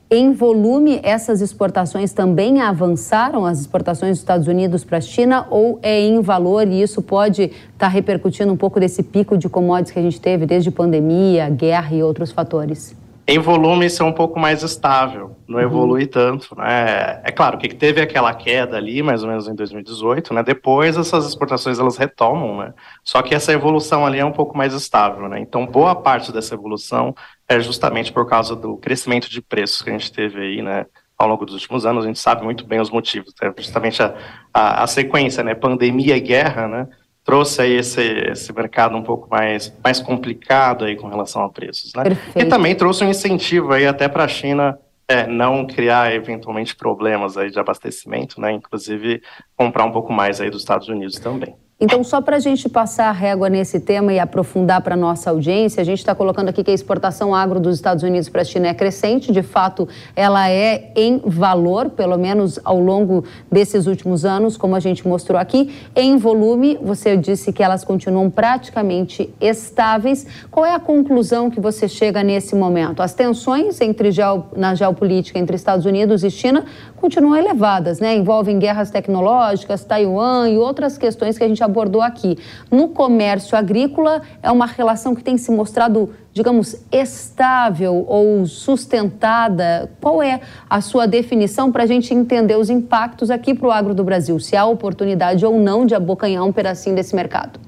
Em 0.09 0.33
volume, 0.33 0.99
essas 1.01 1.41
exportações 1.41 2.13
também 2.13 2.61
avançaram, 2.61 3.43
as 3.43 3.59
exportações 3.59 4.11
dos 4.11 4.19
Estados 4.19 4.47
Unidos 4.47 4.83
para 4.83 4.99
a 4.99 5.01
China, 5.01 5.47
ou 5.49 5.79
é 5.81 5.99
em 5.99 6.21
valor 6.21 6.67
e 6.67 6.79
isso 6.79 7.01
pode 7.01 7.43
estar 7.43 7.55
tá 7.77 7.87
repercutindo 7.87 8.53
um 8.53 8.57
pouco 8.57 8.79
desse 8.79 9.01
pico 9.01 9.35
de 9.35 9.49
commodities 9.49 9.91
que 9.91 9.99
a 9.99 10.03
gente 10.03 10.21
teve 10.21 10.45
desde 10.45 10.69
pandemia, 10.69 11.49
guerra 11.49 11.95
e 11.95 12.03
outros 12.03 12.31
fatores? 12.31 12.95
Em 13.27 13.39
volume, 13.39 13.87
isso 13.87 14.03
é 14.03 14.05
um 14.05 14.13
pouco 14.13 14.39
mais 14.39 14.61
estável, 14.61 15.35
não 15.47 15.57
uhum. 15.57 15.65
evolui 15.65 16.05
tanto, 16.05 16.55
né? 16.55 17.21
É 17.23 17.31
claro 17.31 17.57
que 17.57 17.73
teve 17.73 17.99
aquela 17.99 18.31
queda 18.35 18.77
ali, 18.77 19.01
mais 19.01 19.23
ou 19.23 19.29
menos 19.29 19.47
em 19.47 19.55
2018, 19.55 20.31
né? 20.31 20.43
Depois 20.43 20.95
essas 20.95 21.25
exportações 21.27 21.79
elas 21.79 21.97
retomam, 21.97 22.59
né? 22.59 22.73
Só 23.03 23.23
que 23.23 23.33
essa 23.33 23.51
evolução 23.51 24.05
ali 24.05 24.19
é 24.19 24.25
um 24.25 24.31
pouco 24.31 24.55
mais 24.55 24.73
estável, 24.73 25.27
né? 25.27 25.39
Então, 25.39 25.65
boa 25.65 25.95
parte 25.95 26.31
dessa 26.31 26.53
evolução 26.53 27.15
é 27.49 27.59
justamente 27.59 28.13
por 28.13 28.29
causa 28.29 28.55
do 28.55 28.77
crescimento 28.77 29.27
de 29.27 29.41
preços 29.41 29.81
que 29.81 29.89
a 29.89 29.93
gente 29.93 30.11
teve 30.11 30.39
aí, 30.39 30.61
né? 30.61 30.85
Ao 31.17 31.27
longo 31.27 31.45
dos 31.45 31.55
últimos 31.55 31.83
anos, 31.83 32.03
a 32.03 32.07
gente 32.07 32.19
sabe 32.19 32.43
muito 32.43 32.63
bem 32.63 32.79
os 32.79 32.91
motivos, 32.91 33.33
né? 33.41 33.51
justamente 33.57 34.03
a, 34.03 34.13
a, 34.53 34.83
a 34.83 34.87
sequência, 34.87 35.43
né? 35.43 35.55
Pandemia 35.55 36.15
e 36.15 36.19
guerra, 36.19 36.67
né? 36.67 36.87
Trouxe 37.25 37.63
aí 37.63 37.73
esse, 37.73 38.01
esse 38.01 38.53
mercado 38.53 38.95
um 38.95 39.01
pouco 39.01 39.27
mais, 39.29 39.73
mais 39.83 39.99
complicado 39.99 40.85
aí 40.85 40.95
com 40.95 41.07
relação 41.07 41.43
a 41.43 41.49
preços, 41.49 41.91
né? 41.95 42.03
E 42.35 42.45
também 42.45 42.75
trouxe 42.75 43.03
um 43.03 43.09
incentivo 43.09 43.73
aí 43.73 43.85
até 43.85 44.07
para 44.07 44.23
a 44.23 44.27
China 44.27 44.77
é, 45.07 45.25
não 45.27 45.65
criar 45.65 46.13
eventualmente 46.13 46.75
problemas 46.75 47.35
aí 47.35 47.49
de 47.49 47.59
abastecimento, 47.59 48.39
né? 48.39 48.51
Inclusive 48.51 49.21
comprar 49.57 49.85
um 49.85 49.91
pouco 49.91 50.13
mais 50.13 50.39
aí 50.39 50.51
dos 50.51 50.61
Estados 50.61 50.87
Unidos 50.87 51.19
também. 51.19 51.55
Então, 51.77 52.05
só 52.05 52.21
para 52.21 52.37
a 52.37 52.39
gente 52.39 52.69
passar 52.69 53.09
a 53.09 53.11
régua 53.11 53.49
nesse 53.49 53.81
tema 53.81 54.13
e 54.13 54.17
aprofundar 54.17 54.79
para 54.79 54.93
a 54.93 54.97
nossa 54.97 55.29
audiência, 55.29 55.81
a 55.81 55.83
gente 55.83 55.99
está 55.99 56.15
colocando 56.15 56.47
aqui 56.47 56.63
que 56.63 56.71
a 56.71 56.73
exportação 56.73 57.35
agro 57.35 57.59
dos 57.59 57.75
Estados 57.75 58.01
Unidos 58.01 58.29
para 58.29 58.43
a 58.43 58.45
China 58.45 58.69
é 58.69 58.73
crescente, 58.73 59.29
de 59.29 59.43
fato, 59.43 59.85
ela 60.15 60.49
é 60.49 60.93
em 60.95 61.21
valor, 61.25 61.89
pelo 61.89 62.17
menos 62.17 62.57
ao 62.63 62.79
longo 62.79 63.25
desses 63.51 63.87
últimos 63.87 64.23
anos, 64.23 64.55
como 64.55 64.73
a 64.73 64.79
gente 64.79 65.05
mostrou 65.05 65.37
aqui. 65.37 65.75
Em 65.93 66.15
volume, 66.15 66.79
você 66.81 67.17
disse 67.17 67.51
que 67.51 67.61
elas 67.61 67.83
continuam 67.83 68.29
praticamente 68.29 69.29
estáveis. 69.41 70.25
Qual 70.49 70.65
é 70.65 70.73
a 70.73 70.79
conclusão 70.79 71.49
que 71.51 71.59
você 71.59 71.89
chega 71.89 72.23
nesse 72.23 72.55
momento? 72.55 73.01
As 73.01 73.13
tensões 73.13 73.81
entre 73.81 74.11
na 74.55 74.75
geopolítica 74.75 75.37
entre 75.37 75.57
Estados 75.57 75.85
Unidos 75.85 76.23
e 76.23 76.31
China 76.31 76.63
continuam 76.95 77.35
elevadas, 77.35 77.99
né? 77.99 78.15
Envolvem 78.15 78.57
guerras 78.59 78.89
tecnológicas, 78.89 79.83
Taiwan 79.83 80.49
e 80.49 80.57
outras 80.57 80.97
questões 80.97 81.37
que 81.37 81.43
a 81.43 81.47
gente 81.49 81.64
abordou 81.65 82.01
aqui. 82.01 82.37
No 82.71 82.89
comércio 82.89 83.57
agrícola, 83.57 84.21
é 84.41 84.51
uma 84.51 84.65
relação 84.65 85.13
que 85.13 85.23
tem 85.23 85.37
se 85.37 85.51
mostrado, 85.51 86.11
digamos, 86.31 86.75
estável 86.91 88.05
ou 88.07 88.45
sustentada. 88.45 89.91
Qual 89.99 90.23
é 90.23 90.39
a 90.69 90.79
sua 90.81 91.05
definição 91.05 91.71
para 91.71 91.83
a 91.83 91.87
gente 91.87 92.13
entender 92.13 92.55
os 92.55 92.69
impactos 92.69 93.29
aqui 93.29 93.53
para 93.53 93.67
o 93.67 93.71
agro 93.71 93.93
do 93.93 94.03
Brasil? 94.03 94.39
Se 94.39 94.55
há 94.55 94.65
oportunidade 94.65 95.45
ou 95.45 95.59
não 95.59 95.85
de 95.85 95.93
abocanhar 95.93 96.43
um 96.43 96.53
pedacinho 96.53 96.95
desse 96.95 97.15
mercado? 97.15 97.59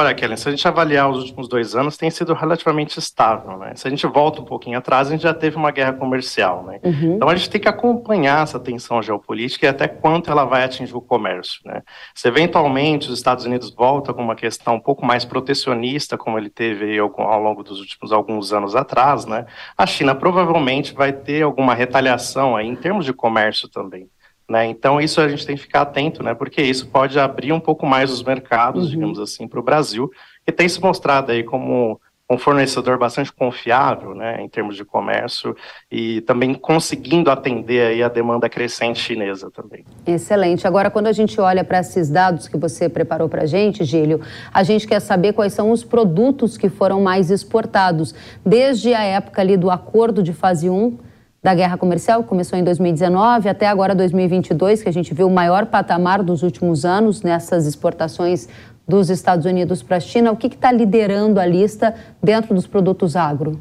Olha, 0.00 0.14
Kellen, 0.14 0.34
se 0.34 0.48
a 0.48 0.50
gente 0.50 0.66
avaliar 0.66 1.10
os 1.10 1.18
últimos 1.18 1.46
dois 1.46 1.76
anos, 1.76 1.98
tem 1.98 2.10
sido 2.10 2.32
relativamente 2.32 2.98
estável, 2.98 3.58
né? 3.58 3.74
Se 3.76 3.86
a 3.86 3.90
gente 3.90 4.06
volta 4.06 4.40
um 4.40 4.46
pouquinho 4.46 4.78
atrás, 4.78 5.08
a 5.08 5.10
gente 5.10 5.24
já 5.24 5.34
teve 5.34 5.56
uma 5.56 5.70
guerra 5.70 5.92
comercial, 5.92 6.64
né? 6.64 6.80
Uhum. 6.82 7.16
Então 7.16 7.28
a 7.28 7.36
gente 7.36 7.50
tem 7.50 7.60
que 7.60 7.68
acompanhar 7.68 8.42
essa 8.42 8.58
tensão 8.58 9.02
geopolítica 9.02 9.66
e 9.66 9.68
até 9.68 9.86
quanto 9.86 10.30
ela 10.30 10.46
vai 10.46 10.64
atingir 10.64 10.96
o 10.96 11.02
comércio, 11.02 11.60
né? 11.66 11.82
Se 12.14 12.26
eventualmente 12.26 13.10
os 13.10 13.18
Estados 13.18 13.44
Unidos 13.44 13.74
voltam 13.74 14.14
com 14.14 14.22
uma 14.22 14.34
questão 14.34 14.76
um 14.76 14.80
pouco 14.80 15.04
mais 15.04 15.26
protecionista, 15.26 16.16
como 16.16 16.38
ele 16.38 16.48
teve 16.48 16.98
ao, 16.98 17.12
ao 17.20 17.42
longo 17.42 17.62
dos 17.62 17.78
últimos 17.78 18.10
alguns 18.10 18.54
anos 18.54 18.74
atrás, 18.74 19.26
né? 19.26 19.44
A 19.76 19.84
China 19.84 20.14
provavelmente 20.14 20.94
vai 20.94 21.12
ter 21.12 21.42
alguma 21.42 21.74
retaliação 21.74 22.56
aí 22.56 22.66
em 22.66 22.74
termos 22.74 23.04
de 23.04 23.12
comércio 23.12 23.68
também. 23.68 24.08
Né? 24.50 24.66
Então, 24.66 25.00
isso 25.00 25.20
a 25.20 25.28
gente 25.28 25.46
tem 25.46 25.54
que 25.54 25.62
ficar 25.62 25.82
atento, 25.82 26.24
né? 26.24 26.34
porque 26.34 26.60
isso 26.60 26.88
pode 26.88 27.16
abrir 27.20 27.52
um 27.52 27.60
pouco 27.60 27.86
mais 27.86 28.10
os 28.10 28.20
mercados, 28.20 28.86
uhum. 28.86 28.90
digamos 28.90 29.20
assim, 29.20 29.46
para 29.46 29.60
o 29.60 29.62
Brasil, 29.62 30.10
que 30.44 30.50
tem 30.50 30.68
se 30.68 30.80
mostrado 30.80 31.30
aí 31.30 31.44
como 31.44 32.00
um 32.28 32.36
fornecedor 32.36 32.96
bastante 32.96 33.32
confiável, 33.32 34.14
né, 34.14 34.40
em 34.40 34.48
termos 34.48 34.76
de 34.76 34.84
comércio 34.84 35.56
e 35.90 36.20
também 36.20 36.54
conseguindo 36.54 37.28
atender 37.28 37.88
aí 37.88 38.02
a 38.04 38.08
demanda 38.08 38.48
crescente 38.48 39.00
chinesa 39.00 39.50
também. 39.50 39.84
Excelente. 40.06 40.64
Agora, 40.64 40.90
quando 40.90 41.08
a 41.08 41.12
gente 41.12 41.40
olha 41.40 41.64
para 41.64 41.80
esses 41.80 42.08
dados 42.08 42.46
que 42.46 42.56
você 42.56 42.88
preparou 42.88 43.28
para 43.28 43.42
a 43.42 43.46
gente, 43.46 43.82
Gílio, 43.82 44.20
a 44.54 44.62
gente 44.62 44.86
quer 44.86 45.00
saber 45.00 45.32
quais 45.32 45.52
são 45.52 45.72
os 45.72 45.82
produtos 45.82 46.56
que 46.56 46.68
foram 46.68 47.00
mais 47.00 47.32
exportados 47.32 48.14
desde 48.46 48.94
a 48.94 49.02
época 49.02 49.42
ali 49.42 49.56
do 49.56 49.68
acordo 49.68 50.22
de 50.22 50.32
fase 50.32 50.70
1 50.70 51.09
da 51.42 51.54
guerra 51.54 51.78
comercial, 51.78 52.22
que 52.22 52.28
começou 52.28 52.58
em 52.58 52.64
2019 52.64 53.48
até 53.48 53.66
agora 53.66 53.94
2022, 53.94 54.82
que 54.82 54.88
a 54.88 54.92
gente 54.92 55.14
viu 55.14 55.26
o 55.26 55.30
maior 55.30 55.66
patamar 55.66 56.22
dos 56.22 56.42
últimos 56.42 56.84
anos 56.84 57.22
nessas 57.22 57.66
exportações 57.66 58.48
dos 58.86 59.08
Estados 59.08 59.46
Unidos 59.46 59.82
para 59.82 59.96
a 59.96 60.00
China. 60.00 60.32
O 60.32 60.36
que 60.36 60.48
está 60.48 60.70
liderando 60.70 61.40
a 61.40 61.46
lista 61.46 61.94
dentro 62.22 62.54
dos 62.54 62.66
produtos 62.66 63.16
agro? 63.16 63.58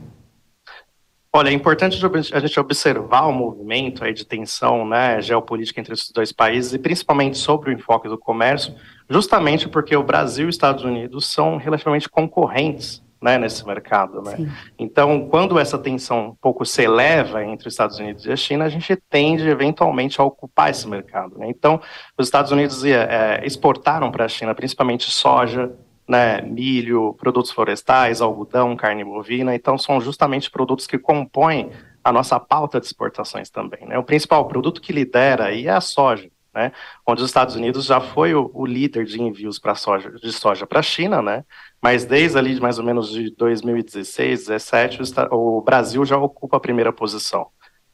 Olha, 1.31 1.49
é 1.49 1.53
importante 1.53 1.97
a 2.33 2.39
gente 2.39 2.59
observar 2.59 3.27
o 3.27 3.31
movimento 3.31 4.03
aí 4.03 4.13
de 4.13 4.25
tensão 4.25 4.85
né, 4.85 5.21
geopolítica 5.21 5.79
entre 5.79 5.93
esses 5.93 6.11
dois 6.11 6.31
países 6.31 6.73
e 6.73 6.79
principalmente 6.79 7.37
sobre 7.37 7.69
o 7.69 7.73
enfoque 7.73 8.09
do 8.09 8.17
comércio, 8.17 8.73
justamente 9.07 9.69
porque 9.69 9.95
o 9.95 10.03
Brasil 10.03 10.47
e 10.47 10.49
os 10.49 10.55
Estados 10.55 10.83
Unidos 10.83 11.27
são 11.27 11.57
relativamente 11.57 12.09
concorrentes 12.09 13.03
né, 13.21 13.37
nesse 13.37 13.65
mercado. 13.65 14.21
Né? 14.21 14.51
Então, 14.77 15.27
quando 15.27 15.59
essa 15.59 15.77
tensão 15.77 16.29
um 16.29 16.35
pouco 16.35 16.65
se 16.65 16.83
eleva 16.83 17.43
entre 17.43 17.67
os 17.67 17.73
Estados 17.73 17.99
Unidos 17.99 18.25
e 18.25 18.31
a 18.31 18.35
China, 18.35 18.65
a 18.65 18.69
gente 18.69 18.95
tende 19.09 19.47
eventualmente 19.47 20.19
a 20.21 20.23
ocupar 20.23 20.69
esse 20.69 20.87
mercado. 20.87 21.37
Né? 21.37 21.47
Então, 21.49 21.81
os 22.17 22.27
Estados 22.27 22.51
Unidos 22.51 22.83
é, 22.85 23.41
exportaram 23.43 24.11
para 24.11 24.25
a 24.25 24.29
China 24.29 24.55
principalmente 24.55 25.11
soja, 25.11 25.71
né, 26.07 26.41
milho, 26.41 27.13
produtos 27.19 27.51
florestais, 27.51 28.19
algodão, 28.19 28.75
carne 28.75 29.03
bovina. 29.03 29.53
Então, 29.53 29.77
são 29.77 30.01
justamente 30.01 30.49
produtos 30.49 30.87
que 30.87 30.97
compõem 30.97 31.69
a 32.03 32.11
nossa 32.11 32.39
pauta 32.39 32.79
de 32.79 32.87
exportações 32.87 33.49
também. 33.49 33.85
Né? 33.85 33.97
O 33.97 34.03
principal 34.03 34.47
produto 34.47 34.81
que 34.81 34.91
lidera 34.91 35.45
aí 35.45 35.67
é 35.67 35.71
a 35.71 35.81
soja 35.81 36.29
né, 36.53 36.71
onde 37.05 37.21
os 37.21 37.29
Estados 37.29 37.55
Unidos 37.55 37.85
já 37.85 38.01
foi 38.01 38.33
o, 38.33 38.49
o 38.53 38.65
líder 38.65 39.05
de 39.05 39.21
envios 39.21 39.59
para 39.59 39.75
soja, 39.75 40.11
de 40.11 40.31
soja 40.31 40.65
para 40.65 40.79
a 40.79 40.83
China, 40.83 41.21
né, 41.21 41.43
mas 41.81 42.05
desde 42.05 42.37
ali 42.37 42.59
mais 42.59 42.79
ou 42.79 42.85
menos 42.85 43.11
de 43.11 43.33
2016, 43.35 44.45
2017, 44.45 45.01
o, 45.31 45.57
o 45.57 45.61
Brasil 45.61 46.03
já 46.05 46.17
ocupa 46.17 46.57
a 46.57 46.59
primeira 46.59 46.91
posição 46.91 47.47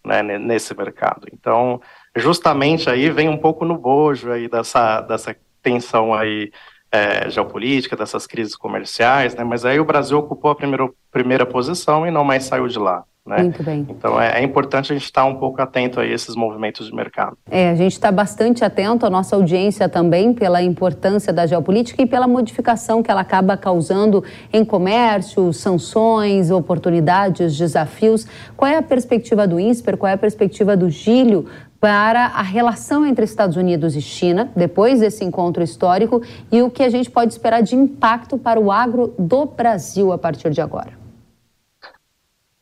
né, 0.05 0.21
nesse 0.21 0.75
mercado. 0.75 1.27
Então, 1.33 1.81
justamente 2.15 2.89
aí 2.89 3.09
vem 3.09 3.27
um 3.27 3.37
pouco 3.37 3.65
no 3.65 3.77
bojo 3.77 4.31
aí 4.31 4.47
dessa, 4.47 5.01
dessa 5.01 5.35
tensão 5.61 6.13
aí 6.13 6.51
é, 6.91 7.29
geopolítica, 7.29 7.95
dessas 7.95 8.25
crises 8.25 8.55
comerciais, 8.55 9.35
né, 9.35 9.43
mas 9.43 9.65
aí 9.65 9.79
o 9.79 9.85
Brasil 9.85 10.17
ocupou 10.17 10.51
a 10.51 10.55
primeira, 10.55 10.89
primeira 11.11 11.45
posição 11.45 12.07
e 12.07 12.11
não 12.11 12.23
mais 12.23 12.45
saiu 12.45 12.67
de 12.67 12.79
lá. 12.79 13.03
Né? 13.25 13.41
Muito 13.41 13.63
bem. 13.63 13.87
Então 13.89 14.21
é, 14.21 14.39
é, 14.39 14.43
importante 14.43 14.91
a 14.91 14.95
gente 14.95 15.05
estar 15.05 15.25
um 15.25 15.35
pouco 15.35 15.59
atento 15.59 15.99
a 15.99 16.05
esses 16.05 16.35
movimentos 16.35 16.85
de 16.85 16.93
mercado. 16.93 17.35
É, 17.49 17.71
a 17.71 17.75
gente 17.75 17.93
está 17.93 18.11
bastante 18.11 18.63
atento, 18.63 19.03
a 19.03 19.09
nossa 19.09 19.35
audiência 19.35 19.89
também, 19.89 20.31
pela 20.31 20.61
importância 20.61 21.33
da 21.33 21.47
geopolítica 21.47 22.03
e 22.03 22.05
pela 22.05 22.27
modificação 22.27 23.01
que 23.01 23.09
ela 23.09 23.21
acaba 23.21 23.57
causando 23.57 24.23
em 24.53 24.63
comércio, 24.63 25.51
sanções, 25.51 26.51
oportunidades, 26.51 27.57
desafios. 27.57 28.27
Qual 28.55 28.69
é 28.69 28.77
a 28.77 28.83
perspectiva 28.83 29.47
do 29.47 29.59
INSPER, 29.59 29.97
qual 29.97 30.11
é 30.11 30.13
a 30.13 30.17
perspectiva 30.17 30.77
do 30.77 30.87
Gílio 30.87 31.47
para 31.79 32.27
a 32.27 32.43
relação 32.43 33.05
entre 33.05 33.25
Estados 33.25 33.57
Unidos 33.57 33.95
e 33.95 34.01
China, 34.01 34.51
depois 34.55 34.99
desse 34.99 35.23
encontro 35.23 35.63
histórico, 35.63 36.21
e 36.51 36.61
o 36.61 36.69
que 36.69 36.83
a 36.83 36.89
gente 36.89 37.09
pode 37.09 37.33
esperar 37.33 37.61
de 37.61 37.75
impacto 37.75 38.37
para 38.37 38.59
o 38.59 38.71
agro 38.71 39.15
do 39.17 39.45
Brasil 39.45 40.11
a 40.11 40.17
partir 40.17 40.51
de 40.51 40.61
agora? 40.61 41.04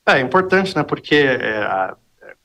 É 0.06 0.20
importante, 0.20 0.76
né? 0.76 0.84
Porque, 0.84 1.16
é, 1.16 1.94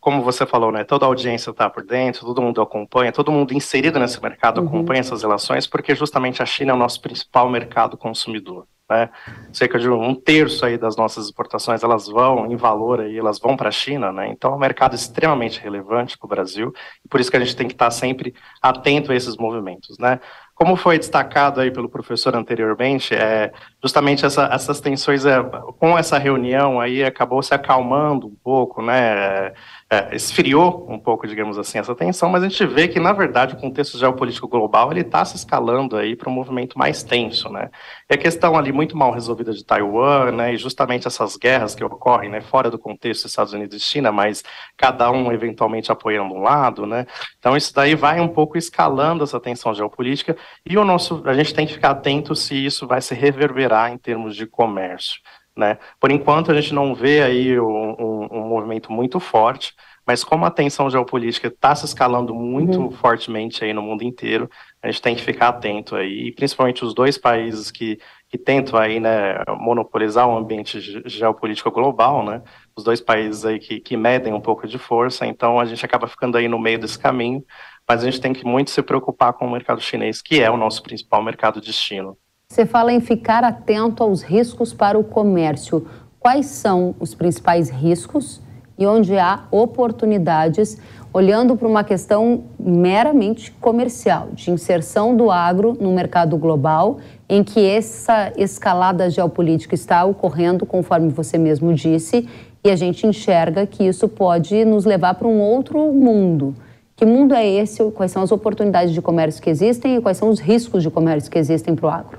como 0.00 0.22
você 0.22 0.46
falou, 0.46 0.70
né? 0.70 0.84
Toda 0.84 1.04
a 1.04 1.08
audiência 1.08 1.50
está 1.50 1.68
por 1.68 1.84
dentro, 1.84 2.24
todo 2.24 2.40
mundo 2.40 2.62
acompanha, 2.62 3.12
todo 3.12 3.32
mundo 3.32 3.52
inserido 3.52 3.98
nesse 3.98 4.22
mercado 4.22 4.60
uhum. 4.60 4.68
acompanha 4.68 5.00
essas 5.00 5.22
relações, 5.22 5.66
porque 5.66 5.94
justamente 5.94 6.42
a 6.42 6.46
China 6.46 6.72
é 6.72 6.74
o 6.74 6.78
nosso 6.78 7.00
principal 7.00 7.50
mercado 7.50 7.96
consumidor. 7.96 8.66
Né? 8.90 9.10
Cerca 9.52 9.78
de 9.78 9.86
um 9.86 10.14
terço 10.14 10.64
aí 10.64 10.78
das 10.78 10.96
nossas 10.96 11.26
exportações 11.26 11.82
elas 11.82 12.06
vão 12.06 12.50
em 12.50 12.56
valor 12.56 13.00
aí, 13.00 13.18
elas 13.18 13.38
vão 13.38 13.54
para 13.54 13.68
a 13.68 13.72
China, 13.72 14.10
né? 14.10 14.28
Então 14.30 14.52
é 14.52 14.54
um 14.54 14.58
mercado 14.58 14.94
extremamente 14.94 15.60
relevante 15.60 16.16
para 16.16 16.24
o 16.24 16.28
Brasil 16.28 16.72
e 17.04 17.08
por 17.08 17.20
isso 17.20 17.30
que 17.30 17.36
a 17.36 17.40
gente 17.40 17.54
tem 17.54 17.66
que 17.66 17.74
estar 17.74 17.90
sempre 17.90 18.34
atento 18.62 19.12
a 19.12 19.14
esses 19.14 19.36
movimentos, 19.36 19.98
né? 19.98 20.18
Como 20.58 20.74
foi 20.74 20.98
destacado 20.98 21.60
aí 21.60 21.70
pelo 21.70 21.88
professor 21.88 22.34
anteriormente, 22.34 23.14
é, 23.14 23.52
justamente 23.80 24.26
essa, 24.26 24.50
essas 24.52 24.80
tensões, 24.80 25.24
é, 25.24 25.40
com 25.78 25.96
essa 25.96 26.18
reunião 26.18 26.80
aí, 26.80 27.04
acabou 27.04 27.40
se 27.44 27.54
acalmando 27.54 28.26
um 28.26 28.34
pouco, 28.42 28.82
né, 28.82 29.52
é, 29.88 30.16
esfriou 30.16 30.84
um 30.90 30.98
pouco, 30.98 31.28
digamos 31.28 31.56
assim, 31.58 31.78
essa 31.78 31.94
tensão, 31.94 32.28
mas 32.28 32.42
a 32.42 32.48
gente 32.48 32.66
vê 32.66 32.88
que, 32.88 32.98
na 32.98 33.12
verdade, 33.12 33.54
o 33.54 33.56
contexto 33.56 33.96
geopolítico 33.96 34.48
global, 34.48 34.90
ele 34.90 35.02
está 35.02 35.24
se 35.24 35.36
escalando 35.36 35.96
aí 35.96 36.16
para 36.16 36.28
um 36.28 36.32
movimento 36.32 36.76
mais 36.76 37.04
tenso, 37.04 37.48
né, 37.50 37.70
e 38.10 38.14
a 38.14 38.18
questão 38.18 38.56
ali 38.56 38.72
muito 38.72 38.96
mal 38.96 39.12
resolvida 39.12 39.52
de 39.52 39.64
Taiwan, 39.64 40.32
né, 40.32 40.54
e 40.54 40.56
justamente 40.56 41.06
essas 41.06 41.36
guerras 41.36 41.76
que 41.76 41.84
ocorrem, 41.84 42.30
né, 42.30 42.40
fora 42.40 42.68
do 42.68 42.80
contexto 42.80 43.22
dos 43.22 43.30
Estados 43.30 43.52
Unidos 43.52 43.76
e 43.76 43.80
China, 43.80 44.10
mas 44.10 44.42
cada 44.76 45.08
um 45.12 45.30
eventualmente 45.30 45.92
apoiando 45.92 46.34
um 46.34 46.42
lado, 46.42 46.84
né, 46.84 47.06
então 47.38 47.56
isso 47.56 47.72
daí 47.72 47.94
vai 47.94 48.18
um 48.18 48.28
pouco 48.28 48.58
escalando 48.58 49.22
essa 49.22 49.38
tensão 49.38 49.72
geopolítica, 49.72 50.36
e 50.64 50.76
o 50.76 50.84
nosso, 50.84 51.22
a 51.26 51.34
gente 51.34 51.54
tem 51.54 51.66
que 51.66 51.74
ficar 51.74 51.90
atento 51.90 52.34
se 52.34 52.54
isso 52.54 52.86
vai 52.86 53.00
se 53.00 53.14
reverberar 53.14 53.92
em 53.92 53.98
termos 53.98 54.36
de 54.36 54.46
comércio. 54.46 55.20
Né? 55.56 55.78
Por 55.98 56.10
enquanto, 56.10 56.52
a 56.52 56.54
gente 56.54 56.72
não 56.72 56.94
vê 56.94 57.22
aí 57.22 57.58
um, 57.58 57.90
um, 57.98 58.28
um 58.30 58.48
movimento 58.48 58.92
muito 58.92 59.18
forte, 59.18 59.74
mas 60.08 60.24
como 60.24 60.46
a 60.46 60.50
tensão 60.50 60.88
geopolítica 60.88 61.48
está 61.48 61.74
se 61.74 61.84
escalando 61.84 62.34
muito 62.34 62.80
uhum. 62.80 62.90
fortemente 62.90 63.62
aí 63.62 63.74
no 63.74 63.82
mundo 63.82 64.02
inteiro, 64.02 64.48
a 64.82 64.86
gente 64.86 65.02
tem 65.02 65.14
que 65.14 65.20
ficar 65.20 65.48
atento 65.48 65.94
aí, 65.94 66.28
e 66.28 66.32
principalmente 66.32 66.82
os 66.82 66.94
dois 66.94 67.18
países 67.18 67.70
que, 67.70 67.98
que 68.26 68.38
tentam 68.38 68.78
aí, 68.78 68.98
né, 69.00 69.42
monopolizar 69.58 70.26
o 70.26 70.34
ambiente 70.34 70.80
geopolítico 71.06 71.70
global, 71.70 72.24
né, 72.24 72.40
os 72.74 72.82
dois 72.82 73.02
países 73.02 73.44
aí 73.44 73.58
que, 73.58 73.80
que 73.80 73.98
medem 73.98 74.32
um 74.32 74.40
pouco 74.40 74.66
de 74.66 74.78
força, 74.78 75.26
então 75.26 75.60
a 75.60 75.66
gente 75.66 75.84
acaba 75.84 76.08
ficando 76.08 76.38
aí 76.38 76.48
no 76.48 76.58
meio 76.58 76.78
desse 76.78 76.98
caminho, 76.98 77.44
mas 77.88 78.02
a 78.02 78.04
gente 78.04 78.20
tem 78.20 78.34
que 78.34 78.44
muito 78.44 78.70
se 78.70 78.82
preocupar 78.82 79.32
com 79.32 79.46
o 79.46 79.50
mercado 79.50 79.80
chinês, 79.80 80.20
que 80.20 80.42
é 80.42 80.50
o 80.50 80.58
nosso 80.58 80.82
principal 80.82 81.22
mercado 81.22 81.58
destino. 81.58 82.18
Você 82.52 82.66
fala 82.66 82.92
em 82.92 83.00
ficar 83.00 83.42
atento 83.42 84.02
aos 84.02 84.22
riscos 84.22 84.74
para 84.74 84.98
o 84.98 85.04
comércio. 85.04 85.86
Quais 86.20 86.46
são 86.46 86.94
os 87.00 87.14
principais 87.14 87.70
riscos 87.70 88.42
e 88.78 88.86
onde 88.86 89.18
há 89.18 89.44
oportunidades, 89.50 90.78
olhando 91.12 91.56
para 91.56 91.66
uma 91.66 91.82
questão 91.82 92.44
meramente 92.58 93.50
comercial, 93.52 94.28
de 94.32 94.50
inserção 94.50 95.16
do 95.16 95.30
agro 95.30 95.76
no 95.80 95.92
mercado 95.92 96.36
global, 96.36 96.98
em 97.28 97.42
que 97.42 97.64
essa 97.66 98.32
escalada 98.36 99.08
geopolítica 99.10 99.74
está 99.74 100.04
ocorrendo, 100.04 100.66
conforme 100.66 101.08
você 101.08 101.38
mesmo 101.38 101.72
disse, 101.74 102.28
e 102.62 102.70
a 102.70 102.76
gente 102.76 103.06
enxerga 103.06 103.66
que 103.66 103.84
isso 103.84 104.08
pode 104.08 104.64
nos 104.64 104.84
levar 104.84 105.14
para 105.14 105.26
um 105.26 105.40
outro 105.40 105.92
mundo. 105.92 106.54
Que 106.98 107.06
mundo 107.06 107.32
é 107.32 107.46
esse? 107.46 107.88
Quais 107.92 108.10
são 108.10 108.24
as 108.24 108.32
oportunidades 108.32 108.92
de 108.92 109.00
comércio 109.00 109.40
que 109.40 109.48
existem 109.48 109.94
e 109.94 110.00
quais 110.00 110.16
são 110.16 110.28
os 110.28 110.40
riscos 110.40 110.82
de 110.82 110.90
comércio 110.90 111.30
que 111.30 111.38
existem 111.38 111.72
para 111.76 111.86
o 111.86 111.88
agro? 111.88 112.18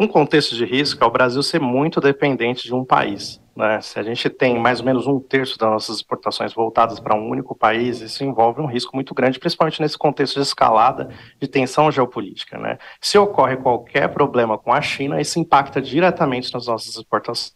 Um 0.00 0.08
contexto 0.08 0.56
de 0.56 0.64
risco 0.64 1.04
é 1.04 1.06
o 1.06 1.10
Brasil 1.10 1.42
ser 1.42 1.60
muito 1.60 2.00
dependente 2.00 2.64
de 2.64 2.74
um 2.74 2.86
país. 2.86 3.38
Né? 3.54 3.82
Se 3.82 3.98
a 3.98 4.02
gente 4.02 4.30
tem 4.30 4.58
mais 4.58 4.80
ou 4.80 4.86
menos 4.86 5.06
um 5.06 5.20
terço 5.20 5.58
das 5.58 5.68
nossas 5.68 5.96
exportações 5.96 6.54
voltadas 6.54 6.98
para 6.98 7.14
um 7.14 7.28
único 7.28 7.54
país, 7.54 8.00
isso 8.00 8.24
envolve 8.24 8.62
um 8.62 8.66
risco 8.66 8.96
muito 8.96 9.12
grande, 9.12 9.38
principalmente 9.38 9.82
nesse 9.82 9.98
contexto 9.98 10.36
de 10.36 10.46
escalada 10.46 11.10
de 11.38 11.46
tensão 11.46 11.92
geopolítica. 11.92 12.56
Né? 12.56 12.78
Se 12.98 13.18
ocorre 13.18 13.58
qualquer 13.58 14.08
problema 14.08 14.56
com 14.56 14.72
a 14.72 14.80
China, 14.80 15.20
isso 15.20 15.38
impacta 15.38 15.82
diretamente 15.82 16.50
nas 16.54 16.66
nossas 16.66 16.96
exportações 16.96 17.52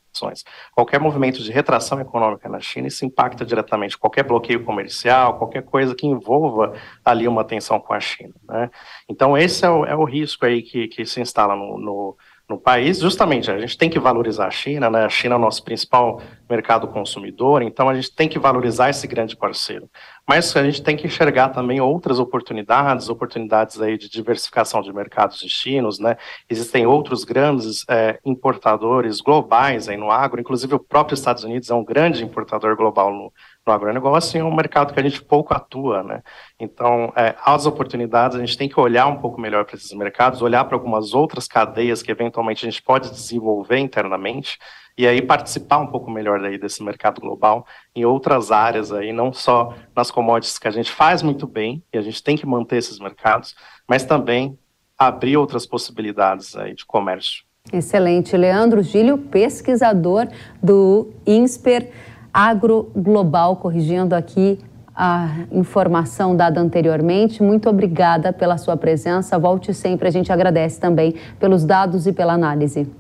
Qualquer 0.72 1.00
movimento 1.00 1.42
de 1.42 1.50
retração 1.50 2.00
econômica 2.00 2.48
na 2.48 2.60
China, 2.60 2.88
isso 2.88 3.04
impacta 3.04 3.44
diretamente 3.44 3.98
qualquer 3.98 4.24
bloqueio 4.24 4.64
comercial, 4.64 5.38
qualquer 5.38 5.62
coisa 5.62 5.94
que 5.94 6.06
envolva 6.06 6.72
ali 7.04 7.26
uma 7.26 7.44
tensão 7.44 7.78
com 7.80 7.92
a 7.92 8.00
China. 8.00 8.34
Né? 8.48 8.70
Então, 9.08 9.36
esse 9.36 9.64
é 9.64 9.70
o, 9.70 9.84
é 9.84 9.94
o 9.94 10.04
risco 10.04 10.46
aí 10.46 10.62
que, 10.62 10.88
que 10.88 11.04
se 11.04 11.20
instala 11.20 11.54
no, 11.54 11.78
no 11.78 12.16
no 12.48 12.58
país, 12.58 13.00
justamente, 13.00 13.50
a 13.50 13.58
gente 13.58 13.76
tem 13.76 13.90
que 13.90 13.98
valorizar 13.98 14.46
a 14.46 14.50
China, 14.50 14.88
né? 14.88 15.04
A 15.04 15.08
China 15.08 15.34
é 15.34 15.38
o 15.38 15.40
nosso 15.40 15.64
principal 15.64 16.22
mercado 16.48 16.86
consumidor, 16.86 17.60
então 17.60 17.88
a 17.88 17.94
gente 17.94 18.14
tem 18.14 18.28
que 18.28 18.38
valorizar 18.38 18.88
esse 18.88 19.04
grande 19.08 19.36
parceiro. 19.36 19.90
Mas 20.28 20.56
a 20.56 20.62
gente 20.62 20.80
tem 20.80 20.96
que 20.96 21.08
enxergar 21.08 21.48
também 21.48 21.80
outras 21.80 22.20
oportunidades, 22.20 23.08
oportunidades 23.08 23.80
aí 23.80 23.98
de 23.98 24.08
diversificação 24.08 24.80
de 24.80 24.92
mercados 24.92 25.42
destinos, 25.42 25.98
né? 25.98 26.16
Existem 26.48 26.86
outros 26.86 27.24
grandes 27.24 27.84
é, 27.88 28.20
importadores 28.24 29.20
globais 29.20 29.88
aí 29.88 29.96
no 29.96 30.12
agro, 30.12 30.40
inclusive 30.40 30.72
o 30.72 30.78
próprio 30.78 31.14
Estados 31.14 31.42
Unidos 31.42 31.68
é 31.68 31.74
um 31.74 31.84
grande 31.84 32.22
importador 32.22 32.76
global 32.76 33.12
no, 33.12 33.32
no 33.66 33.72
agronegócio, 33.72 34.38
e 34.38 34.42
um 34.42 34.54
mercado 34.54 34.94
que 34.94 35.00
a 35.00 35.02
gente 35.02 35.22
pouco 35.22 35.52
atua, 35.52 36.02
né? 36.02 36.22
Então, 36.58 37.12
é, 37.16 37.34
as 37.44 37.66
oportunidades, 37.66 38.36
a 38.36 38.40
gente 38.40 38.56
tem 38.56 38.68
que 38.68 38.78
olhar 38.78 39.06
um 39.08 39.16
pouco 39.16 39.40
melhor 39.40 39.64
para 39.64 39.74
esses 39.74 39.92
mercados, 39.92 40.40
olhar 40.40 40.64
para 40.64 40.76
algumas 40.76 41.12
outras 41.12 41.48
cadeias 41.48 42.02
que 42.02 42.10
eventualmente 42.10 42.64
a 42.64 42.70
gente 42.70 42.82
pode 42.82 43.10
desenvolver 43.10 43.78
internamente, 43.78 44.58
e 44.96 45.06
aí 45.06 45.20
participar 45.20 45.78
um 45.78 45.88
pouco 45.88 46.10
melhor 46.10 46.40
daí 46.40 46.56
desse 46.56 46.82
mercado 46.82 47.20
global 47.20 47.66
em 47.94 48.04
outras 48.04 48.52
áreas 48.52 48.92
aí, 48.92 49.12
não 49.12 49.32
só 49.32 49.74
nas 49.94 50.10
commodities 50.10 50.58
que 50.58 50.68
a 50.68 50.70
gente 50.70 50.90
faz 50.90 51.20
muito 51.20 51.46
bem, 51.46 51.82
e 51.92 51.98
a 51.98 52.02
gente 52.02 52.22
tem 52.22 52.36
que 52.36 52.46
manter 52.46 52.76
esses 52.76 53.00
mercados, 53.00 53.56
mas 53.88 54.04
também 54.04 54.56
abrir 54.96 55.36
outras 55.36 55.66
possibilidades 55.66 56.56
aí 56.56 56.74
de 56.74 56.86
comércio. 56.86 57.44
Excelente. 57.72 58.36
Leandro 58.36 58.80
Gílio, 58.80 59.18
pesquisador 59.18 60.28
do 60.62 61.12
INSPER 61.26 61.90
Agro 62.36 62.90
Global, 62.94 63.56
corrigindo 63.56 64.14
aqui 64.14 64.58
a 64.94 65.46
informação 65.50 66.36
dada 66.36 66.60
anteriormente. 66.60 67.42
Muito 67.42 67.66
obrigada 67.66 68.30
pela 68.30 68.58
sua 68.58 68.76
presença. 68.76 69.38
Volte 69.38 69.72
sempre, 69.72 70.06
a 70.06 70.10
gente 70.10 70.30
agradece 70.30 70.78
também 70.78 71.14
pelos 71.40 71.64
dados 71.64 72.06
e 72.06 72.12
pela 72.12 72.34
análise. 72.34 72.92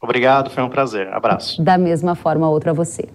Obrigado, 0.00 0.48
foi 0.48 0.62
um 0.62 0.70
prazer. 0.70 1.12
Abraço. 1.12 1.62
Da 1.62 1.76
mesma 1.76 2.14
forma, 2.14 2.48
outra 2.48 2.70
a 2.70 2.74
você. 2.74 3.06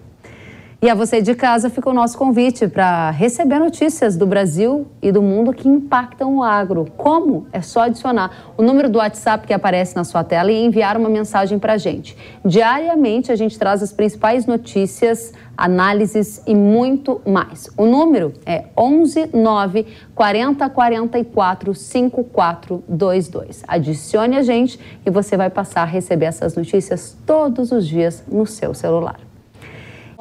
E 0.82 0.88
a 0.88 0.94
você 0.94 1.20
de 1.20 1.34
casa 1.34 1.68
fica 1.68 1.90
o 1.90 1.92
nosso 1.92 2.16
convite 2.16 2.66
para 2.66 3.10
receber 3.10 3.58
notícias 3.58 4.16
do 4.16 4.26
Brasil 4.26 4.86
e 5.02 5.12
do 5.12 5.20
mundo 5.20 5.52
que 5.52 5.68
impactam 5.68 6.38
o 6.38 6.42
agro. 6.42 6.86
Como? 6.96 7.46
É 7.52 7.60
só 7.60 7.82
adicionar 7.82 8.54
o 8.56 8.62
número 8.62 8.88
do 8.88 8.96
WhatsApp 8.96 9.46
que 9.46 9.52
aparece 9.52 9.94
na 9.94 10.04
sua 10.04 10.24
tela 10.24 10.50
e 10.50 10.64
enviar 10.64 10.96
uma 10.96 11.10
mensagem 11.10 11.58
para 11.58 11.74
a 11.74 11.76
gente. 11.76 12.16
Diariamente 12.42 13.30
a 13.30 13.36
gente 13.36 13.58
traz 13.58 13.82
as 13.82 13.92
principais 13.92 14.46
notícias, 14.46 15.34
análises 15.54 16.42
e 16.46 16.54
muito 16.54 17.20
mais. 17.26 17.68
O 17.76 17.84
número 17.84 18.32
é 18.46 18.64
11 18.74 19.32
9 19.34 19.86
40 20.14 20.70
44 20.70 21.74
5422. 21.74 23.64
Adicione 23.68 24.34
a 24.34 24.42
gente 24.42 24.80
e 25.04 25.10
você 25.10 25.36
vai 25.36 25.50
passar 25.50 25.82
a 25.82 25.84
receber 25.84 26.24
essas 26.24 26.56
notícias 26.56 27.14
todos 27.26 27.70
os 27.70 27.86
dias 27.86 28.24
no 28.26 28.46
seu 28.46 28.72
celular. 28.72 29.29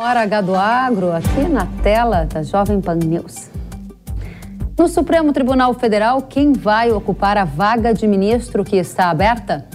Hora 0.02 0.22
H 0.22 0.40
do 0.40 0.56
Agro, 0.56 1.12
aqui 1.12 1.50
na 1.50 1.68
tela 1.84 2.24
da 2.24 2.42
Jovem 2.42 2.80
Pan 2.80 2.96
News. 2.96 3.50
No 4.78 4.88
Supremo 4.88 5.34
Tribunal 5.34 5.74
Federal, 5.74 6.22
quem 6.22 6.54
vai 6.54 6.90
ocupar 6.90 7.38
a 7.38 7.44
vaga 7.44 7.94
de 7.94 8.08
ministro 8.08 8.64
que 8.64 8.78
está 8.78 9.10
aberta? 9.10 9.66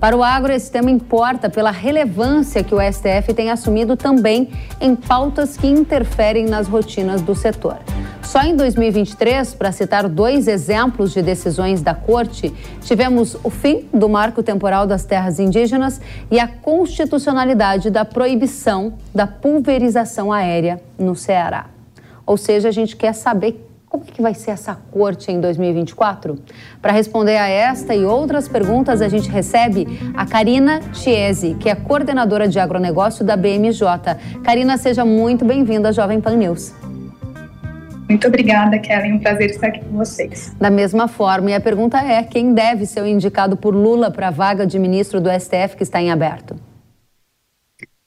Para 0.00 0.16
o 0.16 0.24
agro, 0.24 0.50
esse 0.50 0.72
tema 0.72 0.90
importa 0.90 1.50
pela 1.50 1.70
relevância 1.70 2.64
que 2.64 2.74
o 2.74 2.80
STF 2.80 3.34
tem 3.34 3.50
assumido 3.50 3.94
também 3.94 4.50
em 4.80 4.96
pautas 4.96 5.58
que 5.58 5.66
interferem 5.66 6.46
nas 6.46 6.66
rotinas 6.66 7.20
do 7.20 7.34
setor. 7.34 7.76
Só 8.28 8.42
em 8.42 8.54
2023, 8.54 9.54
para 9.54 9.72
citar 9.72 10.06
dois 10.06 10.48
exemplos 10.48 11.14
de 11.14 11.22
decisões 11.22 11.80
da 11.80 11.94
Corte, 11.94 12.52
tivemos 12.82 13.34
o 13.42 13.48
fim 13.48 13.88
do 13.90 14.06
marco 14.06 14.42
temporal 14.42 14.86
das 14.86 15.02
terras 15.02 15.38
indígenas 15.38 15.98
e 16.30 16.38
a 16.38 16.46
constitucionalidade 16.46 17.88
da 17.88 18.04
proibição 18.04 18.92
da 19.14 19.26
pulverização 19.26 20.30
aérea 20.30 20.78
no 20.98 21.16
Ceará. 21.16 21.70
Ou 22.26 22.36
seja, 22.36 22.68
a 22.68 22.70
gente 22.70 22.96
quer 22.96 23.14
saber 23.14 23.66
como 23.88 24.04
é 24.06 24.12
que 24.12 24.20
vai 24.20 24.34
ser 24.34 24.50
essa 24.50 24.74
corte 24.90 25.32
em 25.32 25.40
2024? 25.40 26.38
Para 26.82 26.92
responder 26.92 27.38
a 27.38 27.48
esta 27.48 27.94
e 27.94 28.04
outras 28.04 28.46
perguntas, 28.46 29.00
a 29.00 29.08
gente 29.08 29.30
recebe 29.30 30.12
a 30.14 30.26
Karina 30.26 30.82
Chiesi, 30.92 31.54
que 31.58 31.70
é 31.70 31.74
coordenadora 31.74 32.46
de 32.46 32.58
agronegócio 32.58 33.24
da 33.24 33.38
BMJ. 33.38 33.80
Karina, 34.44 34.76
seja 34.76 35.02
muito 35.02 35.46
bem-vinda 35.46 35.88
à 35.88 35.92
Jovem 35.92 36.20
Pan 36.20 36.36
News. 36.36 36.74
Muito 38.08 38.26
obrigada, 38.26 38.78
Kellen. 38.78 39.14
Um 39.14 39.18
prazer 39.18 39.50
estar 39.50 39.66
aqui 39.66 39.80
com 39.80 39.96
vocês. 39.98 40.54
Da 40.58 40.70
mesma 40.70 41.06
forma, 41.06 41.50
e 41.50 41.54
a 41.54 41.60
pergunta 41.60 41.98
é: 41.98 42.22
quem 42.22 42.54
deve 42.54 42.86
ser 42.86 43.02
o 43.02 43.06
indicado 43.06 43.56
por 43.56 43.74
Lula 43.74 44.10
para 44.10 44.28
a 44.28 44.30
vaga 44.30 44.66
de 44.66 44.78
ministro 44.78 45.20
do 45.20 45.28
STF 45.30 45.76
que 45.76 45.82
está 45.82 46.00
em 46.00 46.10
aberto? 46.10 46.56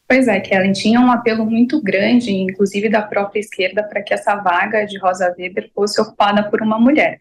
Pois 0.08 0.28
é, 0.28 0.42
Kellen, 0.42 0.74
tinha 0.74 1.00
um 1.00 1.10
apelo 1.10 1.46
muito 1.46 1.82
grande, 1.82 2.34
inclusive 2.34 2.90
da 2.90 3.02
própria 3.02 3.40
esquerda, 3.40 3.82
para 3.84 4.02
que 4.02 4.14
essa 4.14 4.36
vaga 4.36 4.86
de 4.86 4.98
Rosa 4.98 5.34
Weber 5.38 5.72
fosse 5.74 6.02
ocupada 6.02 6.50
por 6.50 6.62
uma 6.62 6.78
mulher. 6.78 7.18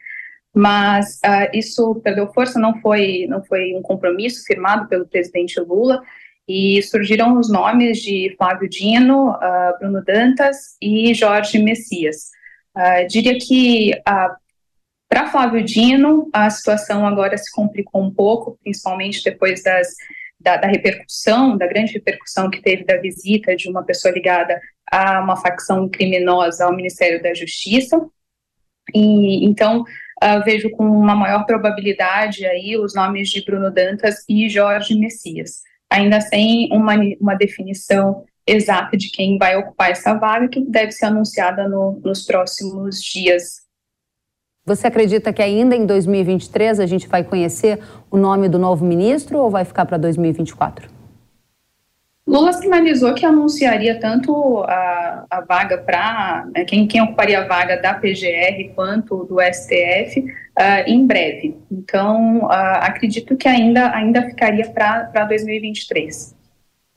Mas 0.52 1.20
uh, 1.24 1.48
isso 1.54 2.00
perdeu 2.02 2.26
força, 2.32 2.58
não 2.58 2.80
foi, 2.80 3.26
não 3.28 3.44
foi 3.44 3.76
um 3.76 3.82
compromisso 3.82 4.42
firmado 4.44 4.88
pelo 4.88 5.06
presidente 5.06 5.60
Lula, 5.60 6.02
e 6.48 6.82
surgiram 6.82 7.38
os 7.38 7.48
nomes 7.48 7.98
de 7.98 8.34
Flávio 8.36 8.68
Dino, 8.68 9.30
uh, 9.30 9.78
Bruno 9.78 10.02
Dantas 10.04 10.76
e 10.82 11.14
Jorge 11.14 11.60
Messias. 11.60 12.30
Uh, 12.76 13.06
diria 13.08 13.38
que 13.38 13.92
para 15.08 15.28
Flávio 15.28 15.64
Dino, 15.64 16.30
a 16.32 16.48
situação 16.48 17.04
agora 17.04 17.36
se 17.36 17.50
complicou 17.50 18.00
um 18.00 18.14
pouco, 18.14 18.56
principalmente 18.62 19.24
depois 19.24 19.62
das 19.62 19.88
da, 20.38 20.56
da, 20.56 20.68
repercussão, 20.68 21.56
da 21.56 21.66
grande 21.66 21.92
repercussão 21.92 22.48
que 22.48 22.62
teve 22.62 22.84
da 22.84 22.96
visita 22.96 23.54
de 23.54 23.68
uma 23.68 23.82
pessoa 23.82 24.14
ligada 24.14 24.58
a 24.90 25.20
uma 25.20 25.36
facção 25.36 25.88
criminosa 25.88 26.64
ao 26.64 26.74
Ministério 26.74 27.22
da 27.22 27.34
Justiça. 27.34 28.00
E 28.94 29.44
então 29.44 29.82
uh, 29.82 30.44
vejo 30.44 30.70
com 30.70 30.84
uma 30.84 31.14
maior 31.14 31.44
probabilidade 31.44 32.46
aí 32.46 32.76
os 32.78 32.94
nomes 32.94 33.28
de 33.28 33.44
Bruno 33.44 33.70
Dantas 33.70 34.24
e 34.28 34.48
Jorge 34.48 34.98
Messias, 34.98 35.60
ainda 35.90 36.20
sem 36.20 36.68
uma, 36.72 36.94
uma 37.20 37.34
definição 37.34 38.24
exata 38.50 38.96
de 38.96 39.10
quem 39.10 39.38
vai 39.38 39.56
ocupar 39.56 39.90
essa 39.90 40.14
vaga, 40.14 40.48
que 40.48 40.60
deve 40.60 40.92
ser 40.92 41.06
anunciada 41.06 41.68
no, 41.68 42.00
nos 42.04 42.24
próximos 42.24 43.02
dias 43.02 43.60
você 44.64 44.86
acredita 44.86 45.32
que 45.32 45.42
ainda 45.42 45.74
em 45.74 45.84
2023 45.84 46.78
a 46.78 46.86
gente 46.86 47.08
vai 47.08 47.24
conhecer 47.24 47.80
o 48.10 48.16
nome 48.16 48.48
do 48.48 48.58
novo 48.58 48.84
ministro 48.84 49.38
ou 49.38 49.50
vai 49.50 49.64
ficar 49.64 49.86
para 49.86 49.96
2024? 49.96 50.88
Lula 52.24 52.52
sinalizou 52.52 53.12
que 53.14 53.26
anunciaria 53.26 53.98
tanto 53.98 54.62
a, 54.62 55.24
a 55.28 55.40
vaga 55.40 55.78
para 55.78 56.46
né, 56.54 56.64
quem, 56.64 56.86
quem 56.86 57.02
ocuparia 57.02 57.40
a 57.40 57.48
vaga 57.48 57.82
da 57.82 57.94
PGR 57.94 58.72
quanto 58.76 59.24
do 59.24 59.38
STF 59.40 60.20
uh, 60.20 60.24
ah, 60.54 60.82
em 60.86 61.04
breve. 61.04 61.56
Então, 61.68 62.44
uh, 62.44 62.78
acredito 62.82 63.36
que 63.36 63.48
ainda, 63.48 63.90
ainda 63.92 64.22
ficaria 64.22 64.68
para 64.70 65.24
2023 65.24 66.38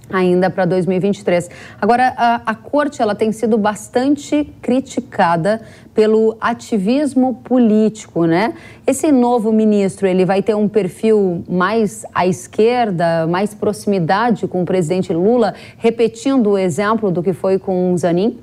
ainda 0.10 0.49
para 0.49 0.66
2023. 0.66 1.49
Agora, 1.82 2.14
a, 2.18 2.41
a, 2.45 2.56
corte 2.56 3.01
ela 3.01 3.16
tem 3.16 3.32
sido 3.32 3.58
bastante 3.58 4.49
criticada 4.62 5.62
pelo 5.93 6.38
ativismo 6.39 7.41
político, 7.43 8.26
né? 8.26 8.54
Esse 8.86 9.12
novo 9.12 9.51
ministro, 9.51 10.08
ele 10.08 10.26
vai 10.26 10.41
ter 10.41 10.56
um 10.56 10.68
perfil 10.68 11.43
mais 11.47 12.06
à 12.14 12.28
esquerda, 12.28 13.28
mais 13.28 13.54
proximidade 13.54 14.47
com 14.47 14.62
o 14.64 14.66
presidente 14.66 15.14
Lula, 15.14 15.54
repetindo 15.78 16.51
o 16.51 16.58
exemplo 16.58 17.12
do 17.12 17.24
que 17.24 17.34
foi 17.34 17.58
com 17.58 17.93
o 17.93 17.97
Zanin? 17.97 18.38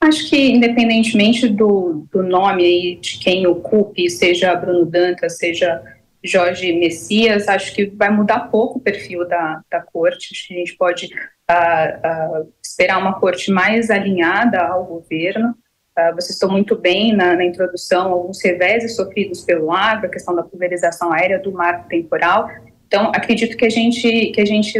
Acho 0.00 0.28
que, 0.28 0.52
independentemente 0.52 1.48
do, 1.48 2.06
do 2.12 2.22
nome 2.22 2.62
aí 2.62 2.98
de 3.00 3.18
quem 3.18 3.46
ocupe, 3.46 4.10
seja 4.10 4.54
Bruno 4.54 4.84
Dantas, 4.84 5.38
seja 5.38 5.80
Jorge 6.24 6.72
Messias, 6.72 7.48
acho 7.48 7.74
que 7.74 7.84
vai 7.84 8.10
mudar 8.10 8.48
pouco 8.48 8.78
o 8.78 8.82
perfil 8.82 9.28
da, 9.28 9.60
da 9.70 9.82
corte. 9.82 10.30
Acho 10.32 10.48
que 10.48 10.54
a 10.54 10.58
gente 10.58 10.76
pode 10.76 11.06
uh, 11.06 12.40
uh, 12.40 12.52
esperar 12.64 12.98
uma 12.98 13.20
corte 13.20 13.50
mais 13.50 13.90
alinhada 13.90 14.58
ao 14.58 14.84
governo. 14.84 15.50
Uh, 15.96 16.14
vocês 16.14 16.30
estão 16.30 16.50
muito 16.50 16.76
bem 16.76 17.14
na, 17.14 17.36
na, 17.36 17.44
introdução, 17.44 18.10
alguns 18.10 18.42
reveses 18.42 18.96
sofridos 18.96 19.42
pelo 19.42 19.70
agro, 19.70 20.06
a 20.06 20.10
questão 20.10 20.34
da 20.34 20.42
pulverização 20.42 21.12
aérea, 21.12 21.38
do 21.38 21.52
marco 21.52 21.88
temporal. 21.88 22.48
Então, 22.86 23.12
acredito 23.14 23.56
que 23.56 23.66
a 23.66 23.70
gente, 23.70 24.26
que 24.32 24.40
a 24.40 24.46
gente 24.46 24.78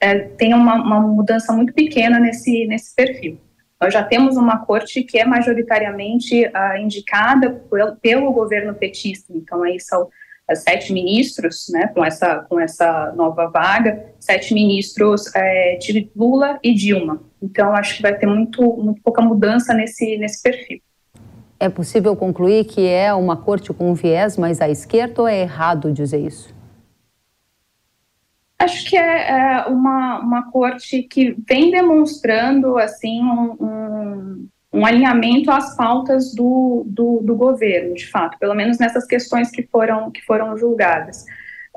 é, 0.00 0.18
tenha 0.18 0.56
uma, 0.56 0.76
uma 0.76 1.00
mudança 1.00 1.52
muito 1.52 1.74
pequena 1.74 2.18
nesse, 2.18 2.66
nesse 2.66 2.94
perfil. 2.94 3.38
Nós 3.80 3.94
já 3.94 4.02
temos 4.02 4.36
uma 4.36 4.64
corte 4.64 5.02
que 5.02 5.18
é 5.18 5.24
majoritariamente 5.24 6.46
uh, 6.46 6.76
indicada 6.78 7.50
pelo, 7.70 7.96
pelo 7.96 8.32
governo 8.32 8.74
petista, 8.74 9.32
então 9.34 9.62
aí 9.62 9.80
são 9.80 10.08
sete 10.54 10.92
ministros, 10.92 11.66
né, 11.70 11.88
com 11.88 12.04
essa, 12.04 12.46
com 12.48 12.58
essa 12.58 13.12
nova 13.16 13.48
vaga, 13.48 14.06
sete 14.18 14.54
ministros 14.54 15.34
é, 15.34 15.76
de 15.76 16.10
Lula 16.14 16.58
e 16.62 16.74
Dilma. 16.74 17.22
Então, 17.42 17.74
acho 17.74 17.96
que 17.96 18.02
vai 18.02 18.16
ter 18.16 18.26
muito, 18.26 18.62
muito 18.76 19.00
pouca 19.02 19.22
mudança 19.22 19.72
nesse, 19.72 20.16
nesse 20.18 20.42
perfil. 20.42 20.80
É 21.58 21.68
possível 21.68 22.16
concluir 22.16 22.64
que 22.64 22.86
é 22.86 23.12
uma 23.12 23.36
corte 23.36 23.72
com 23.72 23.92
viés 23.94 24.36
mais 24.36 24.60
à 24.60 24.68
esquerda 24.68 25.22
ou 25.22 25.28
é 25.28 25.40
errado 25.40 25.92
dizer 25.92 26.18
isso? 26.18 26.54
Acho 28.58 28.88
que 28.88 28.96
é, 28.96 29.30
é 29.30 29.66
uma, 29.66 30.20
uma 30.20 30.50
corte 30.50 31.02
que 31.02 31.34
vem 31.48 31.70
demonstrando 31.70 32.76
assim 32.76 33.22
um, 33.22 33.56
um, 33.58 34.48
um 34.72 34.86
alinhamento 34.86 35.50
às 35.50 35.76
pautas 35.76 36.34
do, 36.34 36.84
do, 36.86 37.20
do, 37.22 37.34
governo, 37.34 37.94
de 37.94 38.06
fato, 38.06 38.38
pelo 38.38 38.54
menos 38.54 38.78
nessas 38.78 39.04
questões 39.04 39.50
que 39.50 39.62
foram, 39.64 40.10
que 40.10 40.22
foram 40.22 40.56
julgadas. 40.56 41.24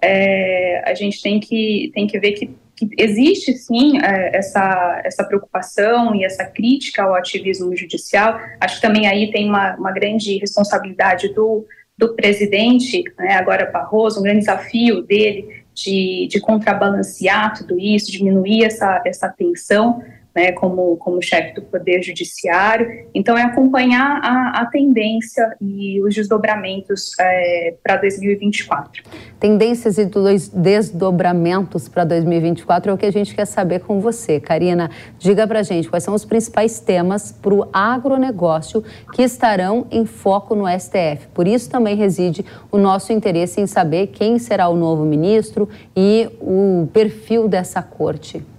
É, 0.01 0.83
a 0.85 0.93
gente 0.93 1.21
tem 1.21 1.39
que, 1.39 1.91
tem 1.93 2.05
que 2.05 2.19
ver 2.19 2.33
que, 2.33 2.55
que 2.75 2.89
existe 2.97 3.53
sim 3.53 3.99
é, 3.99 4.37
essa, 4.37 5.01
essa 5.03 5.23
preocupação 5.23 6.13
e 6.13 6.23
essa 6.23 6.45
crítica 6.45 7.03
ao 7.03 7.15
ativismo 7.15 7.75
judicial. 7.75 8.39
Acho 8.59 8.75
que 8.75 8.81
também 8.81 9.07
aí 9.07 9.31
tem 9.31 9.49
uma, 9.49 9.75
uma 9.75 9.91
grande 9.91 10.37
responsabilidade 10.37 11.33
do, 11.33 11.65
do 11.97 12.15
presidente, 12.15 13.03
né, 13.17 13.35
agora 13.35 13.71
Barroso, 13.71 14.19
um 14.19 14.23
grande 14.23 14.39
desafio 14.39 15.01
dele 15.01 15.63
de, 15.73 16.27
de 16.29 16.39
contrabalancear 16.39 17.57
tudo 17.57 17.79
isso, 17.79 18.11
diminuir 18.11 18.65
essa, 18.65 19.01
essa 19.05 19.29
tensão, 19.29 20.03
né, 20.35 20.51
como, 20.53 20.97
como 20.97 21.21
chefe 21.21 21.53
do 21.53 21.61
Poder 21.61 22.01
Judiciário. 22.01 23.05
Então, 23.13 23.37
é 23.37 23.43
acompanhar 23.43 24.19
a, 24.23 24.61
a 24.61 24.65
tendência 24.65 25.55
e 25.61 26.01
os 26.01 26.15
desdobramentos 26.15 27.11
é, 27.19 27.75
para 27.83 27.97
2024. 27.97 29.03
Tendências 29.39 29.97
e 29.97 30.09
desdobramentos 30.53 31.87
para 31.87 32.03
2024 32.03 32.91
é 32.91 32.93
o 32.93 32.97
que 32.97 33.05
a 33.05 33.11
gente 33.11 33.35
quer 33.35 33.45
saber 33.45 33.81
com 33.81 33.99
você. 33.99 34.39
Karina, 34.39 34.89
diga 35.19 35.47
para 35.47 35.61
gente 35.61 35.89
quais 35.89 36.03
são 36.03 36.13
os 36.13 36.25
principais 36.25 36.79
temas 36.79 37.31
para 37.31 37.53
o 37.53 37.67
agronegócio 37.71 38.83
que 39.13 39.21
estarão 39.21 39.85
em 39.91 40.05
foco 40.05 40.55
no 40.55 40.65
STF. 40.67 41.27
Por 41.33 41.47
isso 41.47 41.69
também 41.69 41.95
reside 41.95 42.45
o 42.71 42.77
nosso 42.77 43.13
interesse 43.13 43.61
em 43.61 43.67
saber 43.67 44.07
quem 44.07 44.39
será 44.39 44.67
o 44.69 44.75
novo 44.75 45.05
ministro 45.05 45.69
e 45.95 46.29
o 46.39 46.87
perfil 46.91 47.47
dessa 47.47 47.81
corte 47.81 48.52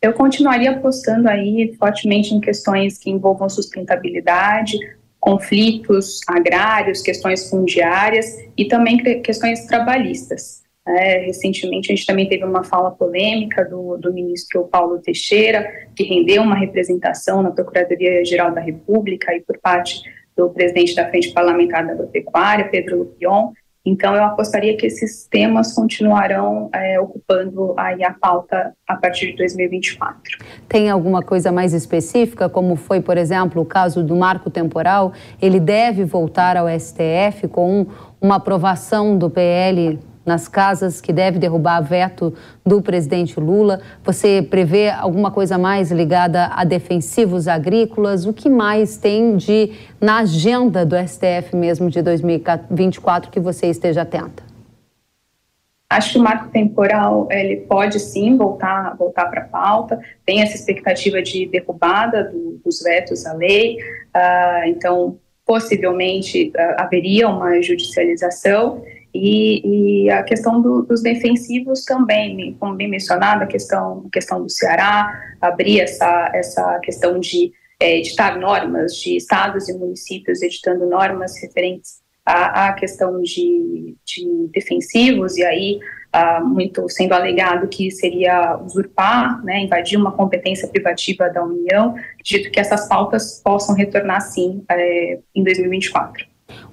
eu 0.00 0.12
continuaria 0.12 0.70
apostando 0.70 1.28
aí 1.28 1.74
fortemente 1.78 2.34
em 2.34 2.40
questões 2.40 2.98
que 2.98 3.10
envolvam 3.10 3.48
sustentabilidade, 3.48 4.78
conflitos 5.18 6.20
agrários, 6.26 7.02
questões 7.02 7.50
fundiárias 7.50 8.26
e 8.56 8.66
também 8.66 8.98
questões 9.22 9.66
trabalhistas. 9.66 10.62
É, 10.86 11.18
recentemente, 11.26 11.92
a 11.92 11.94
gente 11.94 12.06
também 12.06 12.28
teve 12.28 12.44
uma 12.44 12.64
fala 12.64 12.90
polêmica 12.90 13.62
do, 13.64 13.98
do 13.98 14.12
ministro 14.12 14.66
Paulo 14.68 14.98
Teixeira, 15.00 15.86
que 15.94 16.02
rendeu 16.02 16.42
uma 16.42 16.54
representação 16.54 17.42
na 17.42 17.50
Procuradoria-Geral 17.50 18.52
da 18.52 18.60
República 18.60 19.34
e 19.34 19.40
por 19.40 19.58
parte 19.58 20.00
do 20.34 20.48
presidente 20.48 20.94
da 20.94 21.10
Frente 21.10 21.32
Parlamentar 21.32 21.84
da 21.84 21.92
Agropecuária, 21.92 22.68
Pedro 22.68 23.00
Lupion, 23.00 23.52
então, 23.88 24.14
eu 24.14 24.22
apostaria 24.22 24.76
que 24.76 24.86
esses 24.86 25.26
temas 25.26 25.72
continuarão 25.72 26.68
é, 26.74 27.00
ocupando 27.00 27.74
aí 27.78 28.04
a 28.04 28.12
pauta 28.12 28.74
a 28.86 28.96
partir 28.96 29.28
de 29.28 29.36
2024. 29.38 30.20
Tem 30.68 30.90
alguma 30.90 31.22
coisa 31.22 31.50
mais 31.50 31.72
específica, 31.72 32.48
como 32.48 32.76
foi, 32.76 33.00
por 33.00 33.16
exemplo, 33.16 33.62
o 33.62 33.64
caso 33.64 34.02
do 34.02 34.14
marco 34.14 34.50
temporal? 34.50 35.12
Ele 35.40 35.58
deve 35.58 36.04
voltar 36.04 36.56
ao 36.56 36.68
STF 36.68 37.48
com 37.48 37.86
uma 38.20 38.36
aprovação 38.36 39.16
do 39.16 39.30
PL 39.30 39.98
nas 40.28 40.46
casas 40.46 41.00
que 41.00 41.12
deve 41.12 41.38
derrubar 41.38 41.80
veto 41.80 42.32
do 42.64 42.80
presidente 42.80 43.40
Lula? 43.40 43.80
Você 44.04 44.40
prevê 44.42 44.90
alguma 44.90 45.32
coisa 45.32 45.58
mais 45.58 45.90
ligada 45.90 46.46
a 46.54 46.62
defensivos 46.62 47.48
agrícolas? 47.48 48.26
O 48.26 48.32
que 48.32 48.48
mais 48.48 48.96
tem 48.96 49.36
de 49.36 49.72
na 50.00 50.18
agenda 50.18 50.86
do 50.86 50.94
STF 50.96 51.56
mesmo 51.56 51.90
de 51.90 52.02
2024 52.02 53.30
que 53.30 53.40
você 53.40 53.66
esteja 53.66 54.02
atenta? 54.02 54.46
Acho 55.90 56.12
que 56.12 56.18
o 56.18 56.22
marco 56.22 56.50
temporal 56.50 57.26
ele 57.30 57.56
pode 57.56 57.98
sim 57.98 58.36
voltar 58.36 58.94
voltar 58.98 59.24
para 59.26 59.40
a 59.40 59.44
pauta. 59.44 59.98
Tem 60.26 60.42
essa 60.42 60.54
expectativa 60.54 61.22
de 61.22 61.46
derrubada 61.46 62.24
do, 62.24 62.60
dos 62.62 62.82
vetos 62.82 63.24
à 63.24 63.32
lei. 63.32 63.78
Uh, 64.14 64.66
então, 64.66 65.18
possivelmente 65.46 66.52
uh, 66.54 66.82
haveria 66.82 67.26
uma 67.26 67.62
judicialização. 67.62 68.82
E, 69.14 70.04
e 70.04 70.10
a 70.10 70.22
questão 70.22 70.60
do, 70.60 70.82
dos 70.82 71.02
defensivos 71.02 71.84
também, 71.84 72.56
como 72.60 72.74
bem 72.74 72.88
mencionado, 72.88 73.44
a 73.44 73.46
questão, 73.46 74.04
a 74.06 74.10
questão 74.10 74.42
do 74.42 74.50
Ceará, 74.50 75.10
abrir 75.40 75.80
essa, 75.80 76.30
essa 76.34 76.78
questão 76.80 77.18
de 77.18 77.52
é, 77.80 77.98
editar 77.98 78.38
normas 78.38 78.94
de 78.96 79.16
estados 79.16 79.68
e 79.68 79.76
municípios, 79.76 80.42
editando 80.42 80.86
normas 80.86 81.40
referentes 81.40 82.00
à, 82.24 82.68
à 82.68 82.72
questão 82.74 83.20
de, 83.22 83.96
de 84.04 84.48
defensivos, 84.52 85.36
e 85.36 85.44
aí 85.44 85.80
ah, 86.12 86.40
muito 86.40 86.88
sendo 86.88 87.12
alegado 87.12 87.68
que 87.68 87.90
seria 87.90 88.56
usurpar, 88.58 89.42
né, 89.44 89.60
invadir 89.60 89.98
uma 89.98 90.12
competência 90.12 90.66
privativa 90.66 91.28
da 91.28 91.44
União, 91.44 91.94
dito 92.22 92.50
que 92.50 92.58
essas 92.58 92.88
pautas 92.88 93.40
possam 93.44 93.74
retornar 93.74 94.20
sim 94.22 94.64
é, 94.70 95.18
em 95.34 95.44
2024. 95.44 96.26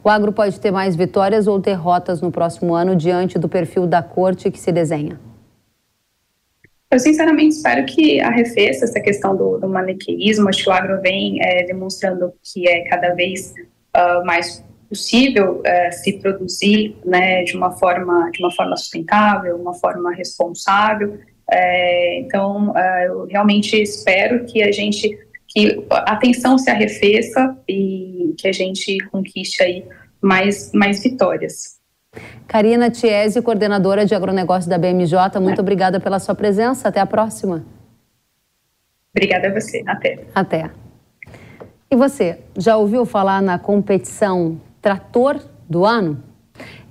O 0.06 0.10
agro 0.10 0.32
pode 0.32 0.60
ter 0.60 0.70
mais 0.70 0.96
vitórias 0.96 1.48
ou 1.48 1.58
derrotas 1.58 2.22
no 2.22 2.32
próximo 2.32 2.76
ano 2.76 2.96
diante 2.96 3.40
do 3.40 3.50
perfil 3.50 3.88
da 3.88 4.04
corte 4.04 4.52
que 4.52 4.60
se 4.60 4.72
desenha? 4.72 5.20
Eu 6.92 7.00
sinceramente 7.00 7.56
espero 7.56 7.84
que 7.88 8.22
arrefeça 8.22 8.86
essa 8.86 9.00
questão 9.00 9.36
do, 9.36 9.58
do 9.58 9.68
maniqueísmo. 9.68 10.48
Acho 10.48 10.64
que 10.64 10.70
o 10.70 10.74
agro 10.74 11.02
vem 11.02 11.44
é, 11.44 11.64
demonstrando 11.64 12.32
que 12.44 12.70
é 12.70 12.84
cada 12.84 13.16
vez 13.16 13.52
uh, 13.98 14.24
mais 14.24 14.64
possível 14.88 15.62
uh, 15.62 15.92
se 15.92 16.14
produzir 16.20 16.96
né, 17.04 17.44
de 17.44 17.58
uma 17.58 17.72
forma 17.72 18.30
de 18.30 18.44
uma 18.44 18.52
forma 18.52 18.78
sustentável, 18.78 19.56
uma 19.56 19.74
forma 19.74 20.14
responsável. 20.14 21.18
É, 21.52 22.20
então, 22.20 22.70
uh, 22.70 23.06
eu 23.08 23.26
realmente 23.26 23.76
espero 23.76 24.46
que 24.46 24.62
a 24.62 24.72
gente 24.72 25.18
que 25.48 25.84
a 25.90 26.14
atenção 26.14 26.58
se 26.58 26.70
arrefeça 26.70 27.58
e 27.68 28.15
que 28.36 28.48
a 28.48 28.52
gente 28.52 28.98
conquiste 29.12 29.64
aí 29.64 29.86
mais, 30.22 30.72
mais 30.74 31.02
vitórias. 31.02 31.76
Karina 32.48 32.90
Tiese, 32.90 33.42
coordenadora 33.42 34.06
de 34.06 34.16
agronegócio 34.16 34.70
da 34.70 34.78
BMJ, 34.78 35.40
muito 35.42 35.60
é. 35.60 35.62
obrigada 35.62 36.00
pela 36.00 36.20
sua 36.20 36.36
presença. 36.36 36.88
Até 36.88 37.00
a 37.00 37.06
próxima. 37.06 37.66
Obrigada 39.16 39.48
a 39.48 39.54
você. 39.54 39.84
Até. 39.86 40.20
Até. 40.34 40.70
E 41.90 41.96
você, 41.96 42.40
já 42.58 42.78
ouviu 42.78 43.06
falar 43.06 43.42
na 43.42 43.58
competição 43.58 44.60
Trator 44.82 45.40
do 45.70 45.86
Ano? 45.86 46.22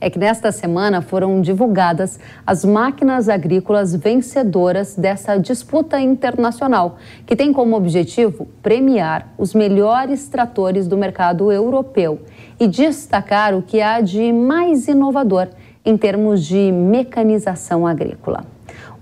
É 0.01 0.11
que 0.11 0.19
nesta 0.19 0.53
semana 0.53 1.01
foram 1.01 1.41
divulgadas 1.41 2.19
as 2.47 2.65
máquinas 2.65 3.29
agrícolas 3.29 3.95
vencedoras 3.95 4.95
dessa 4.97 5.39
disputa 5.39 6.01
internacional, 6.01 6.99
que 7.27 7.35
tem 7.35 7.53
como 7.53 7.77
objetivo 7.77 8.47
premiar 8.63 9.33
os 9.39 9.55
melhores 9.55 10.29
tratores 10.29 10.87
do 10.87 10.97
mercado 10.97 11.51
europeu 11.51 12.21
e 12.61 12.67
destacar 12.67 13.55
o 13.55 13.63
que 13.63 13.81
há 13.81 14.01
de 14.01 14.33
mais 14.33 14.89
inovador 14.89 15.49
em 15.85 15.97
termos 15.97 16.45
de 16.45 16.73
mecanização 16.73 17.87
agrícola. 17.87 18.54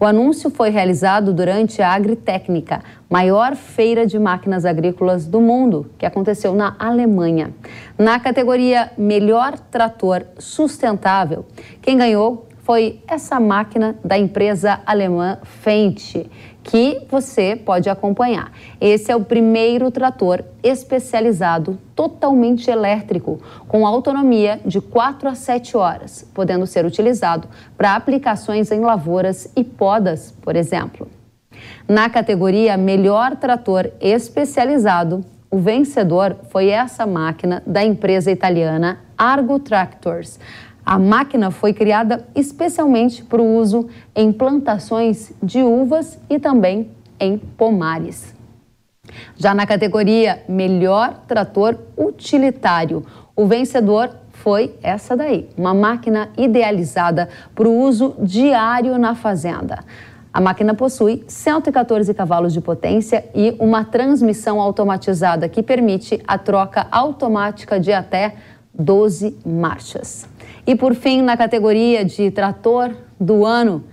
O 0.03 0.05
anúncio 0.05 0.51
foi 0.51 0.69
realizado 0.71 1.33
durante 1.33 1.81
a 1.81 1.93
Agritécnica, 1.93 2.83
maior 3.09 3.55
feira 3.55 4.05
de 4.05 4.19
máquinas 4.19 4.65
agrícolas 4.65 5.29
do 5.29 5.41
mundo, 5.41 5.93
que 5.97 6.05
aconteceu 6.05 6.57
na 6.57 6.75
Alemanha. 6.77 7.55
Na 7.97 8.19
categoria 8.19 8.91
Melhor 8.99 9.57
Trator 9.57 10.25
Sustentável, 10.39 11.47
quem 11.81 11.97
ganhou 11.97 12.49
foi 12.65 13.01
essa 13.07 13.39
máquina 13.39 13.95
da 14.05 14.19
empresa 14.19 14.81
alemã 14.85 15.39
Fendt, 15.45 16.29
que 16.63 17.03
você 17.11 17.57
pode 17.57 17.89
acompanhar. 17.91 18.53
Esse 18.81 19.11
é 19.11 19.17
o 19.17 19.25
primeiro 19.25 19.91
trator 19.91 20.45
especializado 20.63 21.79
totalmente 21.95 22.71
elétrico, 22.71 23.41
com 23.67 23.87
autonomia 23.87 24.61
de 24.65 24.81
4 24.81 25.29
a 25.29 25.35
7 25.35 25.77
horas, 25.77 26.29
podendo 26.33 26.67
ser 26.67 26.85
utilizado 26.85 27.49
para 27.77 27.97
aplicações 27.97 28.71
em 28.71 28.81
lavouras 28.81 29.51
e 29.57 29.65
podas, 29.65 30.35
por 30.43 30.57
exemplo. 30.57 31.09
Na 31.89 32.09
categoria 32.09 32.77
Melhor 32.77 33.37
Trator 33.37 33.91
Especializado, 34.01 35.25
o 35.51 35.59
vencedor 35.59 36.37
foi 36.49 36.69
essa 36.69 37.07
máquina 37.07 37.63
da 37.67 37.85
empresa 37.85 38.31
italiana 38.31 39.01
Argo 39.19 39.59
Tractors. 39.59 40.41
A 40.85 40.99
máquina 40.99 41.51
foi 41.51 41.73
criada 41.73 42.27
especialmente 42.35 43.23
para 43.25 43.41
o 43.41 43.57
uso 43.57 43.89
em 44.15 44.33
plantações 44.33 45.33
de 45.43 45.63
uvas 45.63 46.19
e 46.29 46.39
também 46.39 46.91
em 47.21 47.39
pomares. 47.39 48.35
Já 49.37 49.55
na 49.55 49.67
categoria 49.67 50.43
Melhor 50.49 51.21
Trator 51.27 51.79
Utilitário, 51.97 53.05
o 53.37 53.47
vencedor 53.47 54.11
foi 54.33 54.75
essa 54.83 55.17
daí, 55.17 55.49
uma 55.57 55.73
máquina 55.73 56.31
idealizada 56.37 57.29
para 57.55 57.69
o 57.69 57.81
uso 57.81 58.17
diário 58.19 58.99
na 58.99 59.15
fazenda. 59.15 59.85
A 60.33 60.41
máquina 60.41 60.75
possui 60.75 61.23
114 61.29 62.13
cavalos 62.15 62.53
de 62.55 62.61
potência 62.61 63.25
e 63.35 63.55
uma 63.59 63.85
transmissão 63.85 64.61
automatizada 64.61 65.49
que 65.49 65.63
permite 65.63 66.23
a 66.27 66.39
troca 66.39 66.87
automática 66.91 67.79
de 67.79 67.93
até 67.93 68.35
12 68.75 69.37
marchas. 69.45 70.29
E 70.67 70.75
por 70.75 70.95
fim, 70.95 71.23
na 71.23 71.37
categoria 71.37 72.05
de 72.05 72.31
trator 72.31 72.91
do 73.21 73.45
ano, 73.45 73.85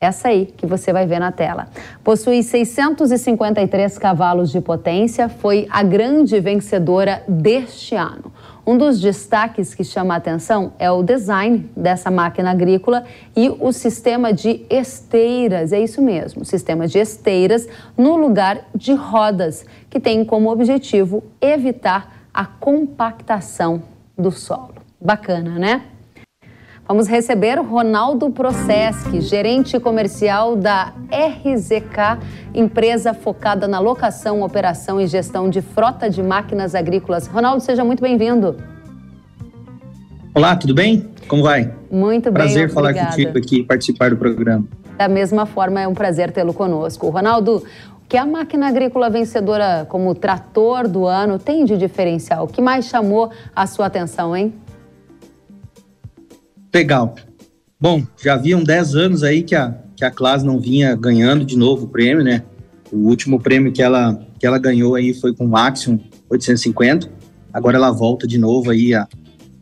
essa 0.00 0.28
aí 0.28 0.46
que 0.46 0.64
você 0.64 0.92
vai 0.92 1.06
ver 1.06 1.18
na 1.18 1.32
tela. 1.32 1.68
Possui 2.04 2.42
653 2.42 3.98
cavalos 3.98 4.52
de 4.52 4.60
potência, 4.60 5.28
foi 5.28 5.66
a 5.70 5.82
grande 5.82 6.38
vencedora 6.38 7.24
deste 7.26 7.96
ano. 7.96 8.32
Um 8.64 8.76
dos 8.76 9.00
destaques 9.00 9.74
que 9.74 9.82
chama 9.82 10.14
a 10.14 10.18
atenção 10.18 10.74
é 10.78 10.90
o 10.90 11.02
design 11.02 11.68
dessa 11.74 12.10
máquina 12.10 12.50
agrícola 12.50 13.02
e 13.34 13.48
o 13.48 13.72
sistema 13.72 14.32
de 14.32 14.64
esteiras, 14.70 15.72
é 15.72 15.80
isso 15.80 16.00
mesmo, 16.02 16.44
sistema 16.44 16.86
de 16.86 16.98
esteiras 16.98 17.66
no 17.96 18.14
lugar 18.14 18.66
de 18.74 18.92
rodas, 18.92 19.64
que 19.88 19.98
tem 19.98 20.24
como 20.24 20.52
objetivo 20.52 21.24
evitar 21.40 22.26
a 22.32 22.44
compactação 22.44 23.82
do 24.18 24.32
solo. 24.32 24.74
Bacana, 25.00 25.58
né? 25.58 25.82
Vamos 26.86 27.06
receber 27.06 27.58
Ronaldo 27.60 28.30
Proceschi, 28.30 29.20
gerente 29.20 29.78
comercial 29.78 30.56
da 30.56 30.94
RZK, 31.12 32.18
empresa 32.54 33.12
focada 33.12 33.68
na 33.68 33.78
locação, 33.78 34.42
operação 34.42 35.00
e 35.00 35.06
gestão 35.06 35.48
de 35.50 35.60
frota 35.60 36.08
de 36.08 36.22
máquinas 36.22 36.74
agrícolas. 36.74 37.26
Ronaldo, 37.26 37.62
seja 37.62 37.84
muito 37.84 38.02
bem-vindo. 38.02 38.56
Olá, 40.34 40.56
tudo 40.56 40.74
bem? 40.74 41.10
Como 41.28 41.42
vai? 41.42 41.74
Muito 41.90 42.32
prazer 42.32 42.68
bem, 42.68 42.68
Prazer 42.68 42.70
falar 42.70 42.94
contigo 42.94 43.38
aqui, 43.38 43.62
participar 43.62 44.10
do 44.10 44.16
programa. 44.16 44.66
Da 44.96 45.08
mesma 45.08 45.46
forma, 45.46 45.80
é 45.80 45.86
um 45.86 45.94
prazer 45.94 46.32
tê-lo 46.32 46.54
conosco. 46.54 47.08
Ronaldo, 47.10 47.62
que 48.08 48.16
a 48.16 48.24
máquina 48.24 48.68
agrícola 48.68 49.10
vencedora 49.10 49.86
como 49.86 50.14
trator 50.14 50.88
do 50.88 51.06
ano 51.06 51.38
tem 51.38 51.64
de 51.64 51.76
diferencial? 51.76 52.44
O 52.44 52.48
que 52.48 52.62
mais 52.62 52.86
chamou 52.86 53.30
a 53.54 53.66
sua 53.66 53.86
atenção, 53.86 54.34
hein? 54.34 54.54
Legal. 56.74 57.14
Bom, 57.78 58.02
já 58.16 58.34
haviam 58.34 58.64
10 58.64 58.94
anos 58.94 59.22
aí 59.22 59.42
que 59.42 59.54
a, 59.54 59.74
que 59.94 60.04
a 60.04 60.10
Class 60.10 60.42
não 60.42 60.58
vinha 60.58 60.96
ganhando 60.96 61.44
de 61.44 61.56
novo 61.56 61.84
o 61.84 61.88
prêmio, 61.88 62.24
né? 62.24 62.42
O 62.90 63.08
último 63.08 63.38
prêmio 63.38 63.72
que 63.72 63.82
ela, 63.82 64.18
que 64.38 64.46
ela 64.46 64.58
ganhou 64.58 64.94
aí 64.94 65.12
foi 65.12 65.34
com 65.34 65.46
o 65.46 65.56
Axiom 65.56 65.98
850. 66.30 67.10
Agora 67.52 67.76
ela 67.76 67.90
volta 67.90 68.26
de 68.26 68.38
novo 68.38 68.70
aí 68.70 68.94
a, 68.94 69.06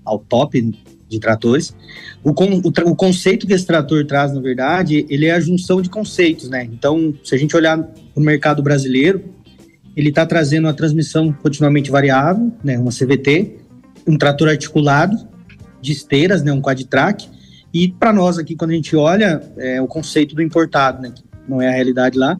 ao 0.04 0.20
top 0.20 0.72
de 1.08 1.20
tratores. 1.20 1.74
O, 2.22 2.34
con, 2.34 2.60
o, 2.64 2.90
o, 2.90 2.96
conceito 2.96 3.46
que 3.46 3.52
esse 3.52 3.66
trator 3.66 4.04
traz, 4.04 4.32
na 4.32 4.40
verdade, 4.40 5.06
ele 5.08 5.26
é 5.26 5.32
a 5.32 5.40
junção 5.40 5.80
de 5.80 5.88
conceitos, 5.88 6.48
né? 6.48 6.68
Então, 6.72 7.14
se 7.22 7.34
a 7.34 7.38
gente 7.38 7.56
olhar 7.56 7.78
no 7.78 8.22
mercado 8.22 8.62
brasileiro, 8.62 9.24
ele 9.96 10.08
está 10.08 10.26
trazendo 10.26 10.66
uma 10.66 10.74
transmissão 10.74 11.32
continuamente 11.32 11.90
variável, 11.90 12.52
né? 12.62 12.78
Uma 12.78 12.90
CVT, 12.90 13.56
um 14.06 14.18
trator 14.18 14.48
articulado, 14.48 15.16
de 15.80 15.92
esteiras, 15.92 16.42
né, 16.42 16.52
um 16.52 16.60
quad-track. 16.60 17.28
E 17.72 17.88
para 17.88 18.12
nós 18.12 18.38
aqui, 18.38 18.56
quando 18.56 18.72
a 18.72 18.74
gente 18.74 18.96
olha, 18.96 19.40
é 19.56 19.80
o 19.80 19.86
conceito 19.86 20.34
do 20.34 20.42
importado, 20.42 21.00
né, 21.00 21.12
que 21.14 21.22
não 21.48 21.62
é 21.62 21.68
a 21.68 21.72
realidade 21.72 22.18
lá, 22.18 22.36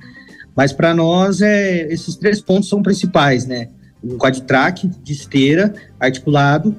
mas 0.55 0.73
para 0.73 0.93
nós 0.95 1.41
é, 1.41 1.93
esses 1.93 2.17
três 2.17 2.41
pontos 2.41 2.69
são 2.69 2.83
principais, 2.83 3.47
né? 3.47 3.69
Um 4.03 4.17
quad-track 4.17 4.89
de 5.03 5.13
esteira, 5.13 5.73
articulado 6.01 6.75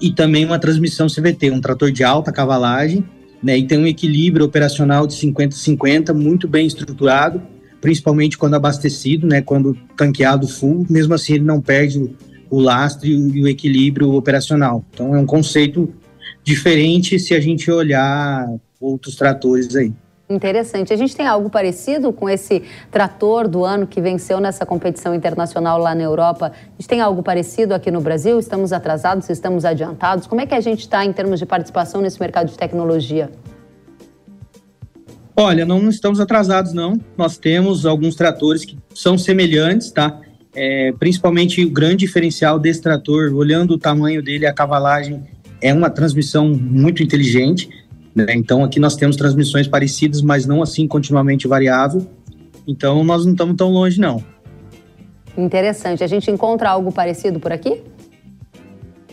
e 0.00 0.12
também 0.12 0.44
uma 0.44 0.58
transmissão 0.58 1.06
CVT, 1.06 1.50
um 1.50 1.60
trator 1.60 1.90
de 1.90 2.04
alta 2.04 2.32
cavalagem, 2.32 3.04
né? 3.42 3.58
E 3.58 3.66
tem 3.66 3.78
um 3.78 3.86
equilíbrio 3.86 4.44
operacional 4.46 5.06
de 5.06 5.14
50-50 5.14 6.12
muito 6.12 6.48
bem 6.48 6.66
estruturado, 6.66 7.42
principalmente 7.80 8.38
quando 8.38 8.54
abastecido, 8.54 9.26
né? 9.26 9.42
Quando 9.42 9.76
tanqueado 9.96 10.48
full, 10.48 10.86
mesmo 10.88 11.14
assim 11.14 11.34
ele 11.34 11.44
não 11.44 11.60
perde 11.60 12.10
o 12.50 12.60
lastro 12.60 13.06
e 13.06 13.42
o 13.42 13.48
equilíbrio 13.48 14.12
operacional. 14.12 14.84
Então 14.92 15.14
é 15.14 15.18
um 15.18 15.26
conceito 15.26 15.92
diferente 16.42 17.18
se 17.18 17.34
a 17.34 17.40
gente 17.40 17.70
olhar 17.70 18.46
outros 18.80 19.16
tratores 19.16 19.74
aí. 19.74 19.92
Interessante. 20.28 20.90
A 20.92 20.96
gente 20.96 21.14
tem 21.14 21.26
algo 21.26 21.50
parecido 21.50 22.10
com 22.10 22.30
esse 22.30 22.62
trator 22.90 23.46
do 23.46 23.62
ano 23.62 23.86
que 23.86 24.00
venceu 24.00 24.40
nessa 24.40 24.64
competição 24.64 25.14
internacional 25.14 25.78
lá 25.78 25.94
na 25.94 26.02
Europa? 26.02 26.50
A 26.54 26.80
gente 26.80 26.88
tem 26.88 27.00
algo 27.00 27.22
parecido 27.22 27.74
aqui 27.74 27.90
no 27.90 28.00
Brasil? 28.00 28.38
Estamos 28.38 28.72
atrasados? 28.72 29.28
Estamos 29.28 29.66
adiantados? 29.66 30.26
Como 30.26 30.40
é 30.40 30.46
que 30.46 30.54
a 30.54 30.60
gente 30.60 30.80
está 30.80 31.04
em 31.04 31.12
termos 31.12 31.38
de 31.38 31.44
participação 31.44 32.00
nesse 32.00 32.18
mercado 32.18 32.48
de 32.48 32.56
tecnologia? 32.56 33.30
Olha, 35.36 35.66
não 35.66 35.88
estamos 35.90 36.20
atrasados, 36.20 36.72
não. 36.72 36.98
Nós 37.18 37.36
temos 37.36 37.84
alguns 37.84 38.14
tratores 38.14 38.64
que 38.64 38.78
são 38.94 39.18
semelhantes, 39.18 39.90
tá? 39.90 40.20
É, 40.54 40.92
principalmente 40.98 41.62
o 41.64 41.70
grande 41.70 42.06
diferencial 42.06 42.58
desse 42.58 42.80
trator, 42.80 43.34
olhando 43.34 43.74
o 43.74 43.78
tamanho 43.78 44.22
dele, 44.22 44.46
a 44.46 44.54
cavalagem, 44.54 45.24
é 45.60 45.74
uma 45.74 45.90
transmissão 45.90 46.48
muito 46.48 47.02
inteligente. 47.02 47.68
Né? 48.14 48.26
Então 48.34 48.62
aqui 48.62 48.78
nós 48.78 48.96
temos 48.96 49.16
transmissões 49.16 49.66
parecidas, 49.66 50.22
mas 50.22 50.46
não 50.46 50.62
assim 50.62 50.86
continuamente 50.86 51.48
variável. 51.48 52.06
Então 52.66 53.02
nós 53.04 53.24
não 53.24 53.32
estamos 53.32 53.56
tão 53.56 53.70
longe, 53.70 54.00
não. 54.00 54.22
Interessante. 55.36 56.04
A 56.04 56.06
gente 56.06 56.30
encontra 56.30 56.70
algo 56.70 56.92
parecido 56.92 57.40
por 57.40 57.52
aqui? 57.52 57.82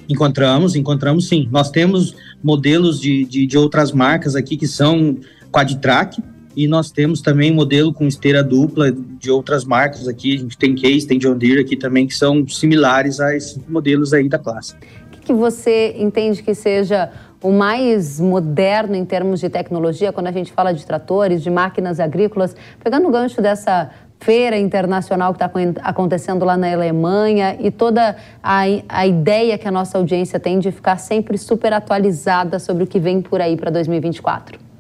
Encontramos, 0.08 0.76
encontramos 0.76 1.28
sim. 1.28 1.47
Nós 1.52 1.72
temos 1.72 2.16
modelos 2.43 2.99
de, 2.99 3.26
de, 3.26 3.47
de 3.47 3.58
outras 3.58 3.91
marcas 3.91 4.36
aqui 4.36 4.58
que 4.58 4.68
são 4.68 5.18
quad-track, 5.52 6.22
e 6.56 6.68
nós 6.68 6.91
temos 6.91 7.22
também 7.22 7.54
modelo 7.54 7.93
com 7.93 8.06
esteira 8.06 8.43
dupla 8.43 8.91
de 8.91 9.32
outras 9.32 9.64
marcas 9.64 10.08
aqui. 10.08 10.36
A 10.36 10.39
gente 10.39 10.58
tem 10.58 10.76
Case, 10.76 11.08
tem 11.08 11.18
John 11.18 11.38
Deere 11.38 11.62
aqui 11.62 11.78
também, 11.78 12.06
que 12.06 12.14
são 12.14 12.45
similares 12.47 13.20
a 13.20 13.36
esses 13.36 13.60
modelos 13.68 14.14
aí 14.14 14.28
da 14.28 14.38
classe. 14.38 14.74
O 14.74 15.10
que, 15.12 15.20
que 15.28 15.34
você 15.34 15.95
entende 15.97 16.43
que 16.43 16.54
seja 16.54 17.10
o 17.42 17.52
mais 17.52 18.20
moderno 18.20 18.96
em 18.96 19.06
termos 19.06 19.39
de 19.39 19.50
tecnologia 19.50 20.14
quando 20.14 20.28
a 20.28 20.32
gente 20.32 20.52
fala 20.52 20.74
de 20.74 20.86
tratores, 20.86 21.42
de 21.42 21.50
máquinas 21.50 22.00
agrícolas? 22.00 22.56
Pegando 22.84 23.08
o 23.08 23.12
gancho 23.12 23.42
dessa 23.42 23.92
feira 24.20 24.58
internacional 24.58 25.34
que 25.34 25.44
está 25.44 25.52
acontecendo 25.82 26.46
lá 26.46 26.56
na 26.56 26.72
Alemanha 26.72 27.58
e 27.60 27.72
toda 27.72 28.16
a, 28.42 28.62
a 28.88 29.08
ideia 29.08 29.58
que 29.58 29.68
a 29.68 29.72
nossa 29.72 29.98
audiência 29.98 30.39
tem 30.39 30.60
de 30.60 30.72
ficar 30.72 30.98
sempre 30.98 31.38
super 31.38 31.74
atualizada 31.74 32.60
sobre 32.60 32.84
o 32.84 32.88
que 32.88 33.00
vem 33.00 33.22
por 33.22 33.42
aí 33.42 33.58
para 33.58 33.72
2024. 33.72 34.72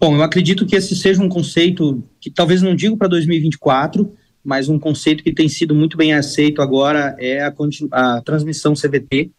Bom, 0.00 0.14
eu 0.14 0.22
acredito 0.22 0.64
que 0.64 0.76
esse 0.76 0.94
seja 0.94 1.20
um 1.20 1.28
conceito 1.28 2.04
que 2.20 2.30
talvez 2.30 2.62
não 2.62 2.76
digo 2.76 2.96
para 2.96 3.08
2024, 3.08 4.14
mas 4.44 4.68
um 4.68 4.78
conceito 4.78 5.24
que 5.24 5.32
tem 5.32 5.48
sido 5.48 5.74
muito 5.74 5.96
bem 5.96 6.14
aceito 6.14 6.62
agora 6.62 7.16
é 7.18 7.40
a, 7.40 7.52
a 7.90 8.20
transmissão 8.22 8.74
CVT. 8.74 9.32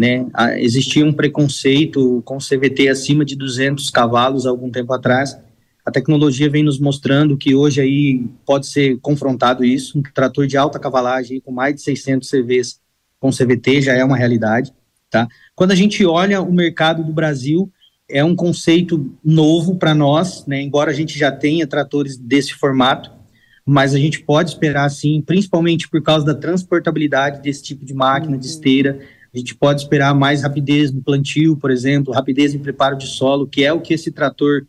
Né? 0.00 0.26
A, 0.32 0.58
existia 0.58 1.04
um 1.04 1.12
preconceito 1.12 2.22
com 2.24 2.38
CVT 2.38 2.88
acima 2.88 3.22
de 3.22 3.36
200 3.36 3.90
cavalos 3.90 4.46
algum 4.46 4.70
tempo 4.70 4.94
atrás. 4.94 5.38
A 5.84 5.90
tecnologia 5.90 6.48
vem 6.48 6.62
nos 6.62 6.80
mostrando 6.80 7.36
que 7.36 7.54
hoje 7.54 7.82
aí 7.82 8.24
pode 8.46 8.66
ser 8.66 8.98
confrontado 9.00 9.62
isso. 9.62 9.98
Um 9.98 10.02
trator 10.02 10.46
de 10.46 10.56
alta 10.56 10.78
cavalagem 10.78 11.38
com 11.38 11.52
mais 11.52 11.74
de 11.74 11.82
600 11.82 12.30
CVs 12.30 12.80
com 13.18 13.28
CVT 13.28 13.82
já 13.82 13.92
é 13.92 14.02
uma 14.02 14.16
realidade. 14.16 14.72
Tá? 15.10 15.28
Quando 15.54 15.72
a 15.72 15.74
gente 15.74 16.02
olha 16.06 16.40
o 16.40 16.50
mercado 16.50 17.04
do 17.04 17.12
Brasil, 17.12 17.70
é 18.08 18.24
um 18.24 18.34
conceito 18.34 19.14
novo 19.22 19.76
para 19.76 19.94
nós, 19.94 20.46
né? 20.46 20.62
embora 20.62 20.92
a 20.92 20.94
gente 20.94 21.18
já 21.18 21.30
tenha 21.30 21.66
tratores 21.66 22.16
desse 22.16 22.54
formato, 22.54 23.12
mas 23.66 23.94
a 23.94 23.98
gente 23.98 24.22
pode 24.22 24.48
esperar 24.48 24.88
sim, 24.88 25.20
principalmente 25.20 25.90
por 25.90 26.02
causa 26.02 26.24
da 26.24 26.34
transportabilidade 26.34 27.42
desse 27.42 27.62
tipo 27.62 27.84
de 27.84 27.92
máquina, 27.92 28.32
uhum. 28.32 28.40
de 28.40 28.46
esteira, 28.46 28.98
a 29.32 29.38
gente 29.38 29.54
pode 29.54 29.82
esperar 29.82 30.14
mais 30.14 30.42
rapidez 30.42 30.90
no 30.90 31.02
plantio, 31.02 31.56
por 31.56 31.70
exemplo, 31.70 32.12
rapidez 32.12 32.54
em 32.54 32.58
preparo 32.58 32.96
de 32.96 33.06
solo, 33.06 33.46
que 33.46 33.64
é 33.64 33.72
o 33.72 33.80
que 33.80 33.94
esse 33.94 34.10
trator 34.10 34.66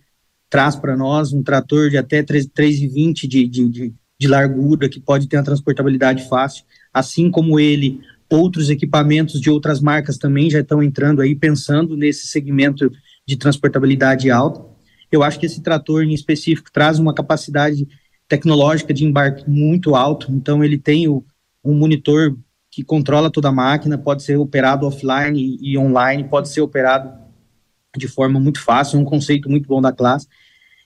traz 0.49 0.76
para 0.76 0.95
nós, 0.95 1.34
um 1.34 1.41
trator 1.41 1.89
de 1.89 1.97
até 1.97 2.22
3,20 2.22 3.28
de, 3.28 3.47
de, 3.47 3.70
de, 3.70 3.93
de 4.20 4.28
largura, 4.28 4.89
que 4.89 4.99
pode 4.99 5.28
ter 5.28 5.38
uma 5.38 5.43
transportabilidade 5.43 6.28
fácil, 6.28 6.66
assim 6.93 7.32
como 7.32 7.59
ele, 7.59 8.01
outros 8.30 8.70
equipamentos 8.70 9.41
de 9.41 9.49
outras 9.49 9.80
marcas 9.80 10.18
também 10.18 10.49
já 10.49 10.59
estão 10.59 10.84
entrando 10.84 11.22
aí, 11.22 11.36
pensando 11.36 11.97
nesse 11.97 12.28
segmento 12.28 12.91
de 13.26 13.36
transportabilidade 13.36 14.30
alta. 14.30 14.64
Eu 15.12 15.24
acho 15.24 15.39
que 15.39 15.45
esse 15.45 15.62
trator 15.62 16.03
em 16.03 16.14
específico 16.14 16.72
traz 16.72 16.99
uma 16.99 17.14
capacidade 17.14 17.88
tecnológica 18.28 18.93
de 18.93 19.05
embarque 19.05 19.49
muito 19.49 19.95
alto, 19.95 20.32
então 20.32 20.64
ele 20.64 20.78
tem 20.78 21.07
o, 21.07 21.26
um 21.64 21.74
monitor 21.74 22.38
que 22.72 22.84
controla 22.84 23.30
toda 23.30 23.49
a 23.49 23.51
máquina, 23.51 23.97
pode 23.97 24.24
ser 24.24 24.38
operado 24.38 24.88
offline 24.88 25.59
e, 25.61 25.78
online, 25.78 26.24
pode 26.24 26.47
ser 26.47 26.61
operado 26.61 27.11
de 27.97 28.07
forma 28.07 28.39
muito 28.39 28.63
fácil, 28.63 28.97
é 28.97 29.01
um 29.01 29.05
conceito 29.05 29.49
muito 29.49 29.67
bom 29.67 29.82
da 29.82 29.91
classe. 29.91 30.26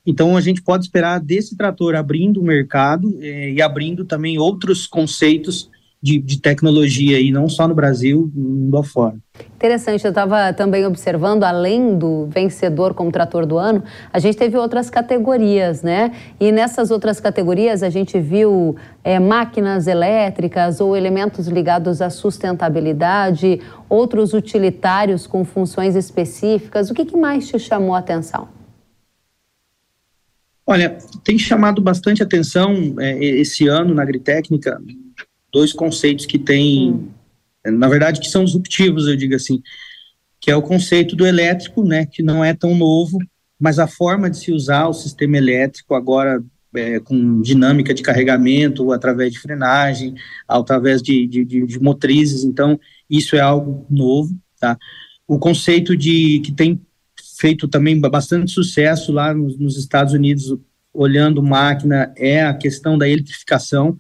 Então 0.04 0.36
a 0.36 0.42
gente 0.42 0.64
pode 0.64 0.86
esperar 0.86 1.20
desse 1.20 1.56
trator 1.56 1.96
abrindo 1.96 2.42
o 2.42 2.44
mercado 2.44 3.16
eh, 3.22 3.52
e 3.52 3.62
abrindo 3.62 4.04
também 4.04 4.40
outros 4.40 4.88
conceitos 4.88 5.70
de, 6.02 6.20
de 6.20 6.40
tecnologia, 6.40 7.20
e 7.20 7.32
não 7.32 7.50
só 7.50 7.68
no 7.68 7.74
Brasil, 7.74 8.32
no 8.36 8.50
mundo 8.50 8.78
afora. 8.78 9.16
Interessante, 9.56 10.06
eu 10.06 10.10
estava 10.10 10.54
também 10.54 10.86
observando, 10.86 11.44
além 11.44 11.98
do 11.98 12.28
vencedor 12.28 12.94
como 12.94 13.12
trator 13.12 13.46
do 13.46 13.58
ano, 13.58 13.84
a 14.14 14.20
gente 14.20 14.38
teve 14.38 14.56
outras 14.56 14.90
categorias, 14.90 15.82
né? 15.82 16.12
E 16.40 16.52
nessas 16.52 16.92
outras 16.92 17.20
categorias 17.20 17.82
a 17.82 17.90
gente 17.90 18.20
viu 18.20 18.76
é, 19.04 19.20
máquinas 19.20 19.88
elétricas 19.88 20.80
ou 20.80 20.96
elementos 20.96 21.48
ligados 21.48 22.02
à 22.02 22.10
sustentabilidade, 22.10 23.62
outros 23.90 24.34
utilitários 24.34 25.26
com 25.26 25.44
funções 25.44 25.96
específicas. 25.96 26.92
O 26.92 26.94
que, 26.94 27.06
que 27.06 27.18
mais 27.18 27.48
te 27.48 27.58
chamou 27.58 27.96
a 27.96 28.00
atenção? 28.00 28.48
Olha, 30.68 30.98
tem 31.24 31.38
chamado 31.38 31.82
bastante 31.82 32.22
atenção 32.24 32.96
é, 33.00 33.24
esse 33.24 33.68
ano 33.68 33.94
na 33.94 34.02
agritécnica 34.02 34.80
dois 35.56 35.72
conceitos 35.72 36.26
que 36.26 36.38
têm, 36.38 36.92
hum. 36.92 37.10
na 37.66 37.88
verdade, 37.88 38.20
que 38.20 38.28
são 38.28 38.44
disruptivos, 38.44 39.08
eu 39.08 39.16
digo 39.16 39.36
assim, 39.36 39.64
que 40.42 40.52
é 40.52 40.56
o 40.56 40.62
conceito 40.62 41.16
do 41.16 41.26
elétrico, 41.26 41.82
né, 41.82 42.06
que 42.06 42.22
não 42.22 42.44
é 42.44 42.54
tão 42.54 42.76
novo, 42.76 43.18
mas 43.58 43.80
a 43.80 43.88
forma 43.88 44.30
de 44.30 44.38
se 44.38 44.52
usar 44.52 44.90
o 44.90 44.94
sistema 44.94 45.38
elétrico 45.38 45.96
agora 45.96 46.44
é, 46.76 47.00
com 47.00 47.42
dinâmica 47.42 47.94
de 47.94 48.04
carregamento, 48.04 48.92
através 48.92 49.32
de 49.32 49.40
frenagem, 49.40 50.14
através 50.46 51.02
de, 51.02 51.26
de, 51.26 51.46
de, 51.46 51.66
de 51.66 51.80
motrizes, 51.80 52.44
então 52.44 52.78
isso 53.10 53.38
é 53.38 53.40
algo 53.40 53.88
novo, 53.90 54.38
tá? 54.60 54.78
O 55.26 55.40
conceito 55.40 55.96
de 55.96 56.42
que 56.42 56.52
tem 56.52 56.82
feito 57.40 57.66
também 57.66 57.98
bastante 57.98 58.52
sucesso 58.52 59.14
lá 59.14 59.34
nos, 59.34 59.58
nos 59.58 59.78
Estados 59.78 60.14
Unidos, 60.14 60.54
olhando 60.94 61.42
máquina, 61.42 62.14
é 62.18 62.44
a 62.44 62.54
questão 62.54 62.98
da 62.98 63.08
eletrificação. 63.08 63.98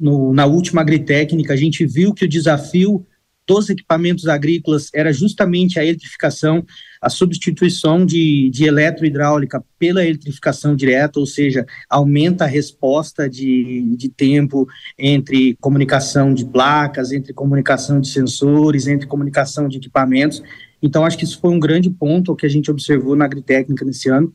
No, 0.00 0.32
na 0.32 0.46
última 0.46 0.80
agritécnica, 0.80 1.52
a 1.52 1.56
gente 1.56 1.84
viu 1.84 2.14
que 2.14 2.24
o 2.24 2.28
desafio 2.28 3.06
dos 3.46 3.68
equipamentos 3.68 4.28
agrícolas 4.28 4.90
era 4.94 5.12
justamente 5.12 5.78
a 5.78 5.84
eletrificação, 5.84 6.64
a 7.02 7.10
substituição 7.10 8.06
de, 8.06 8.48
de 8.48 8.64
eletrohidráulica 8.64 9.64
pela 9.76 10.04
eletrificação 10.04 10.76
direta, 10.76 11.18
ou 11.18 11.26
seja, 11.26 11.66
aumenta 11.88 12.44
a 12.44 12.46
resposta 12.46 13.28
de, 13.28 13.96
de 13.96 14.08
tempo 14.08 14.68
entre 14.96 15.56
comunicação 15.60 16.32
de 16.32 16.44
placas, 16.44 17.10
entre 17.10 17.32
comunicação 17.32 18.00
de 18.00 18.08
sensores, 18.08 18.86
entre 18.86 19.08
comunicação 19.08 19.68
de 19.68 19.78
equipamentos. 19.78 20.40
Então, 20.80 21.04
acho 21.04 21.18
que 21.18 21.24
isso 21.24 21.40
foi 21.40 21.50
um 21.50 21.58
grande 21.58 21.90
ponto 21.90 22.36
que 22.36 22.46
a 22.46 22.50
gente 22.50 22.70
observou 22.70 23.16
na 23.16 23.24
agritécnica 23.24 23.84
nesse 23.84 24.08
ano. 24.08 24.32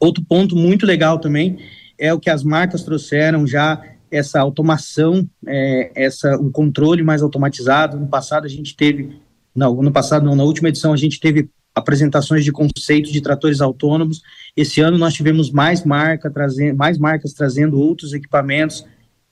Outro 0.00 0.24
ponto 0.24 0.56
muito 0.56 0.84
legal 0.84 1.20
também 1.20 1.58
é 1.96 2.12
o 2.12 2.18
que 2.18 2.28
as 2.28 2.42
marcas 2.42 2.82
trouxeram 2.82 3.46
já 3.46 3.80
essa 4.16 4.40
automação, 4.40 5.28
é, 5.46 5.90
essa 5.94 6.36
um 6.36 6.50
controle 6.50 7.02
mais 7.02 7.22
automatizado. 7.22 7.98
No 7.98 8.06
passado 8.06 8.44
a 8.44 8.48
gente 8.48 8.76
teve, 8.76 9.20
não, 9.54 9.82
no 9.82 9.92
passado 9.92 10.24
não, 10.24 10.34
na 10.34 10.44
última 10.44 10.68
edição 10.68 10.92
a 10.92 10.96
gente 10.96 11.20
teve 11.20 11.48
apresentações 11.74 12.44
de 12.44 12.52
conceitos 12.52 13.12
de 13.12 13.20
tratores 13.20 13.60
autônomos. 13.60 14.22
Esse 14.56 14.80
ano 14.80 14.96
nós 14.96 15.14
tivemos 15.14 15.50
mais 15.50 15.84
marca 15.84 16.30
trazendo, 16.30 16.76
mais 16.76 16.98
marcas 16.98 17.34
trazendo 17.34 17.78
outros 17.78 18.14
equipamentos, 18.14 18.86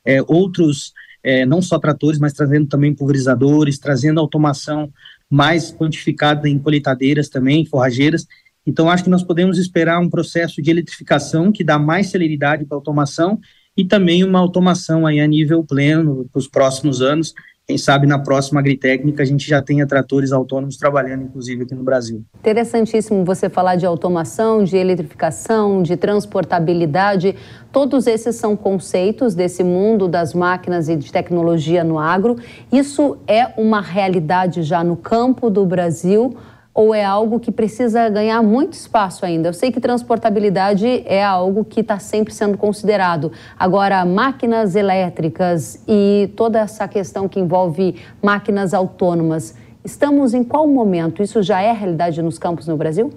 é, 0.05 0.20
outros 0.22 0.93
é, 1.22 1.47
não 1.47 1.62
só 1.62 1.78
tratores, 1.78 2.18
mas 2.18 2.35
trazendo 2.35 2.66
também 2.66 2.95
pulverizadores, 2.95 3.78
trazendo 3.78 4.20
automação 4.20 4.93
mais 5.30 5.72
quantificada 5.72 6.47
em 6.47 6.59
colheitadeiras 6.59 7.30
também, 7.30 7.64
forrageiras. 7.64 8.26
Então, 8.66 8.91
acho 8.91 9.05
que 9.05 9.11
nós 9.11 9.22
podemos 9.22 9.59
esperar 9.59 9.99
um 9.99 10.11
processo 10.11 10.61
de 10.61 10.70
eletrificação 10.70 11.51
que 11.51 11.64
dá 11.64 11.78
mais 11.78 12.09
celeridade 12.09 12.66
para 12.66 12.76
a 12.76 12.78
automação 12.78 13.41
e 13.76 13.84
também 13.84 14.24
uma 14.24 14.38
automação 14.38 15.06
aí 15.06 15.20
a 15.20 15.26
nível 15.26 15.64
pleno 15.64 16.26
para 16.32 16.38
os 16.38 16.48
próximos 16.48 17.02
anos. 17.02 17.34
Quem 17.66 17.78
sabe 17.78 18.06
na 18.06 18.18
próxima 18.18 18.60
agritécnica 18.60 19.22
a 19.22 19.26
gente 19.26 19.48
já 19.48 19.62
tenha 19.62 19.86
tratores 19.86 20.32
autônomos 20.32 20.76
trabalhando, 20.76 21.22
inclusive, 21.22 21.62
aqui 21.62 21.74
no 21.74 21.82
Brasil. 21.82 22.22
Interessantíssimo 22.38 23.24
você 23.24 23.48
falar 23.48 23.76
de 23.76 23.86
automação, 23.86 24.62
de 24.62 24.76
eletrificação, 24.76 25.82
de 25.82 25.96
transportabilidade. 25.96 27.34
Todos 27.72 28.06
esses 28.06 28.36
são 28.36 28.54
conceitos 28.54 29.34
desse 29.34 29.64
mundo 29.64 30.06
das 30.06 30.34
máquinas 30.34 30.90
e 30.90 30.96
de 30.96 31.10
tecnologia 31.10 31.82
no 31.82 31.98
agro. 31.98 32.36
Isso 32.70 33.16
é 33.26 33.46
uma 33.56 33.80
realidade 33.80 34.62
já 34.62 34.84
no 34.84 34.94
campo 34.94 35.48
do 35.48 35.64
Brasil 35.64 36.36
ou 36.74 36.92
é 36.92 37.04
algo 37.04 37.38
que 37.38 37.52
precisa 37.52 38.08
ganhar 38.08 38.42
muito 38.42 38.72
espaço 38.72 39.24
ainda? 39.24 39.48
Eu 39.48 39.52
sei 39.54 39.70
que 39.70 39.80
transportabilidade 39.80 40.86
é 41.06 41.22
algo 41.22 41.64
que 41.64 41.80
está 41.80 42.00
sempre 42.00 42.34
sendo 42.34 42.58
considerado. 42.58 43.30
Agora, 43.56 44.04
máquinas 44.04 44.74
elétricas 44.74 45.80
e 45.86 46.28
toda 46.36 46.58
essa 46.58 46.88
questão 46.88 47.28
que 47.28 47.38
envolve 47.38 47.94
máquinas 48.20 48.74
autônomas, 48.74 49.54
estamos 49.84 50.34
em 50.34 50.42
qual 50.42 50.66
momento? 50.66 51.22
Isso 51.22 51.40
já 51.42 51.62
é 51.62 51.70
realidade 51.70 52.20
nos 52.20 52.38
campos 52.38 52.66
no 52.66 52.76
Brasil? 52.76 53.12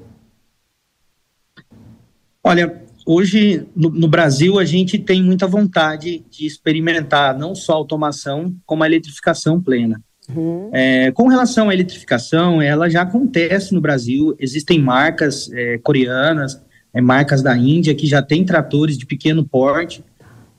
Olha, 2.43 2.81
hoje 3.05 3.67
no, 3.75 3.89
no, 3.89 4.07
Brasil 4.07 4.59
a 4.59 4.65
gente 4.65 4.99
tem 4.99 5.23
muita 5.23 5.47
vontade 5.47 6.23
de 6.29 6.45
experimentar 6.45 7.37
não 7.37 7.55
só 7.55 7.73
automação, 7.73 8.55
como 8.65 8.83
a 8.83 8.87
eletrificação 8.87 9.59
plena. 9.61 9.99
Uhum. 10.33 10.69
É, 10.73 11.11
com 11.11 11.27
relação 11.27 11.69
à 11.69 11.73
eletrificação, 11.73 12.61
ela 12.61 12.89
já 12.89 13.01
acontece 13.01 13.73
no 13.73 13.81
Brasil. 13.81 14.35
Existem 14.39 14.79
marcas 14.79 15.49
é, 15.51 15.77
coreanas, 15.77 16.61
é, 16.93 16.99
marcas 16.99 17.41
da 17.41 17.55
Índia 17.57 17.95
que 17.95 18.07
já 18.07 18.21
tem 18.21 18.43
tratores 18.43 18.97
de 18.97 19.05
pequeno 19.05 19.45
porte, 19.45 20.03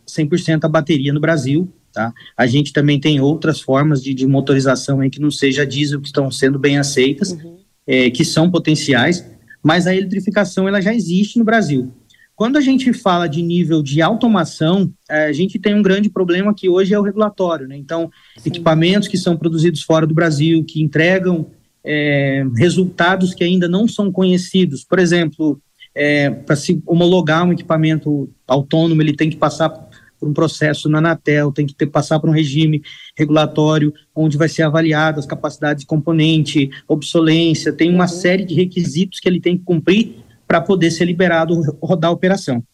100% 0.07 0.65
a 0.65 0.69
bateria 0.69 1.13
no 1.13 1.21
Brasil. 1.21 1.69
Tá? 1.93 2.13
A 2.37 2.47
gente 2.47 2.73
também 2.73 3.01
tem 3.01 3.21
outras 3.21 3.61
formas 3.61 4.03
de, 4.03 4.15
de 4.15 4.27
motorização 4.27 5.01
aí 5.01 5.11
que 5.11 5.21
não 5.21 5.31
seja 5.31 5.67
diesel, 5.67 6.01
que 6.01 6.07
estão 6.07 6.31
sendo 6.31 6.59
bem 6.59 6.79
aceitas, 6.79 7.33
uhum. 7.33 7.59
É, 7.91 8.11
que 8.11 8.23
são 8.23 8.51
potenciais, 8.51 9.25
mas 9.63 9.87
a 9.87 9.97
eletrificação 9.97 10.69
ela 10.69 10.79
já 10.79 10.93
existe 10.93 11.39
no 11.39 11.45
Brasil. 11.45 11.91
Quando 12.39 12.57
a 12.57 12.61
gente 12.61 12.93
fala 12.93 13.27
de 13.27 13.43
nível 13.43 13.83
de 13.83 14.01
automação, 14.01 14.89
é, 15.11 15.25
a 15.25 15.33
gente 15.33 15.59
tem 15.59 15.75
um 15.75 15.83
grande 15.83 16.09
problema 16.09 16.55
que 16.55 16.69
hoje 16.69 16.95
é 16.95 16.99
o 16.99 17.03
regulatório. 17.03 17.67
Né? 17.67 17.77
Então, 17.77 18.13
Sim. 18.37 18.49
equipamentos 18.49 19.09
que 19.09 19.19
são 19.19 19.37
produzidos 19.37 19.83
fora 19.83 20.07
do 20.07 20.15
Brasil, 20.15 20.65
que 20.65 20.81
entregam 20.81 21.51
é, 21.85 22.47
resultados 22.57 23.35
que 23.35 23.43
ainda 23.43 23.67
não 23.67 23.89
são 23.89 24.13
conhecidos. 24.13 24.85
Por 24.85 25.01
exemplo, 25.01 25.61
é, 25.93 26.31
para 26.31 26.55
se 26.55 26.81
homologar 26.87 27.45
um 27.45 27.53
equipamento 27.53 28.31
autônomo, 28.47 29.03
ele 29.03 29.17
tem 29.17 29.29
que 29.29 29.37
passar 29.37 29.71
por 29.71 30.29
um 30.29 30.33
processo 30.33 30.89
na 30.89 30.99
Anatel, 30.99 31.51
tem 31.51 31.67
que 31.67 31.75
ter, 31.75 31.89
passar 31.89 32.21
por 32.21 32.31
um 32.31 32.33
regime 32.33 32.83
regulatório, 33.17 33.93
onde 34.15 34.39
vai 34.39 34.49
ser 34.49 34.63
avaliado 34.63 35.19
as 35.19 35.27
capacidades 35.27 35.81
de 35.81 35.89
componente, 35.89 36.71
obsolência, 36.87 37.73
tem 37.73 37.93
uma 37.93 38.05
uhum. 38.05 38.09
série 38.09 38.45
de 38.45 38.55
requisitos 38.55 39.19
que 39.19 39.29
ele 39.29 39.41
tem 39.41 39.59
que 39.59 39.65
cumprir 39.65 40.28
para 40.49 40.61
poder 40.63 40.91
ser 40.91 41.05
liberado 41.05 41.61
rodar 41.83 42.11
a 42.11 42.15
operação. 42.15 42.65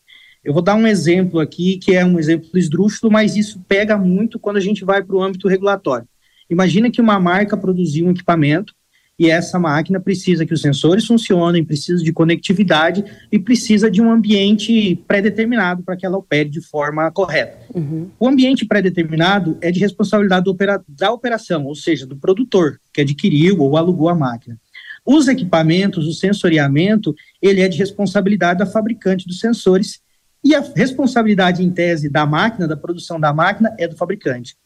Eu 0.44 0.52
vou 0.52 0.62
dar 0.62 0.76
um 0.76 0.86
exemplo 0.86 1.40
aqui, 1.40 1.78
que 1.78 1.94
é 1.94 2.04
um 2.04 2.18
exemplo 2.18 2.48
esdrúxulo, 2.54 3.12
mas 3.12 3.34
isso 3.34 3.60
pega 3.66 3.98
muito 3.98 4.38
quando 4.38 4.58
a 4.58 4.60
gente 4.60 4.84
vai 4.84 5.02
para 5.02 5.16
o 5.16 5.22
âmbito 5.22 5.48
regulatório. 5.48 6.06
Imagina 6.48 6.90
que 6.90 7.00
uma 7.00 7.18
marca 7.18 7.56
produziu 7.56 8.06
um 8.06 8.10
equipamento 8.10 8.72
e 9.18 9.30
essa 9.30 9.58
máquina 9.58 10.00
precisa 10.00 10.44
que 10.44 10.52
os 10.52 10.60
sensores 10.60 11.06
funcionem, 11.06 11.64
precisa 11.64 12.02
de 12.02 12.12
conectividade 12.12 13.04
e 13.30 13.38
precisa 13.38 13.90
de 13.90 14.02
um 14.02 14.10
ambiente 14.10 14.96
pré-determinado 15.06 15.82
para 15.82 15.96
que 15.96 16.04
ela 16.04 16.18
opere 16.18 16.48
de 16.48 16.60
forma 16.60 17.10
correta. 17.12 17.58
Uhum. 17.72 18.10
O 18.18 18.28
ambiente 18.28 18.66
pré-determinado 18.66 19.56
é 19.60 19.70
de 19.70 19.80
responsabilidade 19.80 20.50
opera 20.50 20.82
da 20.88 21.12
operação, 21.12 21.64
ou 21.64 21.74
seja, 21.74 22.06
do 22.06 22.16
produtor 22.16 22.80
que 22.92 23.00
adquiriu 23.00 23.60
ou 23.60 23.76
alugou 23.76 24.08
a 24.08 24.14
máquina. 24.14 24.58
Os 25.05 25.28
equipamentos, 25.28 26.07
o 26.07 26.12
sensoriamento, 26.12 27.14
ele 27.40 27.61
é 27.61 27.68
de 27.68 27.78
responsabilidade 27.78 28.61
da 28.61 28.66
fabricante 28.66 29.26
dos 29.26 29.38
sensores 29.38 30.00
e 30.42 30.55
a 30.55 30.61
responsabilidade 30.61 31.62
em 31.62 31.70
tese 31.70 32.09
da 32.09 32.26
máquina, 32.26 32.68
da 32.68 32.76
produção 32.76 33.18
da 33.18 33.32
máquina, 33.32 33.74
é 33.78 33.88
do 33.88 33.96
fabricante. 33.96 34.57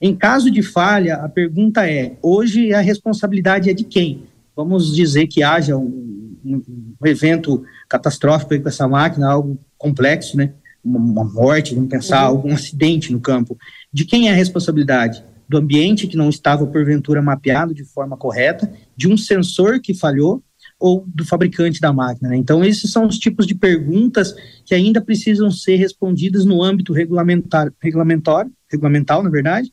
Em 0.00 0.14
caso 0.14 0.50
de 0.50 0.62
falha, 0.62 1.16
a 1.16 1.28
pergunta 1.28 1.88
é: 1.88 2.16
hoje 2.22 2.72
a 2.72 2.80
responsabilidade 2.80 3.70
é 3.70 3.74
de 3.74 3.84
quem? 3.84 4.24
Vamos 4.54 4.94
dizer 4.94 5.26
que 5.26 5.42
haja 5.42 5.76
um, 5.76 6.36
um, 6.44 6.94
um 7.00 7.06
evento 7.06 7.64
catastrófico 7.88 8.60
com 8.60 8.68
essa 8.68 8.86
máquina, 8.86 9.30
algo 9.30 9.58
complexo, 9.76 10.36
né? 10.36 10.52
Uma 10.84 11.24
morte, 11.24 11.74
vamos 11.74 11.88
pensar, 11.88 12.22
uhum. 12.22 12.36
algum 12.36 12.52
acidente 12.52 13.10
no 13.10 13.18
campo. 13.18 13.56
De 13.92 14.04
quem 14.04 14.28
é 14.28 14.32
a 14.32 14.34
responsabilidade? 14.34 15.24
Do 15.48 15.58
ambiente 15.58 16.06
que 16.06 16.16
não 16.16 16.28
estava 16.28 16.66
porventura 16.66 17.20
mapeado 17.22 17.74
de 17.74 17.84
forma 17.84 18.16
correta, 18.16 18.72
de 18.96 19.08
um 19.08 19.16
sensor 19.16 19.80
que 19.80 19.94
falhou 19.94 20.42
ou 20.78 21.04
do 21.06 21.24
fabricante 21.24 21.80
da 21.80 21.92
máquina. 21.92 22.30
Né? 22.30 22.36
Então, 22.36 22.64
esses 22.64 22.90
são 22.90 23.06
os 23.06 23.18
tipos 23.18 23.46
de 23.46 23.54
perguntas 23.54 24.34
que 24.64 24.74
ainda 24.74 25.00
precisam 25.00 25.50
ser 25.50 25.76
respondidas 25.76 26.44
no 26.44 26.62
âmbito 26.62 26.92
regulamentar, 26.92 27.72
regulamentar, 27.80 28.46
regulamental, 28.70 29.22
na 29.22 29.30
verdade, 29.30 29.70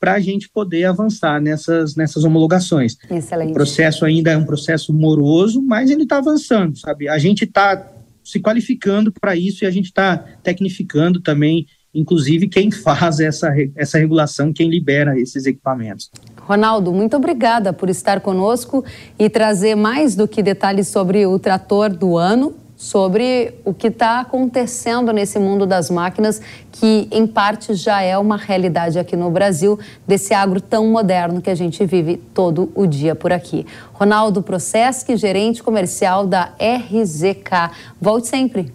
para 0.00 0.14
a 0.14 0.20
gente 0.20 0.48
poder 0.48 0.84
avançar 0.84 1.40
nessas, 1.40 1.96
nessas 1.96 2.24
homologações. 2.24 2.96
Excelente. 3.10 3.50
O 3.50 3.54
processo 3.54 4.04
ainda 4.04 4.30
é 4.30 4.36
um 4.36 4.44
processo 4.44 4.92
moroso, 4.92 5.60
mas 5.60 5.90
ele 5.90 6.04
está 6.04 6.18
avançando, 6.18 6.78
sabe? 6.78 7.08
A 7.08 7.18
gente 7.18 7.44
está 7.44 7.94
se 8.22 8.38
qualificando 8.40 9.12
para 9.12 9.34
isso 9.34 9.64
e 9.64 9.66
a 9.66 9.70
gente 9.70 9.86
está 9.86 10.18
tecnificando 10.42 11.20
também 11.20 11.66
inclusive 11.94 12.48
quem 12.48 12.70
faz 12.70 13.20
essa, 13.20 13.52
essa 13.76 13.98
regulação, 13.98 14.52
quem 14.52 14.68
libera 14.68 15.18
esses 15.18 15.46
equipamentos. 15.46 16.10
Ronaldo, 16.36 16.92
muito 16.92 17.16
obrigada 17.16 17.72
por 17.72 17.90
estar 17.90 18.20
conosco 18.20 18.84
e 19.18 19.28
trazer 19.28 19.74
mais 19.74 20.14
do 20.14 20.26
que 20.26 20.42
detalhes 20.42 20.88
sobre 20.88 21.26
o 21.26 21.38
trator 21.38 21.90
do 21.90 22.16
ano, 22.16 22.54
sobre 22.78 23.54
o 23.64 23.74
que 23.74 23.88
está 23.88 24.20
acontecendo 24.20 25.12
nesse 25.12 25.38
mundo 25.38 25.66
das 25.66 25.90
máquinas, 25.90 26.40
que 26.70 27.08
em 27.10 27.26
parte 27.26 27.74
já 27.74 28.00
é 28.00 28.16
uma 28.16 28.36
realidade 28.36 28.98
aqui 29.00 29.16
no 29.16 29.30
Brasil, 29.30 29.78
desse 30.06 30.32
agro 30.32 30.60
tão 30.60 30.86
moderno 30.86 31.42
que 31.42 31.50
a 31.50 31.54
gente 31.56 31.84
vive 31.84 32.16
todo 32.32 32.70
o 32.76 32.86
dia 32.86 33.16
por 33.16 33.32
aqui. 33.32 33.66
Ronaldo 33.92 34.42
Proceschi, 34.42 35.16
gerente 35.16 35.60
comercial 35.60 36.24
da 36.24 36.52
RZK. 36.60 37.74
Volte 38.00 38.28
sempre. 38.28 38.72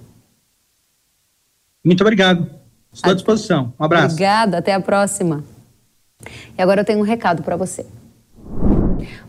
Muito 1.84 2.02
obrigado. 2.02 2.63
Estou 2.94 3.12
à 3.12 3.14
disposição. 3.16 3.74
Um 3.80 3.84
abraço. 3.84 4.14
Obrigada, 4.14 4.58
até 4.60 4.74
a 4.74 4.80
próxima. 4.80 5.44
E 6.58 6.62
agora 6.62 6.82
eu 6.82 6.86
tenho 6.86 7.00
um 7.00 7.04
recado 7.04 7.44
para 7.44 7.56
você. 7.56 7.86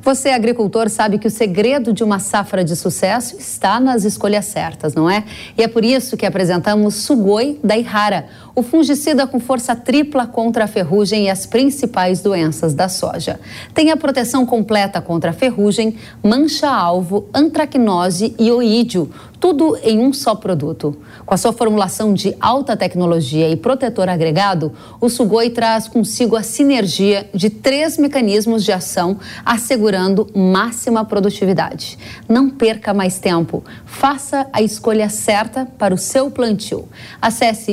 Você, 0.01 0.31
agricultor, 0.31 0.89
sabe 0.89 1.19
que 1.19 1.27
o 1.27 1.31
segredo 1.31 1.93
de 1.93 2.05
uma 2.05 2.19
safra 2.19 2.63
de 2.63 2.77
sucesso 2.77 3.37
está 3.39 3.81
nas 3.81 4.05
escolhas 4.05 4.45
certas, 4.45 4.95
não 4.95 5.09
é? 5.11 5.25
E 5.57 5.63
é 5.63 5.69
por 5.69 5.85
isso 5.85 6.17
que 6.17 6.27
apresentamos 6.27 6.95
Sugoi 6.97 7.59
da 7.65 7.77
Ihara, 7.77 8.27
o 8.55 8.63
fungicida 8.63 9.27
com 9.27 9.41
força 9.41 9.75
tripla 9.75 10.27
contra 10.27 10.65
a 10.65 10.69
ferrugem 10.69 11.27
e 11.27 11.31
as 11.31 11.45
principais 11.45 12.21
doenças 12.21 12.73
da 12.73 12.89
soja. 12.89 13.41
Tem 13.73 13.91
a 13.91 13.97
proteção 13.97 14.47
completa 14.47 15.01
contra 15.01 15.31
a 15.31 15.33
ferrugem, 15.33 15.97
mancha-alvo, 16.23 17.29
antracnose 17.35 18.35
e 18.39 18.51
oídio, 18.53 19.11
tudo 19.41 19.77
em 19.83 19.99
um 19.99 20.11
só 20.13 20.35
produto. 20.35 20.97
Com 21.27 21.35
a 21.35 21.37
sua 21.37 21.53
formulação 21.53 22.15
de 22.15 22.35
alta 22.41 22.75
tecnologia 22.77 23.49
e 23.51 23.57
protetor 23.57 24.09
agregado, 24.09 24.73
o 24.99 25.11
Sugoi 25.11 25.51
traz 25.51 25.87
consigo 25.87 26.35
a 26.35 26.43
sinergia 26.43 27.29
de 27.35 27.51
três 27.51 27.99
mecanismos 27.99 28.65
de 28.65 28.73
ação, 28.73 29.19
assegurando 29.45 30.27
máxima 30.35 31.05
produtividade. 31.05 31.99
Não 32.27 32.49
perca 32.49 32.95
mais 32.95 33.19
tempo. 33.19 33.63
Faça 33.85 34.47
a 34.51 34.63
escolha 34.63 35.11
certa 35.11 35.67
para 35.79 35.95
o 35.95 35.99
seu 35.99 36.31
plantio. 36.31 36.89
Acesse 37.21 37.73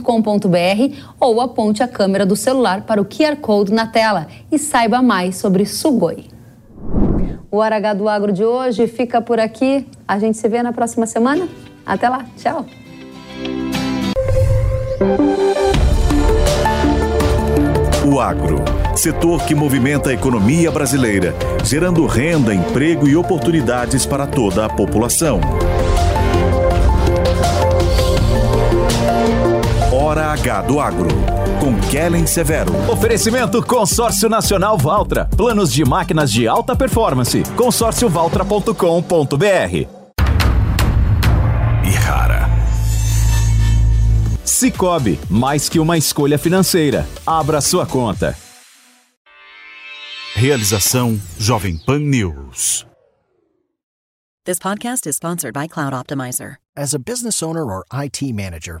ihara.com.br 0.00 0.96
ou 1.18 1.40
aponte 1.40 1.82
a 1.82 1.88
câmera 1.88 2.26
do 2.26 2.34
celular 2.34 2.82
para 2.82 3.00
o 3.00 3.04
QR 3.04 3.36
Code 3.36 3.72
na 3.72 3.86
tela 3.86 4.26
e 4.50 4.58
saiba 4.58 5.02
mais 5.02 5.36
sobre 5.36 5.66
Sugoi. 5.66 6.26
O 7.50 7.60
H 7.60 7.94
do 7.94 8.08
Agro 8.08 8.32
de 8.32 8.44
hoje 8.44 8.86
fica 8.86 9.20
por 9.20 9.38
aqui. 9.40 9.86
A 10.06 10.18
gente 10.18 10.38
se 10.38 10.48
vê 10.48 10.62
na 10.62 10.72
próxima 10.72 11.06
semana. 11.06 11.48
Até 11.84 12.08
lá. 12.08 12.24
Tchau. 12.36 12.64
O 18.06 18.18
agro, 18.18 18.62
setor 18.96 19.44
que 19.44 19.54
movimenta 19.54 20.10
a 20.10 20.12
economia 20.12 20.70
brasileira, 20.70 21.34
gerando 21.64 22.06
renda, 22.06 22.54
emprego 22.54 23.06
e 23.06 23.14
oportunidades 23.16 24.06
para 24.06 24.26
toda 24.26 24.64
a 24.64 24.68
população. 24.68 25.40
H 30.32 30.62
do 30.62 30.78
Agro, 30.78 31.08
com 31.60 31.76
Kellen 31.90 32.26
Severo. 32.26 32.72
Oferecimento 32.90 33.60
Consórcio 33.62 34.28
Nacional 34.28 34.78
Valtra. 34.78 35.28
Planos 35.36 35.72
de 35.72 35.84
máquinas 35.84 36.30
de 36.30 36.46
alta 36.46 36.76
performance. 36.76 37.42
consórciovaltra.com.br. 37.56 39.88
E 41.84 41.90
rara. 41.90 42.48
Cicobi, 44.44 45.18
mais 45.28 45.68
que 45.68 45.80
uma 45.80 45.98
escolha 45.98 46.38
financeira. 46.38 47.06
Abra 47.26 47.60
sua 47.60 47.84
conta. 47.86 48.36
Realização 50.36 51.20
Jovem 51.38 51.76
Pan 51.76 51.98
News. 51.98 52.86
This 54.46 54.58
podcast 54.58 55.06
is 55.06 55.16
sponsored 55.16 55.52
by 55.52 55.68
Cloud 55.68 55.92
Optimizer. 55.92 56.56
As 56.76 56.94
a 56.94 56.98
business 56.98 57.42
owner 57.42 57.64
or 57.64 57.84
IT 57.92 58.32
manager, 58.32 58.80